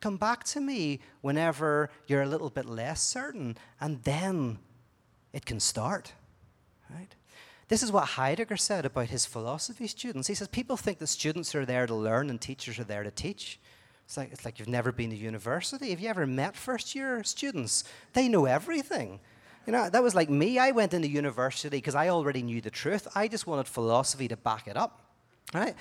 Come 0.02 0.16
back 0.16 0.42
to 0.44 0.60
me 0.60 0.98
whenever 1.20 1.88
you're 2.08 2.22
a 2.22 2.26
little 2.26 2.50
bit 2.50 2.66
less 2.66 3.00
certain, 3.00 3.56
and 3.80 4.02
then 4.02 4.58
it 5.32 5.46
can 5.46 5.60
start. 5.60 6.12
Right? 6.90 7.14
This 7.68 7.84
is 7.84 7.92
what 7.92 8.04
Heidegger 8.04 8.56
said 8.56 8.84
about 8.84 9.10
his 9.10 9.26
philosophy 9.26 9.86
students. 9.86 10.26
He 10.26 10.34
says 10.34 10.48
people 10.48 10.76
think 10.76 10.98
that 10.98 11.06
students 11.06 11.54
are 11.54 11.64
there 11.64 11.86
to 11.86 11.94
learn 11.94 12.30
and 12.30 12.40
teachers 12.40 12.80
are 12.80 12.84
there 12.84 13.04
to 13.04 13.12
teach. 13.12 13.60
It's 14.04 14.16
like, 14.16 14.32
it's 14.32 14.44
like 14.44 14.58
you've 14.58 14.68
never 14.68 14.90
been 14.90 15.10
to 15.10 15.16
university. 15.16 15.90
Have 15.90 16.00
you 16.00 16.08
ever 16.08 16.26
met 16.26 16.56
first 16.56 16.96
year 16.96 17.22
students? 17.22 17.84
They 18.12 18.28
know 18.28 18.46
everything. 18.46 19.20
You 19.66 19.72
know, 19.72 19.88
that 19.88 20.02
was 20.02 20.16
like 20.16 20.28
me. 20.28 20.58
I 20.58 20.72
went 20.72 20.92
into 20.92 21.06
university 21.06 21.76
because 21.76 21.94
I 21.94 22.08
already 22.08 22.42
knew 22.42 22.60
the 22.60 22.70
truth. 22.70 23.06
I 23.14 23.28
just 23.28 23.46
wanted 23.46 23.68
philosophy 23.68 24.26
to 24.26 24.36
back 24.36 24.66
it 24.66 24.76
up. 24.76 25.00
Right? 25.54 25.76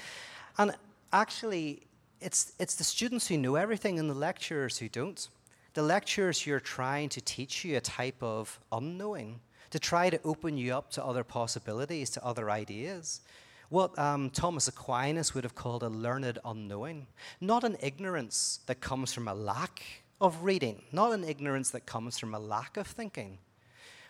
And 0.60 0.76
actually, 1.12 1.88
it's, 2.22 2.54
it's 2.60 2.76
the 2.76 2.84
students 2.84 3.28
who 3.28 3.38
know 3.38 3.56
everything 3.56 4.00
and 4.00 4.10
the 4.10 4.16
lecturers 4.16 4.78
who 4.78 4.88
don't. 4.88 5.28
The 5.74 5.82
lecturers 5.82 6.42
who 6.42 6.54
are 6.54 6.60
trying 6.60 7.10
to 7.10 7.22
teach 7.22 7.64
you 7.66 7.78
a 7.78 7.82
type 7.82 8.22
of 8.22 8.60
unknowing, 8.72 9.40
to 9.72 9.80
try 9.80 10.10
to 10.10 10.20
open 10.24 10.58
you 10.58 10.74
up 10.74 10.92
to 10.92 11.04
other 11.04 11.24
possibilities, 11.24 12.10
to 12.12 12.26
other 12.26 12.52
ideas. 12.52 13.22
What 13.70 13.98
um, 13.98 14.30
Thomas 14.30 14.68
Aquinas 14.68 15.34
would 15.34 15.46
have 15.46 15.56
called 15.56 15.82
a 15.84 15.90
learned 15.90 16.40
unknowing. 16.44 17.08
Not 17.40 17.64
an 17.64 17.78
ignorance 17.82 18.60
that 18.66 18.82
comes 18.82 19.14
from 19.14 19.30
a 19.30 19.34
lack 19.34 19.82
of 20.20 20.44
reading, 20.44 20.84
not 20.92 21.14
an 21.14 21.24
ignorance 21.24 21.72
that 21.72 21.86
comes 21.86 22.20
from 22.20 22.36
a 22.36 22.40
lack 22.40 22.78
of 22.78 22.86
thinking, 22.86 23.40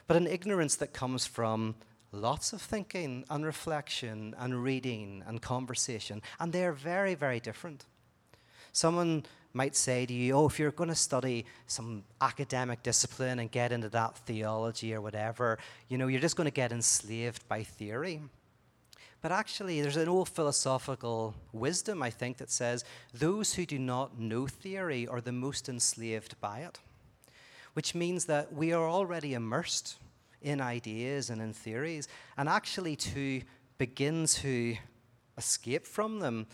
but 0.08 0.18
an 0.18 0.28
ignorance 0.28 0.76
that 0.78 0.94
comes 0.94 1.26
from 1.26 1.76
lots 2.12 2.54
of 2.54 2.62
thinking 2.62 3.24
and 3.30 3.46
reflection 3.46 4.36
and 4.38 4.64
reading 4.64 5.24
and 5.26 5.42
conversation. 5.42 6.22
And 6.40 6.52
they're 6.52 6.74
very, 6.74 7.16
very 7.16 7.40
different. 7.40 7.86
Someone 8.72 9.26
might 9.54 9.76
say 9.76 10.06
to 10.06 10.14
you, 10.14 10.34
oh, 10.34 10.48
if 10.48 10.60
you're 10.60 10.72
going 10.72 10.90
to 10.90 10.96
study 10.96 11.46
some 11.68 12.04
academic 12.22 12.84
discipline 12.84 13.40
and 13.40 13.52
get 13.52 13.72
into 13.72 13.90
that 13.90 14.18
theology 14.20 14.94
or 14.94 15.02
whatever, 15.02 15.58
you 15.90 15.98
know, 15.98 16.08
you're 16.08 16.22
just 16.22 16.38
going 16.38 16.46
to 16.46 16.52
get 16.52 16.72
enslaved 16.72 17.48
by 17.48 17.64
theory. 17.64 18.22
But 19.22 19.32
actually, 19.32 19.82
there's 19.82 19.98
an 19.98 20.10
old 20.10 20.30
philosophical 20.30 21.36
wisdom, 21.54 22.02
I 22.02 22.10
think, 22.10 22.38
that 22.38 22.50
says 22.50 22.84
those 23.14 23.54
who 23.54 23.66
do 23.66 23.78
not 23.78 24.20
know 24.20 24.48
theory 24.48 25.08
are 25.08 25.22
the 25.22 25.32
most 25.32 25.70
enslaved 25.70 26.40
by 26.42 26.60
it. 26.60 26.80
Which 27.74 27.94
means 27.94 28.26
that 28.26 28.52
we 28.52 28.74
are 28.74 28.90
already 28.90 29.34
immersed 29.34 29.98
in 30.42 30.60
ideas 30.60 31.30
and 31.30 31.40
in 31.40 31.54
theories, 31.54 32.08
and 32.36 32.50
actually 32.50 32.96
to 32.96 33.42
begin 33.78 34.26
to 34.26 34.76
escape 35.38 35.86
from 35.86 36.20
them 36.20 36.48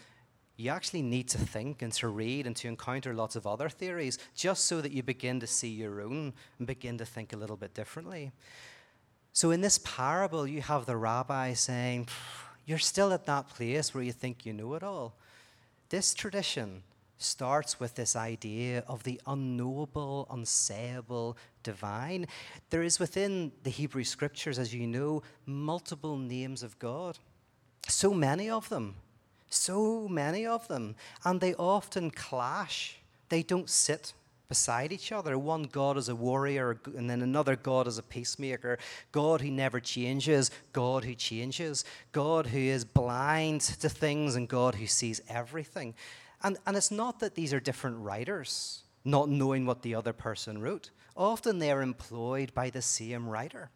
you 0.58 0.72
actually 0.72 1.04
need 1.04 1.28
to 1.30 1.38
think 1.38 1.84
and 1.84 1.94
to 1.94 2.08
read 2.08 2.48
and 2.48 2.56
to 2.58 2.68
encounter 2.68 3.14
lots 3.14 3.36
of 3.36 3.46
other 3.46 3.70
theories 3.70 4.18
just 4.36 4.66
so 4.66 4.82
that 4.82 4.92
you 4.92 5.04
begin 5.04 5.40
to 5.40 5.48
see 5.48 5.70
your 5.70 6.02
own 6.02 6.34
and 6.58 6.68
begin 6.68 6.98
to 6.98 7.06
think 7.06 7.32
a 7.32 7.38
little 7.38 7.56
bit 7.56 7.76
differently. 7.76 8.32
So, 9.34 9.52
in 9.52 9.62
this 9.62 9.80
parable, 9.84 10.48
you 10.48 10.64
have 10.64 10.88
the 10.88 10.98
rabbi 10.98 11.54
saying, 11.54 12.08
You're 12.66 12.80
still 12.80 13.14
at 13.14 13.28
that 13.28 13.50
place 13.50 13.94
where 13.94 14.04
you 14.04 14.12
think 14.12 14.48
you 14.48 14.54
know 14.54 14.74
it 14.74 14.82
all. 14.82 15.16
This 15.90 16.16
tradition 16.16 16.82
starts 17.20 17.80
with 17.80 17.94
this 17.94 18.16
idea 18.16 18.84
of 18.88 19.04
the 19.04 19.22
unknowable, 19.28 20.28
unsayable, 20.32 21.36
divine. 21.62 22.28
There 22.72 22.84
is 22.84 23.00
within 23.00 23.52
the 23.62 23.70
Hebrew 23.70 24.04
scriptures, 24.04 24.58
as 24.58 24.74
you 24.74 24.88
know, 24.88 25.22
multiple 25.46 26.18
names 26.18 26.64
of 26.64 26.78
God. 26.80 27.20
So 27.88 28.14
many 28.14 28.50
of 28.50 28.70
them. 28.70 28.96
So 29.50 30.08
many 30.08 30.46
of 30.46 30.68
them. 30.68 30.96
And 31.24 31.40
they 31.40 31.54
often 31.56 32.12
clash. 32.12 32.98
They 33.30 33.44
don't 33.44 33.70
sit 33.70 34.14
beside 34.50 34.92
each 34.94 35.12
other. 35.12 35.38
One 35.38 35.64
God 35.64 35.98
is 35.98 36.10
a 36.10 36.16
warrior, 36.16 36.80
and 36.96 37.10
then 37.10 37.22
another 37.22 37.56
God 37.56 37.88
is 37.88 37.98
a 37.98 38.04
peacemaker. 38.04 38.78
God 39.12 39.42
who 39.42 39.52
never 39.52 39.80
changes, 39.80 40.52
God 40.74 41.04
who 41.04 41.16
changes, 41.16 41.84
God 42.12 42.48
who 42.48 42.60
is 42.60 42.86
blind 42.86 43.62
to 43.62 43.90
things, 43.90 44.36
and 44.36 44.48
God 44.48 44.76
who 44.76 44.88
sees 44.88 45.22
everything. 45.28 45.96
And, 46.44 46.58
and 46.66 46.78
it's 46.78 46.92
not 46.92 47.20
that 47.20 47.36
these 47.36 47.54
are 47.54 47.60
different 47.60 47.98
writers, 48.00 48.84
not 49.04 49.30
knowing 49.30 49.66
what 49.66 49.82
the 49.82 49.96
other 49.96 50.14
person 50.14 50.62
wrote. 50.62 50.92
Often 51.16 51.60
they 51.60 51.72
are 51.72 51.82
employed 51.82 52.54
by 52.54 52.70
the 52.70 52.82
same 52.82 53.28
writer. 53.28 53.70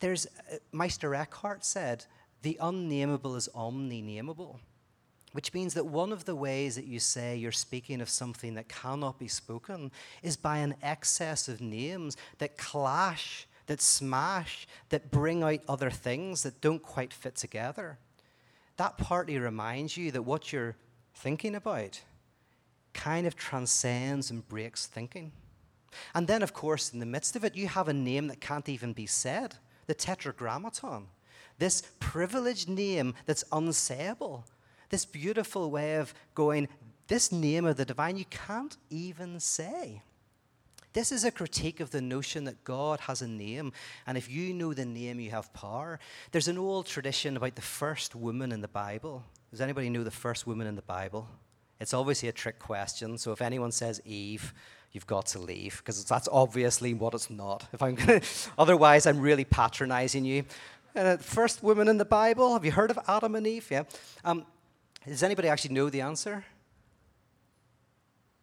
There's, 0.00 0.26
uh, 0.26 0.56
Meister 0.72 1.14
Eckhart 1.14 1.64
said, 1.64 2.06
the 2.42 2.58
unnameable 2.60 3.36
is 3.36 3.48
omni-nameable, 3.54 4.60
which 5.32 5.52
means 5.52 5.74
that 5.74 5.86
one 5.86 6.12
of 6.12 6.24
the 6.24 6.36
ways 6.36 6.76
that 6.76 6.86
you 6.86 6.98
say 7.00 7.36
you're 7.36 7.52
speaking 7.52 8.00
of 8.00 8.08
something 8.08 8.54
that 8.54 8.68
cannot 8.68 9.18
be 9.18 9.28
spoken 9.28 9.90
is 10.22 10.36
by 10.36 10.58
an 10.58 10.74
excess 10.82 11.48
of 11.48 11.60
names 11.60 12.16
that 12.38 12.56
clash, 12.56 13.46
that 13.66 13.80
smash, 13.80 14.66
that 14.90 15.10
bring 15.10 15.42
out 15.42 15.60
other 15.68 15.90
things 15.90 16.42
that 16.42 16.60
don't 16.60 16.82
quite 16.82 17.12
fit 17.12 17.34
together. 17.34 17.98
that 18.76 18.98
partly 18.98 19.38
reminds 19.38 19.96
you 19.96 20.10
that 20.12 20.22
what 20.22 20.52
you're 20.52 20.76
thinking 21.14 21.54
about 21.54 22.00
kind 22.92 23.26
of 23.26 23.36
transcends 23.36 24.30
and 24.30 24.46
breaks 24.48 24.86
thinking. 24.86 25.32
And 26.14 26.26
then, 26.26 26.42
of 26.42 26.52
course, 26.52 26.92
in 26.92 26.98
the 26.98 27.06
midst 27.06 27.36
of 27.36 27.44
it, 27.44 27.56
you 27.56 27.68
have 27.68 27.88
a 27.88 27.92
name 27.92 28.28
that 28.28 28.40
can't 28.40 28.68
even 28.68 28.92
be 28.92 29.06
said 29.06 29.56
the 29.86 29.94
Tetragrammaton. 29.94 31.06
This 31.58 31.82
privileged 32.00 32.68
name 32.68 33.14
that's 33.24 33.44
unsayable. 33.44 34.44
This 34.90 35.04
beautiful 35.04 35.70
way 35.70 35.96
of 35.96 36.14
going, 36.34 36.68
this 37.08 37.32
name 37.32 37.64
of 37.64 37.76
the 37.76 37.84
divine, 37.84 38.16
you 38.16 38.24
can't 38.26 38.76
even 38.90 39.40
say. 39.40 40.02
This 40.92 41.12
is 41.12 41.24
a 41.24 41.30
critique 41.30 41.80
of 41.80 41.90
the 41.90 42.00
notion 42.00 42.44
that 42.44 42.64
God 42.64 43.00
has 43.00 43.20
a 43.20 43.28
name, 43.28 43.72
and 44.06 44.16
if 44.16 44.30
you 44.30 44.54
know 44.54 44.72
the 44.72 44.86
name, 44.86 45.20
you 45.20 45.30
have 45.30 45.52
power. 45.52 46.00
There's 46.32 46.48
an 46.48 46.56
old 46.56 46.86
tradition 46.86 47.36
about 47.36 47.54
the 47.54 47.60
first 47.60 48.14
woman 48.14 48.50
in 48.50 48.62
the 48.62 48.68
Bible. 48.68 49.22
Does 49.50 49.60
anybody 49.60 49.90
know 49.90 50.04
the 50.04 50.10
first 50.10 50.46
woman 50.46 50.66
in 50.66 50.74
the 50.74 50.80
Bible? 50.80 51.28
It's 51.80 51.92
obviously 51.92 52.30
a 52.30 52.32
trick 52.32 52.58
question, 52.58 53.18
so 53.18 53.32
if 53.32 53.42
anyone 53.42 53.72
says 53.72 54.00
Eve, 54.06 54.54
you've 54.92 55.06
got 55.06 55.26
to 55.26 55.38
leave 55.38 55.76
because 55.78 56.02
that's 56.06 56.28
obviously 56.32 56.94
what 56.94 57.12
it's 57.12 57.28
not. 57.28 57.66
If 57.74 57.82
I'm 57.82 57.94
gonna, 57.94 58.22
otherwise, 58.58 59.04
I'm 59.06 59.20
really 59.20 59.44
patronizing 59.44 60.24
you. 60.24 60.44
Uh, 60.96 61.18
first 61.18 61.62
woman 61.62 61.88
in 61.88 61.98
the 61.98 62.06
Bible. 62.06 62.54
Have 62.54 62.64
you 62.64 62.72
heard 62.72 62.90
of 62.90 62.98
Adam 63.06 63.34
and 63.34 63.46
Eve? 63.46 63.68
Yeah. 63.70 63.82
Um, 64.24 64.46
does 65.06 65.22
anybody 65.22 65.46
actually 65.46 65.74
know 65.74 65.90
the 65.90 66.00
answer? 66.00 66.42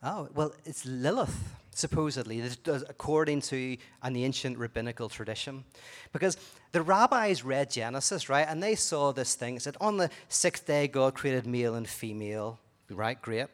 Oh, 0.04 0.30
well, 0.36 0.54
it's 0.64 0.86
Lilith 0.86 1.36
supposedly, 1.72 2.44
according 2.88 3.42
to 3.42 3.78
an 4.04 4.16
ancient 4.16 4.60
rabbinical 4.60 5.10
tradition. 5.10 5.64
Because 6.12 6.38
the 6.74 6.84
rabbis 6.84 7.44
read 7.44 7.72
Genesis, 7.72 8.30
right, 8.30 8.46
and 8.48 8.62
they 8.62 8.76
saw 8.76 9.12
this 9.12 9.34
thing. 9.34 9.56
It 9.56 9.64
said, 9.64 9.76
on 9.82 9.98
the 9.98 10.12
sixth 10.30 10.68
day, 10.68 10.88
God 10.88 11.16
created 11.16 11.48
male 11.48 11.74
and 11.74 11.88
female, 11.88 12.60
right? 12.92 13.20
Great. 13.20 13.48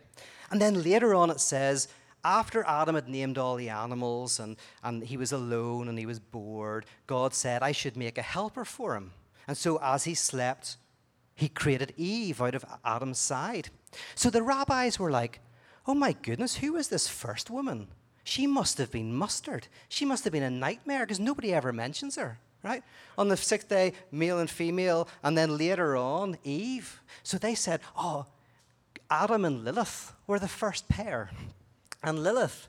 And 0.51 0.61
then 0.61 0.83
later 0.83 1.15
on, 1.15 1.29
it 1.29 1.39
says, 1.39 1.87
after 2.23 2.63
Adam 2.65 2.95
had 2.95 3.07
named 3.07 3.37
all 3.37 3.55
the 3.55 3.69
animals 3.69 4.39
and, 4.39 4.57
and 4.83 5.03
he 5.03 5.17
was 5.17 5.31
alone 5.31 5.87
and 5.87 5.97
he 5.97 6.05
was 6.05 6.19
bored, 6.19 6.85
God 7.07 7.33
said, 7.33 7.63
I 7.63 7.71
should 7.71 7.95
make 7.95 8.17
a 8.17 8.23
helper 8.23 8.65
for 8.65 8.95
him. 8.95 9.11
And 9.47 9.57
so 9.57 9.79
as 9.81 10.03
he 10.03 10.13
slept, 10.13 10.77
he 11.35 11.49
created 11.49 11.93
Eve 11.97 12.41
out 12.41 12.55
of 12.55 12.65
Adam's 12.83 13.19
side. 13.19 13.69
So 14.15 14.29
the 14.29 14.43
rabbis 14.43 14.99
were 14.99 15.11
like, 15.11 15.39
oh 15.87 15.93
my 15.93 16.13
goodness, 16.13 16.57
who 16.57 16.73
was 16.73 16.89
this 16.89 17.07
first 17.07 17.49
woman? 17.49 17.87
She 18.23 18.45
must 18.45 18.77
have 18.77 18.91
been 18.91 19.15
mustard. 19.15 19.67
She 19.87 20.05
must 20.05 20.23
have 20.25 20.33
been 20.33 20.43
a 20.43 20.49
nightmare 20.49 21.05
because 21.05 21.19
nobody 21.19 21.53
ever 21.53 21.73
mentions 21.73 22.15
her, 22.15 22.37
right? 22.61 22.83
On 23.17 23.29
the 23.29 23.37
sixth 23.37 23.69
day, 23.69 23.93
male 24.11 24.37
and 24.37 24.49
female, 24.49 25.07
and 25.23 25.37
then 25.37 25.57
later 25.57 25.95
on, 25.95 26.37
Eve. 26.43 27.01
So 27.23 27.37
they 27.37 27.55
said, 27.55 27.79
oh, 27.97 28.27
Adam 29.09 29.45
and 29.45 29.63
Lilith 29.63 30.13
were 30.27 30.37
the 30.37 30.47
first 30.47 30.87
pair. 30.89 31.31
And 32.03 32.23
Lilith, 32.23 32.67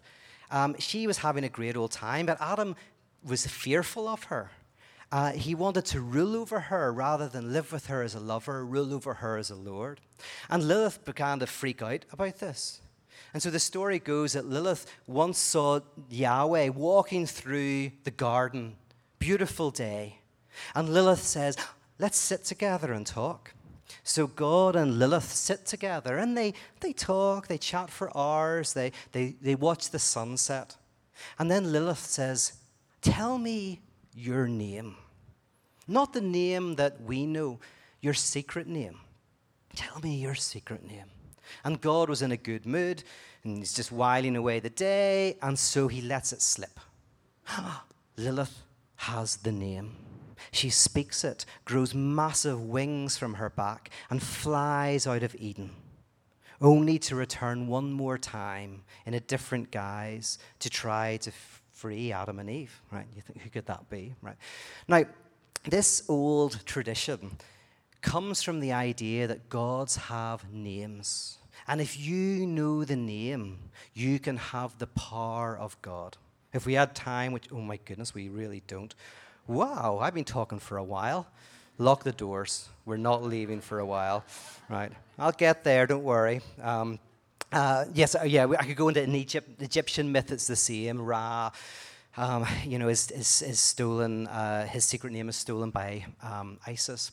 um, 0.51 0.75
she 0.79 1.07
was 1.07 1.19
having 1.19 1.45
a 1.45 1.49
great 1.49 1.77
old 1.77 1.93
time, 1.93 2.27
but 2.27 2.41
Adam 2.41 2.77
was 3.23 3.47
fearful 3.47 4.09
of 4.09 4.25
her. 4.25 4.51
Uh, 5.13 5.33
he 5.33 5.55
wanted 5.55 5.85
to 5.85 6.01
rule 6.01 6.37
over 6.37 6.61
her 6.61 6.93
rather 6.93 7.29
than 7.29 7.53
live 7.53 7.73
with 7.73 7.87
her 7.87 8.03
as 8.03 8.15
a 8.15 8.21
lover, 8.21 8.65
rule 8.65 8.95
over 8.95 9.15
her 9.15 9.37
as 9.37 9.51
a 9.51 9.57
lord. 9.57 10.01
And 10.49 10.69
Lilith 10.69 11.05
began 11.05 11.41
to 11.41 11.47
freak 11.47 11.83
out 11.83 12.05
about 12.13 12.39
this. 12.39 12.81
And 13.35 13.43
so 13.43 13.51
the 13.51 13.59
story 13.59 13.99
goes 13.99 14.33
that 14.33 14.47
Lilith 14.47 14.87
once 15.07 15.39
saw 15.39 15.81
Yahweh 16.09 16.69
walking 16.69 17.27
through 17.27 17.91
the 18.05 18.11
garden, 18.11 18.77
beautiful 19.19 19.71
day. 19.71 20.19
And 20.75 20.89
Lilith 20.89 21.23
says, 21.23 21.57
Let's 21.99 22.17
sit 22.17 22.45
together 22.45 22.93
and 22.93 23.07
talk. 23.07 23.53
So 24.05 24.27
God 24.27 24.77
and 24.77 24.99
Lilith 24.99 25.33
sit 25.33 25.67
together 25.67 26.19
and 26.19 26.37
they, 26.37 26.55
they 26.81 26.93
talk, 26.93 27.49
they 27.49 27.59
chat 27.59 27.91
for 27.91 28.17
hours, 28.17 28.73
they, 28.73 28.93
they, 29.13 29.37
they 29.41 29.55
watch 29.55 29.91
the 29.91 29.99
sunset. 29.99 30.77
And 31.39 31.51
then 31.51 31.73
Lilith 31.73 32.05
says, 32.05 32.55
Tell 33.03 33.39
me 33.39 33.81
your 34.15 34.47
name. 34.47 34.97
Not 35.89 36.13
the 36.13 36.21
name 36.21 36.77
that 36.77 37.03
we 37.03 37.27
know, 37.27 37.59
your 38.01 38.15
secret 38.15 38.67
name. 38.67 38.99
Tell 39.75 40.01
me 40.01 40.17
your 40.17 40.35
secret 40.35 40.87
name. 40.87 41.07
And 41.65 41.81
God 41.81 42.09
was 42.09 42.23
in 42.23 42.33
a 42.33 42.37
good 42.37 42.67
mood, 42.67 43.03
and 43.43 43.59
he's 43.59 43.75
just 43.75 43.91
whiling 43.91 44.37
away 44.37 44.61
the 44.61 44.71
day, 44.71 45.37
and 45.43 45.59
so 45.59 45.89
he 45.89 46.01
lets 46.01 46.33
it 46.33 46.43
slip. 46.43 46.79
Lilith 48.17 48.63
has 48.97 49.37
the 49.37 49.53
name. 49.53 49.97
She 50.53 50.71
speaks 50.71 51.25
it, 51.25 51.45
grows 51.65 51.95
massive 51.95 52.61
wings 52.61 53.17
from 53.17 53.35
her 53.35 53.51
back, 53.51 53.91
and 54.11 54.23
flies 54.23 55.07
out 55.07 55.23
of 55.23 55.37
Eden, 55.39 55.71
only 56.61 56.99
to 57.01 57.17
return 57.17 57.69
one 57.69 57.93
more 57.93 58.19
time 58.19 58.83
in 59.07 59.15
a 59.15 59.21
different 59.21 59.71
guise 59.71 60.39
to 60.61 60.71
try 60.71 61.17
to 61.19 61.33
free 61.73 62.13
Adam 62.13 62.39
and 62.39 62.51
Eve. 62.51 62.81
Right? 62.93 63.07
You 63.15 63.23
think, 63.23 63.41
who 63.41 63.51
could 63.51 63.67
that 63.67 63.89
be? 63.89 64.15
Right? 64.21 64.37
Now, 64.89 65.05
this 65.65 66.03
old 66.09 66.65
tradition 66.67 67.39
comes 68.01 68.43
from 68.43 68.61
the 68.61 68.73
idea 68.73 69.27
that 69.27 69.49
gods 69.49 69.97
have 69.97 70.51
names. 70.53 71.39
And 71.69 71.81
if 71.81 71.99
you 72.01 72.47
know 72.47 72.85
the 72.85 72.97
name, 72.97 73.59
you 73.95 74.19
can 74.19 74.37
have 74.37 74.79
the 74.79 74.87
power 74.87 75.57
of 75.57 75.81
God. 75.83 76.17
If 76.53 76.67
we 76.67 76.75
had 76.75 76.95
time, 76.95 77.33
which, 77.33 77.49
oh 77.53 77.61
my 77.61 77.79
goodness, 77.85 78.15
we 78.15 78.29
really 78.29 78.63
don't. 78.67 78.95
Wow, 79.51 79.99
I've 80.01 80.15
been 80.15 80.23
talking 80.23 80.61
for 80.61 80.77
a 80.77 80.85
while. 80.85 81.27
Lock 81.77 82.05
the 82.05 82.13
doors. 82.13 82.69
We're 82.85 82.99
not 82.99 83.25
leaving 83.25 83.61
for 83.61 83.81
a 83.81 83.85
while. 83.85 84.25
Right. 84.69 84.93
I'll 85.19 85.33
get 85.33 85.65
there, 85.65 85.89
don't 85.89 86.05
worry. 86.05 86.41
Um, 86.63 87.01
uh, 87.51 87.87
yes, 87.93 88.15
uh, 88.15 88.23
yeah, 88.23 88.47
I 88.47 88.65
could 88.65 88.77
go 88.77 88.87
into 88.87 89.03
an 89.03 89.13
Egypt, 89.17 89.61
Egyptian 89.61 90.13
myth, 90.13 90.31
it's 90.31 90.47
the 90.47 90.55
same. 90.55 91.01
Ra, 91.01 91.51
um, 92.17 92.47
you 92.65 92.79
know, 92.79 92.87
is, 92.87 93.11
is, 93.11 93.43
is 93.43 93.59
stolen, 93.59 94.29
uh, 94.29 94.69
his 94.69 94.85
secret 94.85 95.13
name 95.13 95.29
is 95.29 95.35
stolen 95.35 95.71
by 95.71 96.07
um, 96.23 96.61
Isis 96.65 97.11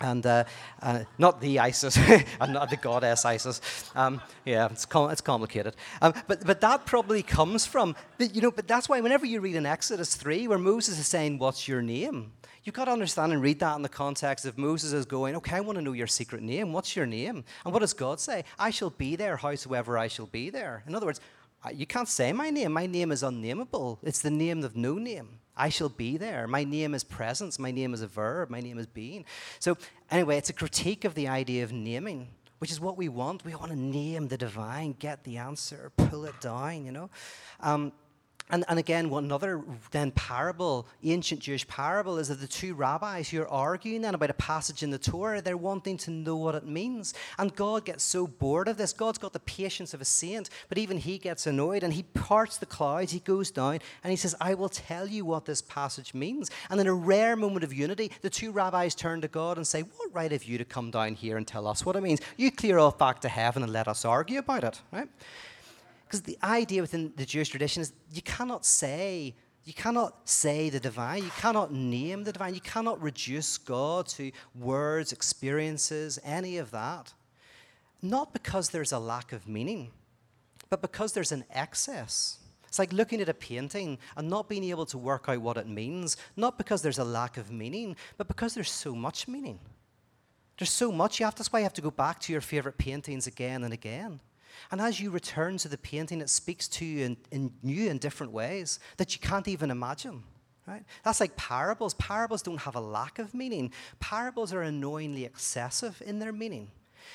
and 0.00 0.26
uh, 0.26 0.44
uh, 0.82 1.04
not 1.18 1.40
the 1.40 1.58
ISIS, 1.58 1.96
and 2.40 2.52
not 2.52 2.70
the 2.70 2.76
goddess 2.76 3.24
ISIS. 3.24 3.60
Um, 3.94 4.20
yeah, 4.44 4.68
it's, 4.70 4.84
com- 4.84 5.10
it's 5.10 5.20
complicated. 5.20 5.74
Um, 6.02 6.14
but, 6.26 6.44
but 6.44 6.60
that 6.60 6.84
probably 6.84 7.22
comes 7.22 7.64
from, 7.64 7.96
you 8.18 8.42
know, 8.42 8.50
but 8.50 8.68
that's 8.68 8.88
why 8.88 9.00
whenever 9.00 9.24
you 9.24 9.40
read 9.40 9.56
in 9.56 9.66
Exodus 9.66 10.14
3, 10.14 10.48
where 10.48 10.58
Moses 10.58 10.98
is 10.98 11.08
saying, 11.08 11.38
What's 11.38 11.66
your 11.66 11.82
name? 11.82 12.32
You've 12.64 12.74
got 12.74 12.86
to 12.86 12.90
understand 12.90 13.32
and 13.32 13.40
read 13.40 13.60
that 13.60 13.76
in 13.76 13.82
the 13.82 13.88
context 13.88 14.44
of 14.44 14.58
Moses 14.58 14.92
is 14.92 15.06
going, 15.06 15.36
Okay, 15.36 15.56
I 15.56 15.60
want 15.60 15.76
to 15.78 15.82
know 15.82 15.92
your 15.92 16.08
secret 16.08 16.42
name. 16.42 16.72
What's 16.72 16.94
your 16.94 17.06
name? 17.06 17.44
And 17.64 17.72
what 17.72 17.80
does 17.80 17.94
God 17.94 18.20
say? 18.20 18.44
I 18.58 18.70
shall 18.70 18.90
be 18.90 19.16
there, 19.16 19.36
howsoever 19.36 19.96
I 19.96 20.08
shall 20.08 20.26
be 20.26 20.50
there. 20.50 20.82
In 20.86 20.94
other 20.94 21.06
words, 21.06 21.20
you 21.72 21.86
can't 21.86 22.08
say 22.08 22.32
my 22.32 22.50
name. 22.50 22.72
My 22.72 22.86
name 22.86 23.10
is 23.10 23.22
unnameable. 23.22 23.98
It's 24.02 24.20
the 24.20 24.30
name 24.30 24.62
of 24.62 24.76
no 24.76 24.94
name. 24.94 25.40
I 25.56 25.70
shall 25.70 25.88
be 25.88 26.16
there. 26.16 26.46
My 26.46 26.64
name 26.64 26.94
is 26.94 27.02
presence. 27.02 27.58
My 27.58 27.70
name 27.70 27.94
is 27.94 28.02
a 28.02 28.06
verb. 28.06 28.50
My 28.50 28.60
name 28.60 28.78
is 28.78 28.86
being. 28.86 29.24
So, 29.58 29.78
anyway, 30.10 30.36
it's 30.36 30.50
a 30.50 30.52
critique 30.52 31.04
of 31.04 31.14
the 31.14 31.28
idea 31.28 31.64
of 31.64 31.72
naming, 31.72 32.28
which 32.58 32.70
is 32.70 32.78
what 32.78 32.96
we 32.96 33.08
want. 33.08 33.44
We 33.44 33.54
want 33.54 33.70
to 33.70 33.76
name 33.76 34.28
the 34.28 34.36
divine, 34.36 34.96
get 34.98 35.24
the 35.24 35.38
answer, 35.38 35.92
pull 35.96 36.26
it 36.26 36.38
down, 36.40 36.84
you 36.84 36.92
know. 36.92 37.10
Um, 37.60 37.92
and, 38.48 38.64
and 38.68 38.78
again, 38.78 39.10
one 39.10 39.24
another 39.24 39.62
then 39.90 40.12
parable, 40.12 40.86
ancient 41.02 41.40
Jewish 41.40 41.66
parable, 41.66 42.16
is 42.18 42.28
that 42.28 42.40
the 42.40 42.46
two 42.46 42.74
rabbis 42.74 43.28
who 43.28 43.42
are 43.42 43.48
arguing 43.48 44.02
then 44.02 44.14
about 44.14 44.30
a 44.30 44.34
passage 44.34 44.84
in 44.84 44.90
the 44.90 44.98
Torah, 44.98 45.42
they're 45.42 45.56
wanting 45.56 45.96
to 45.98 46.12
know 46.12 46.36
what 46.36 46.54
it 46.54 46.64
means. 46.64 47.12
And 47.38 47.54
God 47.56 47.84
gets 47.84 48.04
so 48.04 48.28
bored 48.28 48.68
of 48.68 48.76
this. 48.76 48.92
God's 48.92 49.18
got 49.18 49.32
the 49.32 49.40
patience 49.40 49.94
of 49.94 50.00
a 50.00 50.04
saint, 50.04 50.48
but 50.68 50.78
even 50.78 50.98
he 50.98 51.18
gets 51.18 51.46
annoyed 51.46 51.82
and 51.82 51.92
he 51.92 52.04
parts 52.04 52.56
the 52.56 52.66
clouds, 52.66 53.10
he 53.10 53.18
goes 53.18 53.50
down, 53.50 53.80
and 54.04 54.12
he 54.12 54.16
says, 54.16 54.36
I 54.40 54.54
will 54.54 54.68
tell 54.68 55.08
you 55.08 55.24
what 55.24 55.44
this 55.44 55.62
passage 55.62 56.14
means. 56.14 56.48
And 56.70 56.80
in 56.80 56.86
a 56.86 56.94
rare 56.94 57.34
moment 57.34 57.64
of 57.64 57.74
unity, 57.74 58.12
the 58.22 58.30
two 58.30 58.52
rabbis 58.52 58.94
turn 58.94 59.22
to 59.22 59.28
God 59.28 59.56
and 59.56 59.66
say, 59.66 59.82
What 59.82 60.14
right 60.14 60.30
have 60.30 60.44
you 60.44 60.56
to 60.58 60.64
come 60.64 60.92
down 60.92 61.14
here 61.14 61.36
and 61.36 61.46
tell 61.46 61.66
us 61.66 61.84
what 61.84 61.96
it 61.96 62.02
means? 62.02 62.20
You 62.36 62.52
clear 62.52 62.78
off 62.78 62.96
back 62.96 63.20
to 63.22 63.28
heaven 63.28 63.64
and 63.64 63.72
let 63.72 63.88
us 63.88 64.04
argue 64.04 64.38
about 64.38 64.62
it, 64.62 64.80
right? 64.92 65.08
Because 66.06 66.22
the 66.22 66.38
idea 66.42 66.80
within 66.80 67.12
the 67.16 67.26
Jewish 67.26 67.48
tradition 67.48 67.82
is 67.82 67.92
you 68.12 68.22
cannot 68.22 68.64
say, 68.64 69.34
you 69.64 69.72
cannot 69.72 70.28
say 70.28 70.70
the 70.70 70.78
divine, 70.78 71.24
you 71.24 71.32
cannot 71.38 71.72
name 71.72 72.22
the 72.22 72.32
divine, 72.32 72.54
you 72.54 72.60
cannot 72.60 73.02
reduce 73.02 73.58
God 73.58 74.06
to 74.08 74.30
words, 74.54 75.12
experiences, 75.12 76.20
any 76.24 76.58
of 76.58 76.70
that. 76.70 77.12
Not 78.00 78.32
because 78.32 78.70
there's 78.70 78.92
a 78.92 78.98
lack 78.98 79.32
of 79.32 79.48
meaning, 79.48 79.90
but 80.70 80.80
because 80.80 81.12
there's 81.12 81.32
an 81.32 81.44
excess. 81.50 82.38
It's 82.68 82.78
like 82.78 82.92
looking 82.92 83.20
at 83.20 83.28
a 83.28 83.34
painting 83.34 83.98
and 84.16 84.28
not 84.28 84.48
being 84.48 84.64
able 84.64 84.86
to 84.86 84.98
work 84.98 85.24
out 85.28 85.40
what 85.40 85.56
it 85.56 85.66
means, 85.66 86.16
not 86.36 86.58
because 86.58 86.82
there's 86.82 86.98
a 86.98 87.04
lack 87.04 87.36
of 87.36 87.50
meaning, 87.50 87.96
but 88.18 88.28
because 88.28 88.54
there's 88.54 88.70
so 88.70 88.94
much 88.94 89.26
meaning. 89.26 89.58
There's 90.58 90.70
so 90.70 90.92
much, 90.92 91.18
you 91.18 91.26
have, 91.26 91.34
that's 91.34 91.52
why 91.52 91.60
you 91.60 91.64
have 91.64 91.72
to 91.74 91.82
go 91.82 91.90
back 91.90 92.20
to 92.20 92.32
your 92.32 92.40
favorite 92.40 92.78
paintings 92.78 93.26
again 93.26 93.64
and 93.64 93.72
again. 93.72 94.20
And 94.70 94.80
as 94.80 95.00
you 95.00 95.10
return 95.10 95.56
to 95.58 95.68
the 95.68 95.78
painting, 95.78 96.20
it 96.20 96.30
speaks 96.30 96.68
to 96.68 96.84
you 96.84 97.04
in, 97.04 97.16
in 97.30 97.52
new 97.62 97.90
and 97.90 98.00
different 98.00 98.32
ways 98.32 98.78
that 98.96 99.14
you 99.14 99.20
can't 99.20 99.48
even 99.48 99.70
imagine. 99.70 100.22
Right? 100.66 100.82
That's 101.04 101.20
like 101.20 101.36
parables. 101.36 101.94
Parables 101.94 102.42
don't 102.42 102.58
have 102.58 102.74
a 102.74 102.80
lack 102.80 103.20
of 103.20 103.34
meaning. 103.34 103.72
Parables 104.00 104.52
are 104.52 104.62
annoyingly 104.62 105.24
excessive 105.24 106.02
in 106.04 106.18
their 106.18 106.32
meaning. 106.32 106.70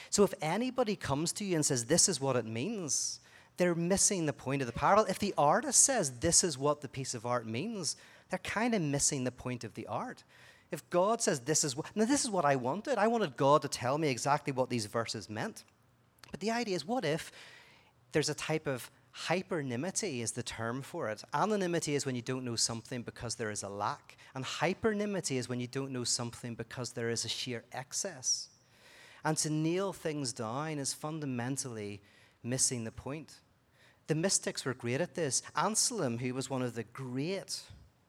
So 0.10 0.24
if 0.24 0.34
anybody 0.42 0.96
comes 0.96 1.34
to 1.34 1.44
you 1.44 1.56
and 1.56 1.66
says, 1.66 1.86
This 1.86 2.08
is 2.08 2.22
what 2.22 2.38
it 2.38 2.46
means, 2.46 3.20
they're 3.58 3.76
missing 3.76 4.26
the 4.26 4.34
point 4.34 4.62
of 4.62 4.68
the 4.68 4.74
parable. 4.74 5.06
If 5.06 5.20
the 5.20 5.34
artist 5.38 5.84
says, 5.84 6.20
This 6.20 6.44
is 6.46 6.58
what 6.58 6.80
the 6.80 6.88
piece 6.88 7.14
of 7.14 7.26
art 7.26 7.46
means, 7.46 7.98
they're 8.30 8.40
kind 8.40 8.74
of 8.74 8.82
missing 8.82 9.26
the 9.26 9.32
point 9.32 9.66
of 9.66 9.74
the 9.74 9.88
art. 9.88 10.24
If 10.72 10.90
God 10.90 11.22
says, 11.22 11.42
This 11.42 11.66
is 11.66 11.76
what, 11.76 11.88
now 11.94 12.06
this 12.06 12.24
is 12.24 12.30
what 12.30 12.46
I 12.46 12.56
wanted, 12.56 12.98
I 12.98 13.08
wanted 13.08 13.36
God 13.36 13.62
to 13.64 13.68
tell 13.68 13.98
me 13.98 14.08
exactly 14.08 14.54
what 14.54 14.70
these 14.70 14.86
verses 14.86 15.30
meant. 15.30 15.66
But 16.32 16.40
the 16.40 16.52
idea 16.52 16.76
is, 16.76 16.86
what 16.86 17.06
if 17.06 17.32
there's 18.12 18.30
a 18.30 18.34
type 18.34 18.68
of 18.68 18.90
hypernymity 19.16 20.22
is 20.22 20.32
the 20.32 20.44
term 20.44 20.82
for 20.82 21.10
it. 21.10 21.24
Anonymity 21.34 21.96
is 21.96 22.06
when 22.06 22.16
you 22.16 22.22
don't 22.22 22.46
know 22.46 22.56
something 22.56 23.02
because 23.02 23.36
there 23.36 23.52
is 23.52 23.64
a 23.64 23.70
lack, 23.70 24.18
and 24.36 24.44
hypernymity 24.44 25.38
is 25.38 25.50
when 25.50 25.60
you 25.60 25.68
don't 25.68 25.92
know 25.92 26.04
something 26.04 26.56
because 26.56 26.94
there 26.94 27.10
is 27.10 27.26
a 27.26 27.30
sheer 27.30 27.64
excess. 27.72 28.50
And 29.24 29.38
to 29.38 29.50
nail 29.50 29.94
things 29.94 30.34
down 30.34 30.80
is 30.80 30.94
fundamentally 30.94 32.02
missing 32.44 32.84
the 32.84 32.92
point. 32.92 33.36
The 34.08 34.16
mystics 34.16 34.66
were 34.66 34.74
great 34.74 35.00
at 35.00 35.16
this. 35.16 35.44
Anselm, 35.56 36.18
who 36.18 36.34
was 36.34 36.50
one 36.50 36.64
of 36.64 36.74
the 36.74 36.84
great 36.84 37.62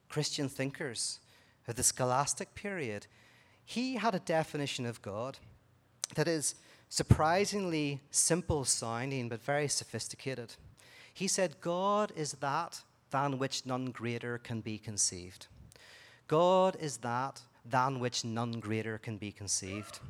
Christian 0.09 0.49
thinkers 0.49 1.19
of 1.69 1.75
the 1.75 1.83
scholastic 1.83 2.55
period, 2.55 3.07
he 3.65 3.97
had 3.97 4.15
a 4.15 4.21
definition 4.21 4.87
of 4.87 5.03
God 5.03 5.39
that 6.15 6.29
is 6.29 6.55
surprisingly 6.93 8.03
simple 8.11 8.67
sounding 8.67 9.27
but 9.27 9.43
very 9.43 9.67
sophisticated. 9.67 10.55
He 11.15 11.27
said, 11.27 11.59
God 11.63 12.13
is 12.15 12.33
that 12.33 12.83
than 13.11 13.39
which 13.39 13.65
none 13.65 13.87
greater 13.87 14.37
can 14.37 14.61
be 14.61 14.77
conceived. 14.77 15.47
God 16.29 16.77
is 16.79 16.99
that 16.99 17.41
than 17.65 17.99
which 17.99 18.27
none 18.27 18.61
greater 18.61 18.99
can 18.99 19.17
be 19.17 19.33
conceived. 19.33 20.01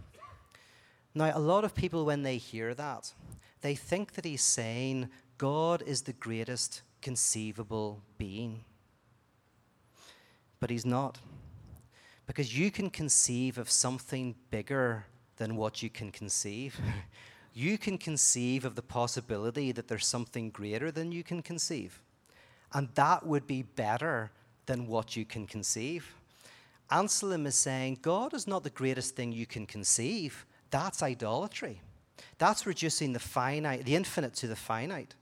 Now, 1.14 1.30
a 1.32 1.38
lot 1.38 1.62
of 1.62 1.72
people, 1.72 2.04
when 2.04 2.24
they 2.24 2.36
hear 2.36 2.74
that, 2.74 3.12
they 3.60 3.76
think 3.76 4.14
that 4.14 4.24
he's 4.24 4.42
saying 4.42 5.08
God 5.38 5.84
is 5.86 6.02
the 6.02 6.12
greatest 6.12 6.82
conceivable 7.00 8.02
being. 8.18 8.64
But 10.58 10.70
he's 10.70 10.86
not. 10.86 11.20
Because 12.26 12.58
you 12.58 12.72
can 12.72 12.90
conceive 12.90 13.56
of 13.56 13.70
something 13.70 14.34
bigger 14.50 15.06
than 15.42 15.56
what 15.56 15.82
you 15.82 15.90
can 15.90 16.12
conceive. 16.12 16.78
you 17.52 17.76
can 17.76 17.98
conceive 17.98 18.64
of 18.64 18.76
the 18.76 18.82
possibility 18.82 19.72
that 19.72 19.88
there's 19.88 20.06
something 20.06 20.50
greater 20.50 20.92
than 20.92 21.10
you 21.10 21.24
can 21.24 21.42
conceive. 21.42 22.00
And 22.72 22.88
that 22.94 23.26
would 23.26 23.48
be 23.48 23.62
better 23.62 24.30
than 24.66 24.86
what 24.86 25.16
you 25.16 25.24
can 25.24 25.48
conceive. 25.48 26.14
Anselm 26.92 27.44
is 27.48 27.56
saying 27.56 27.98
God 28.02 28.34
is 28.34 28.46
not 28.46 28.62
the 28.62 28.70
greatest 28.70 29.16
thing 29.16 29.32
you 29.32 29.44
can 29.44 29.66
conceive. 29.66 30.46
That's 30.70 31.02
idolatry. 31.02 31.80
That's 32.38 32.64
reducing 32.64 33.12
the 33.12 33.18
finite, 33.18 33.84
the 33.84 33.96
infinite 33.96 34.34
to 34.34 34.46
the 34.46 34.54
finite. 34.54 35.16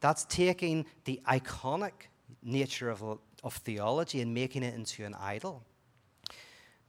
That's 0.00 0.24
taking 0.24 0.86
the 1.04 1.20
iconic 1.28 2.08
nature 2.42 2.88
of, 2.88 3.02
of 3.42 3.54
theology 3.56 4.22
and 4.22 4.32
making 4.32 4.62
it 4.62 4.74
into 4.74 5.04
an 5.04 5.14
idol. 5.14 5.62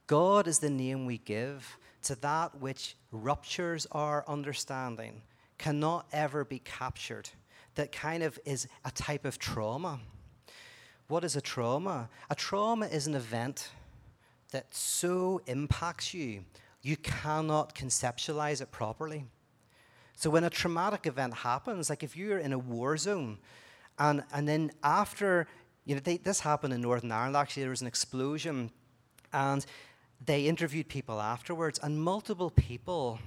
God 0.08 0.48
is 0.48 0.60
the 0.60 0.70
name 0.70 1.06
we 1.06 1.18
give 1.18 1.78
to 2.06 2.16
that 2.22 2.60
which 2.60 2.96
ruptures 3.12 3.88
our 3.92 4.24
understanding, 4.28 5.22
cannot 5.58 6.08
ever 6.12 6.44
be 6.44 6.60
captured, 6.60 7.30
that 7.76 7.92
kind 7.92 8.24
of 8.24 8.40
is 8.46 8.68
a 8.84 8.92
type 8.92 9.26
of 9.26 9.38
trauma. 9.38 10.00
What 11.08 11.24
is 11.24 11.36
a 11.36 11.42
trauma? 11.42 12.10
A 12.30 12.36
trauma 12.36 12.88
is 12.88 13.08
an 13.08 13.16
event 13.16 13.70
that 14.52 14.74
so 14.74 15.42
impacts 15.48 16.14
you, 16.14 16.46
you 16.82 16.98
cannot 16.98 17.76
conceptualize 17.76 18.62
it 18.62 18.72
properly. 18.72 19.26
So 20.16 20.30
when 20.30 20.44
a 20.44 20.50
traumatic 20.50 21.06
event 21.08 21.34
happens, 21.34 21.90
like 21.90 22.04
if 22.04 22.16
you're 22.16 22.38
in 22.38 22.54
a 22.54 22.60
war 22.60 22.96
zone, 22.98 23.38
and, 24.00 24.24
and 24.32 24.48
then 24.48 24.72
after, 24.84 25.48
you 25.86 25.96
know, 25.96 26.02
they, 26.02 26.18
this 26.18 26.40
happened 26.40 26.74
in 26.74 26.82
Northern 26.82 27.12
Ireland 27.12 27.36
actually, 27.36 27.64
there 27.64 27.70
was 27.72 27.82
an 27.82 27.88
explosion, 27.88 28.72
and 29.34 29.66
they 30.24 30.48
interviewed 30.48 30.88
people 30.88 31.22
afterwards, 31.22 31.80
and 31.82 32.02
multiple 32.02 32.50
people 32.50 33.20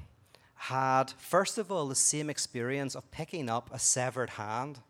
had, 0.54 1.12
first 1.18 1.58
of 1.58 1.70
all, 1.70 1.86
the 1.86 1.94
same 1.94 2.28
experience 2.28 2.94
of 2.94 3.10
picking 3.10 3.48
up 3.48 3.70
a 3.72 3.78
severed 3.78 4.30
hand 4.30 4.80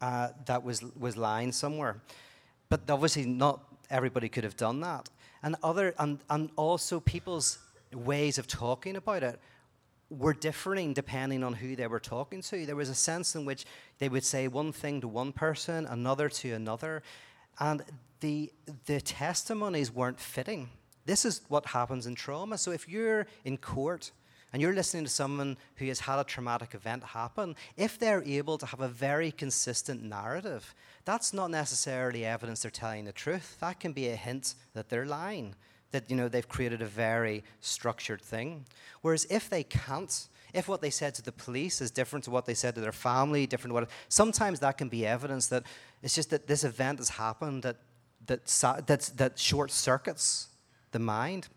uh, 0.00 0.28
that 0.46 0.64
was, 0.64 0.82
was 0.98 1.16
lying 1.16 1.52
somewhere. 1.52 2.00
But 2.68 2.90
obviously, 2.90 3.24
not 3.26 3.60
everybody 3.90 4.28
could 4.28 4.44
have 4.44 4.56
done 4.56 4.80
that. 4.80 5.08
And, 5.42 5.56
other, 5.62 5.94
and, 5.98 6.18
and 6.30 6.50
also, 6.56 7.00
people's 7.00 7.58
ways 7.92 8.38
of 8.38 8.46
talking 8.48 8.96
about 8.96 9.22
it 9.22 9.38
were 10.10 10.34
differing 10.34 10.92
depending 10.94 11.42
on 11.42 11.54
who 11.54 11.76
they 11.76 11.86
were 11.86 12.00
talking 12.00 12.42
to. 12.42 12.66
There 12.66 12.76
was 12.76 12.88
a 12.88 12.94
sense 12.94 13.34
in 13.34 13.44
which 13.44 13.64
they 13.98 14.08
would 14.08 14.24
say 14.24 14.48
one 14.48 14.72
thing 14.72 15.00
to 15.00 15.08
one 15.08 15.32
person, 15.32 15.86
another 15.86 16.28
to 16.28 16.52
another, 16.52 17.02
and 17.58 17.82
the, 18.20 18.52
the 18.86 19.00
testimonies 19.00 19.92
weren't 19.92 20.20
fitting. 20.20 20.70
This 21.06 21.24
is 21.24 21.42
what 21.48 21.66
happens 21.66 22.06
in 22.06 22.14
trauma. 22.14 22.58
So 22.58 22.70
if 22.70 22.88
you're 22.88 23.26
in 23.44 23.56
court 23.58 24.10
and 24.52 24.62
you're 24.62 24.72
listening 24.72 25.04
to 25.04 25.10
someone 25.10 25.56
who 25.76 25.86
has 25.86 26.00
had 26.00 26.18
a 26.18 26.24
traumatic 26.24 26.74
event 26.74 27.02
happen, 27.02 27.56
if 27.76 27.98
they're 27.98 28.22
able 28.22 28.56
to 28.58 28.66
have 28.66 28.80
a 28.80 28.88
very 28.88 29.30
consistent 29.30 30.02
narrative, 30.02 30.74
that's 31.04 31.34
not 31.34 31.50
necessarily 31.50 32.24
evidence 32.24 32.62
they're 32.62 32.70
telling 32.70 33.04
the 33.04 33.12
truth. 33.12 33.56
That 33.60 33.80
can 33.80 33.92
be 33.92 34.08
a 34.08 34.16
hint 34.16 34.54
that 34.72 34.88
they're 34.88 35.06
lying, 35.06 35.54
that 35.90 36.08
you 36.08 36.16
know 36.16 36.28
they've 36.28 36.48
created 36.48 36.80
a 36.80 36.86
very 36.86 37.44
structured 37.60 38.22
thing. 38.22 38.64
Whereas 39.02 39.26
if 39.28 39.50
they 39.50 39.64
can't, 39.64 40.28
if 40.54 40.68
what 40.68 40.80
they 40.80 40.90
said 40.90 41.14
to 41.16 41.22
the 41.22 41.32
police 41.32 41.80
is 41.80 41.90
different 41.90 42.24
to 42.24 42.30
what 42.30 42.46
they 42.46 42.54
said 42.54 42.74
to 42.76 42.80
their 42.80 42.92
family, 42.92 43.46
different 43.46 43.72
to 43.72 43.74
what 43.74 43.90
sometimes 44.08 44.60
that 44.60 44.78
can 44.78 44.88
be 44.88 45.04
evidence 45.04 45.48
that 45.48 45.64
it's 46.02 46.14
just 46.14 46.30
that 46.30 46.46
this 46.46 46.64
event 46.64 47.00
has 47.00 47.10
happened 47.10 47.64
that 47.64 47.76
that 48.26 48.46
that, 48.86 49.10
that 49.16 49.38
short 49.38 49.70
circuits 49.70 50.48
the 50.94 50.98
mind. 50.98 51.48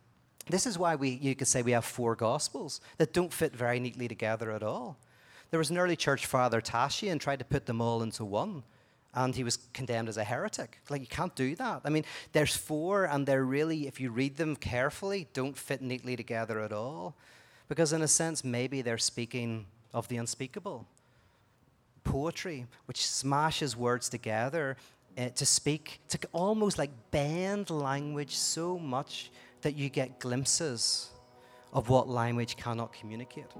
This 0.50 0.66
is 0.66 0.78
why 0.78 0.96
we, 0.96 1.10
you 1.10 1.36
could 1.36 1.48
say 1.48 1.62
we 1.62 1.72
have 1.72 1.86
four 1.86 2.16
gospels 2.16 2.82
that 2.98 3.14
don't 3.14 3.32
fit 3.32 3.56
very 3.56 3.80
neatly 3.80 4.10
together 4.10 4.52
at 4.52 4.64
all. 4.64 4.98
There 5.52 5.60
was 5.60 5.70
an 5.70 5.78
early 5.78 5.96
church 5.96 6.26
father, 6.26 6.60
Tatian, 6.60 7.20
tried 7.20 7.40
to 7.40 7.46
put 7.46 7.66
them 7.66 7.80
all 7.80 8.02
into 8.02 8.26
one, 8.26 8.64
and 9.14 9.34
he 9.34 9.46
was 9.46 9.58
condemned 9.74 10.10
as 10.10 10.18
a 10.18 10.24
heretic. 10.24 10.80
Like, 10.90 11.02
you 11.02 11.08
can't 11.08 11.36
do 11.36 11.56
that. 11.56 11.82
I 11.86 11.90
mean, 11.90 12.04
there's 12.34 12.56
four, 12.56 13.06
and 13.06 13.26
they're 13.26 13.46
really, 13.46 13.88
if 13.88 14.02
you 14.02 14.10
read 14.12 14.36
them 14.36 14.56
carefully, 14.56 15.28
don't 15.34 15.58
fit 15.58 15.82
neatly 15.82 16.18
together 16.18 16.60
at 16.60 16.74
all. 16.74 17.16
Because, 17.70 17.94
in 17.94 18.02
a 18.02 18.08
sense, 18.08 18.44
maybe 18.44 18.82
they're 18.82 18.98
speaking 18.98 19.66
of 19.94 20.08
the 20.08 20.18
unspeakable. 20.18 20.86
Poetry, 22.04 22.66
which 22.86 23.06
smashes 23.06 23.76
words 23.76 24.10
together 24.10 24.78
uh, 25.18 25.30
to 25.30 25.46
speak, 25.46 26.00
to 26.10 26.20
almost 26.32 26.78
like 26.78 26.92
bend 27.12 27.70
language 27.70 28.36
so 28.36 28.78
much 28.78 29.32
that 29.62 29.76
you 29.76 29.90
get 29.90 30.20
glimpses 30.20 31.10
of 31.74 31.90
what 31.90 32.08
language 32.08 32.56
cannot 32.56 32.94
communicate. 32.94 33.52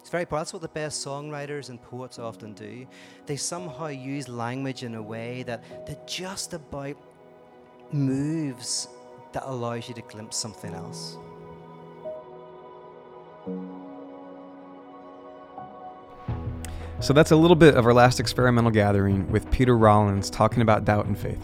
It's 0.00 0.10
very 0.10 0.24
That's 0.30 0.52
what 0.52 0.62
the 0.62 0.68
best 0.68 1.04
songwriters 1.04 1.68
and 1.68 1.82
poets 1.82 2.18
often 2.18 2.52
do. 2.52 2.86
They 3.26 3.36
somehow 3.36 3.88
use 3.88 4.28
language 4.28 4.84
in 4.84 4.94
a 4.94 5.02
way 5.02 5.42
that, 5.42 5.86
that 5.86 6.06
just 6.06 6.54
about 6.54 6.96
moves 7.92 8.88
that 9.32 9.42
allows 9.46 9.88
you 9.88 9.94
to 9.94 10.02
glimpse 10.02 10.36
something 10.36 10.72
else. 10.74 11.16
So 17.06 17.12
that's 17.12 17.30
a 17.30 17.36
little 17.36 17.54
bit 17.54 17.76
of 17.76 17.86
our 17.86 17.94
last 17.94 18.18
experimental 18.18 18.72
gathering 18.72 19.30
with 19.30 19.48
Peter 19.52 19.78
Rollins 19.78 20.28
talking 20.28 20.60
about 20.60 20.84
doubt 20.84 21.06
and 21.06 21.16
faith. 21.16 21.38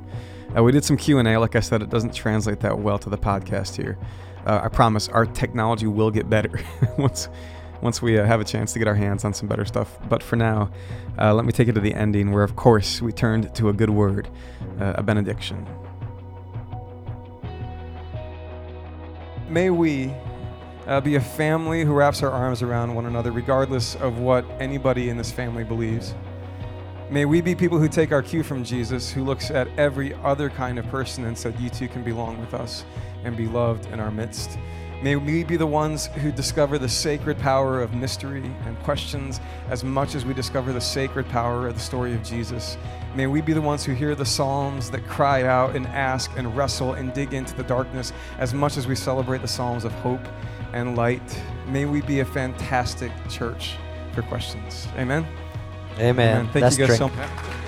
Uh, 0.56 0.64
we 0.64 0.72
did 0.72 0.84
some 0.84 0.96
Q&A. 0.96 1.36
Like 1.36 1.54
I 1.54 1.60
said, 1.60 1.82
it 1.82 1.88
doesn't 1.88 2.12
translate 2.12 2.58
that 2.62 2.80
well 2.80 2.98
to 2.98 3.08
the 3.08 3.16
podcast 3.16 3.76
here. 3.76 3.96
Uh, 4.44 4.62
I 4.64 4.66
promise 4.66 5.08
our 5.08 5.24
technology 5.24 5.86
will 5.86 6.10
get 6.10 6.28
better 6.28 6.50
once 6.98 7.28
once 7.80 8.02
we 8.02 8.18
uh, 8.18 8.24
have 8.24 8.40
a 8.40 8.44
chance 8.44 8.72
to 8.72 8.80
get 8.80 8.88
our 8.88 8.96
hands 8.96 9.24
on 9.24 9.32
some 9.32 9.48
better 9.48 9.64
stuff. 9.64 9.96
But 10.08 10.20
for 10.20 10.34
now, 10.34 10.68
uh, 11.16 11.32
let 11.32 11.44
me 11.44 11.52
take 11.52 11.68
it 11.68 11.74
to 11.74 11.80
the 11.80 11.94
ending 11.94 12.32
where, 12.32 12.42
of 12.42 12.56
course, 12.56 13.00
we 13.00 13.12
turned 13.12 13.54
to 13.54 13.68
a 13.68 13.72
good 13.72 13.90
word, 13.90 14.28
uh, 14.80 14.94
a 14.96 15.02
benediction. 15.04 15.64
May 19.48 19.70
we 19.70 20.12
uh, 20.86 21.00
be 21.00 21.14
a 21.14 21.20
family 21.20 21.84
who 21.84 21.92
wraps 21.92 22.22
our 22.22 22.30
arms 22.30 22.62
around 22.62 22.94
one 22.94 23.06
another, 23.06 23.32
regardless 23.32 23.94
of 23.96 24.18
what 24.18 24.44
anybody 24.60 25.08
in 25.08 25.16
this 25.16 25.30
family 25.30 25.64
believes. 25.64 26.14
May 27.10 27.24
we 27.24 27.40
be 27.40 27.54
people 27.54 27.78
who 27.78 27.88
take 27.88 28.12
our 28.12 28.22
cue 28.22 28.42
from 28.42 28.64
Jesus, 28.64 29.10
who 29.10 29.24
looks 29.24 29.50
at 29.50 29.68
every 29.78 30.14
other 30.22 30.48
kind 30.48 30.78
of 30.78 30.86
person 30.88 31.24
and 31.24 31.36
said, 31.36 31.58
You 31.60 31.68
too 31.68 31.88
can 31.88 32.02
belong 32.02 32.40
with 32.40 32.54
us 32.54 32.84
and 33.24 33.36
be 33.36 33.46
loved 33.46 33.86
in 33.86 34.00
our 34.00 34.10
midst. 34.10 34.58
May 35.02 35.16
we 35.16 35.44
be 35.44 35.56
the 35.56 35.66
ones 35.66 36.06
who 36.06 36.30
discover 36.30 36.78
the 36.78 36.88
sacred 36.88 37.38
power 37.38 37.82
of 37.82 37.92
mystery 37.92 38.44
and 38.64 38.78
questions 38.80 39.40
as 39.68 39.82
much 39.82 40.14
as 40.14 40.24
we 40.24 40.32
discover 40.32 40.72
the 40.72 40.80
sacred 40.80 41.28
power 41.28 41.66
of 41.66 41.74
the 41.74 41.80
story 41.80 42.14
of 42.14 42.22
Jesus 42.22 42.76
May 43.14 43.26
we 43.26 43.42
be 43.42 43.52
the 43.52 43.60
ones 43.60 43.84
who 43.84 43.92
hear 43.92 44.14
the 44.14 44.24
Psalms 44.24 44.90
that 44.90 45.06
cry 45.06 45.42
out 45.42 45.76
and 45.76 45.86
ask 45.88 46.30
and 46.38 46.56
wrestle 46.56 46.94
and 46.94 47.12
dig 47.12 47.34
into 47.34 47.54
the 47.54 47.62
darkness 47.64 48.10
as 48.38 48.54
much 48.54 48.78
as 48.78 48.86
we 48.86 48.94
celebrate 48.94 49.42
the 49.42 49.48
Psalms 49.48 49.84
of 49.84 49.92
hope 49.92 50.26
and 50.72 50.96
light. 50.96 51.42
May 51.66 51.84
we 51.84 52.00
be 52.02 52.20
a 52.20 52.24
fantastic 52.24 53.12
church 53.28 53.76
for 54.14 54.22
questions. 54.22 54.88
Amen. 54.96 55.26
Amen. 55.98 56.48
Thank 56.52 56.62
Let's 56.64 56.78
you 56.78 56.86
guys 56.86 56.98
drink. 56.98 57.12
so 57.12 57.16
much. 57.16 57.61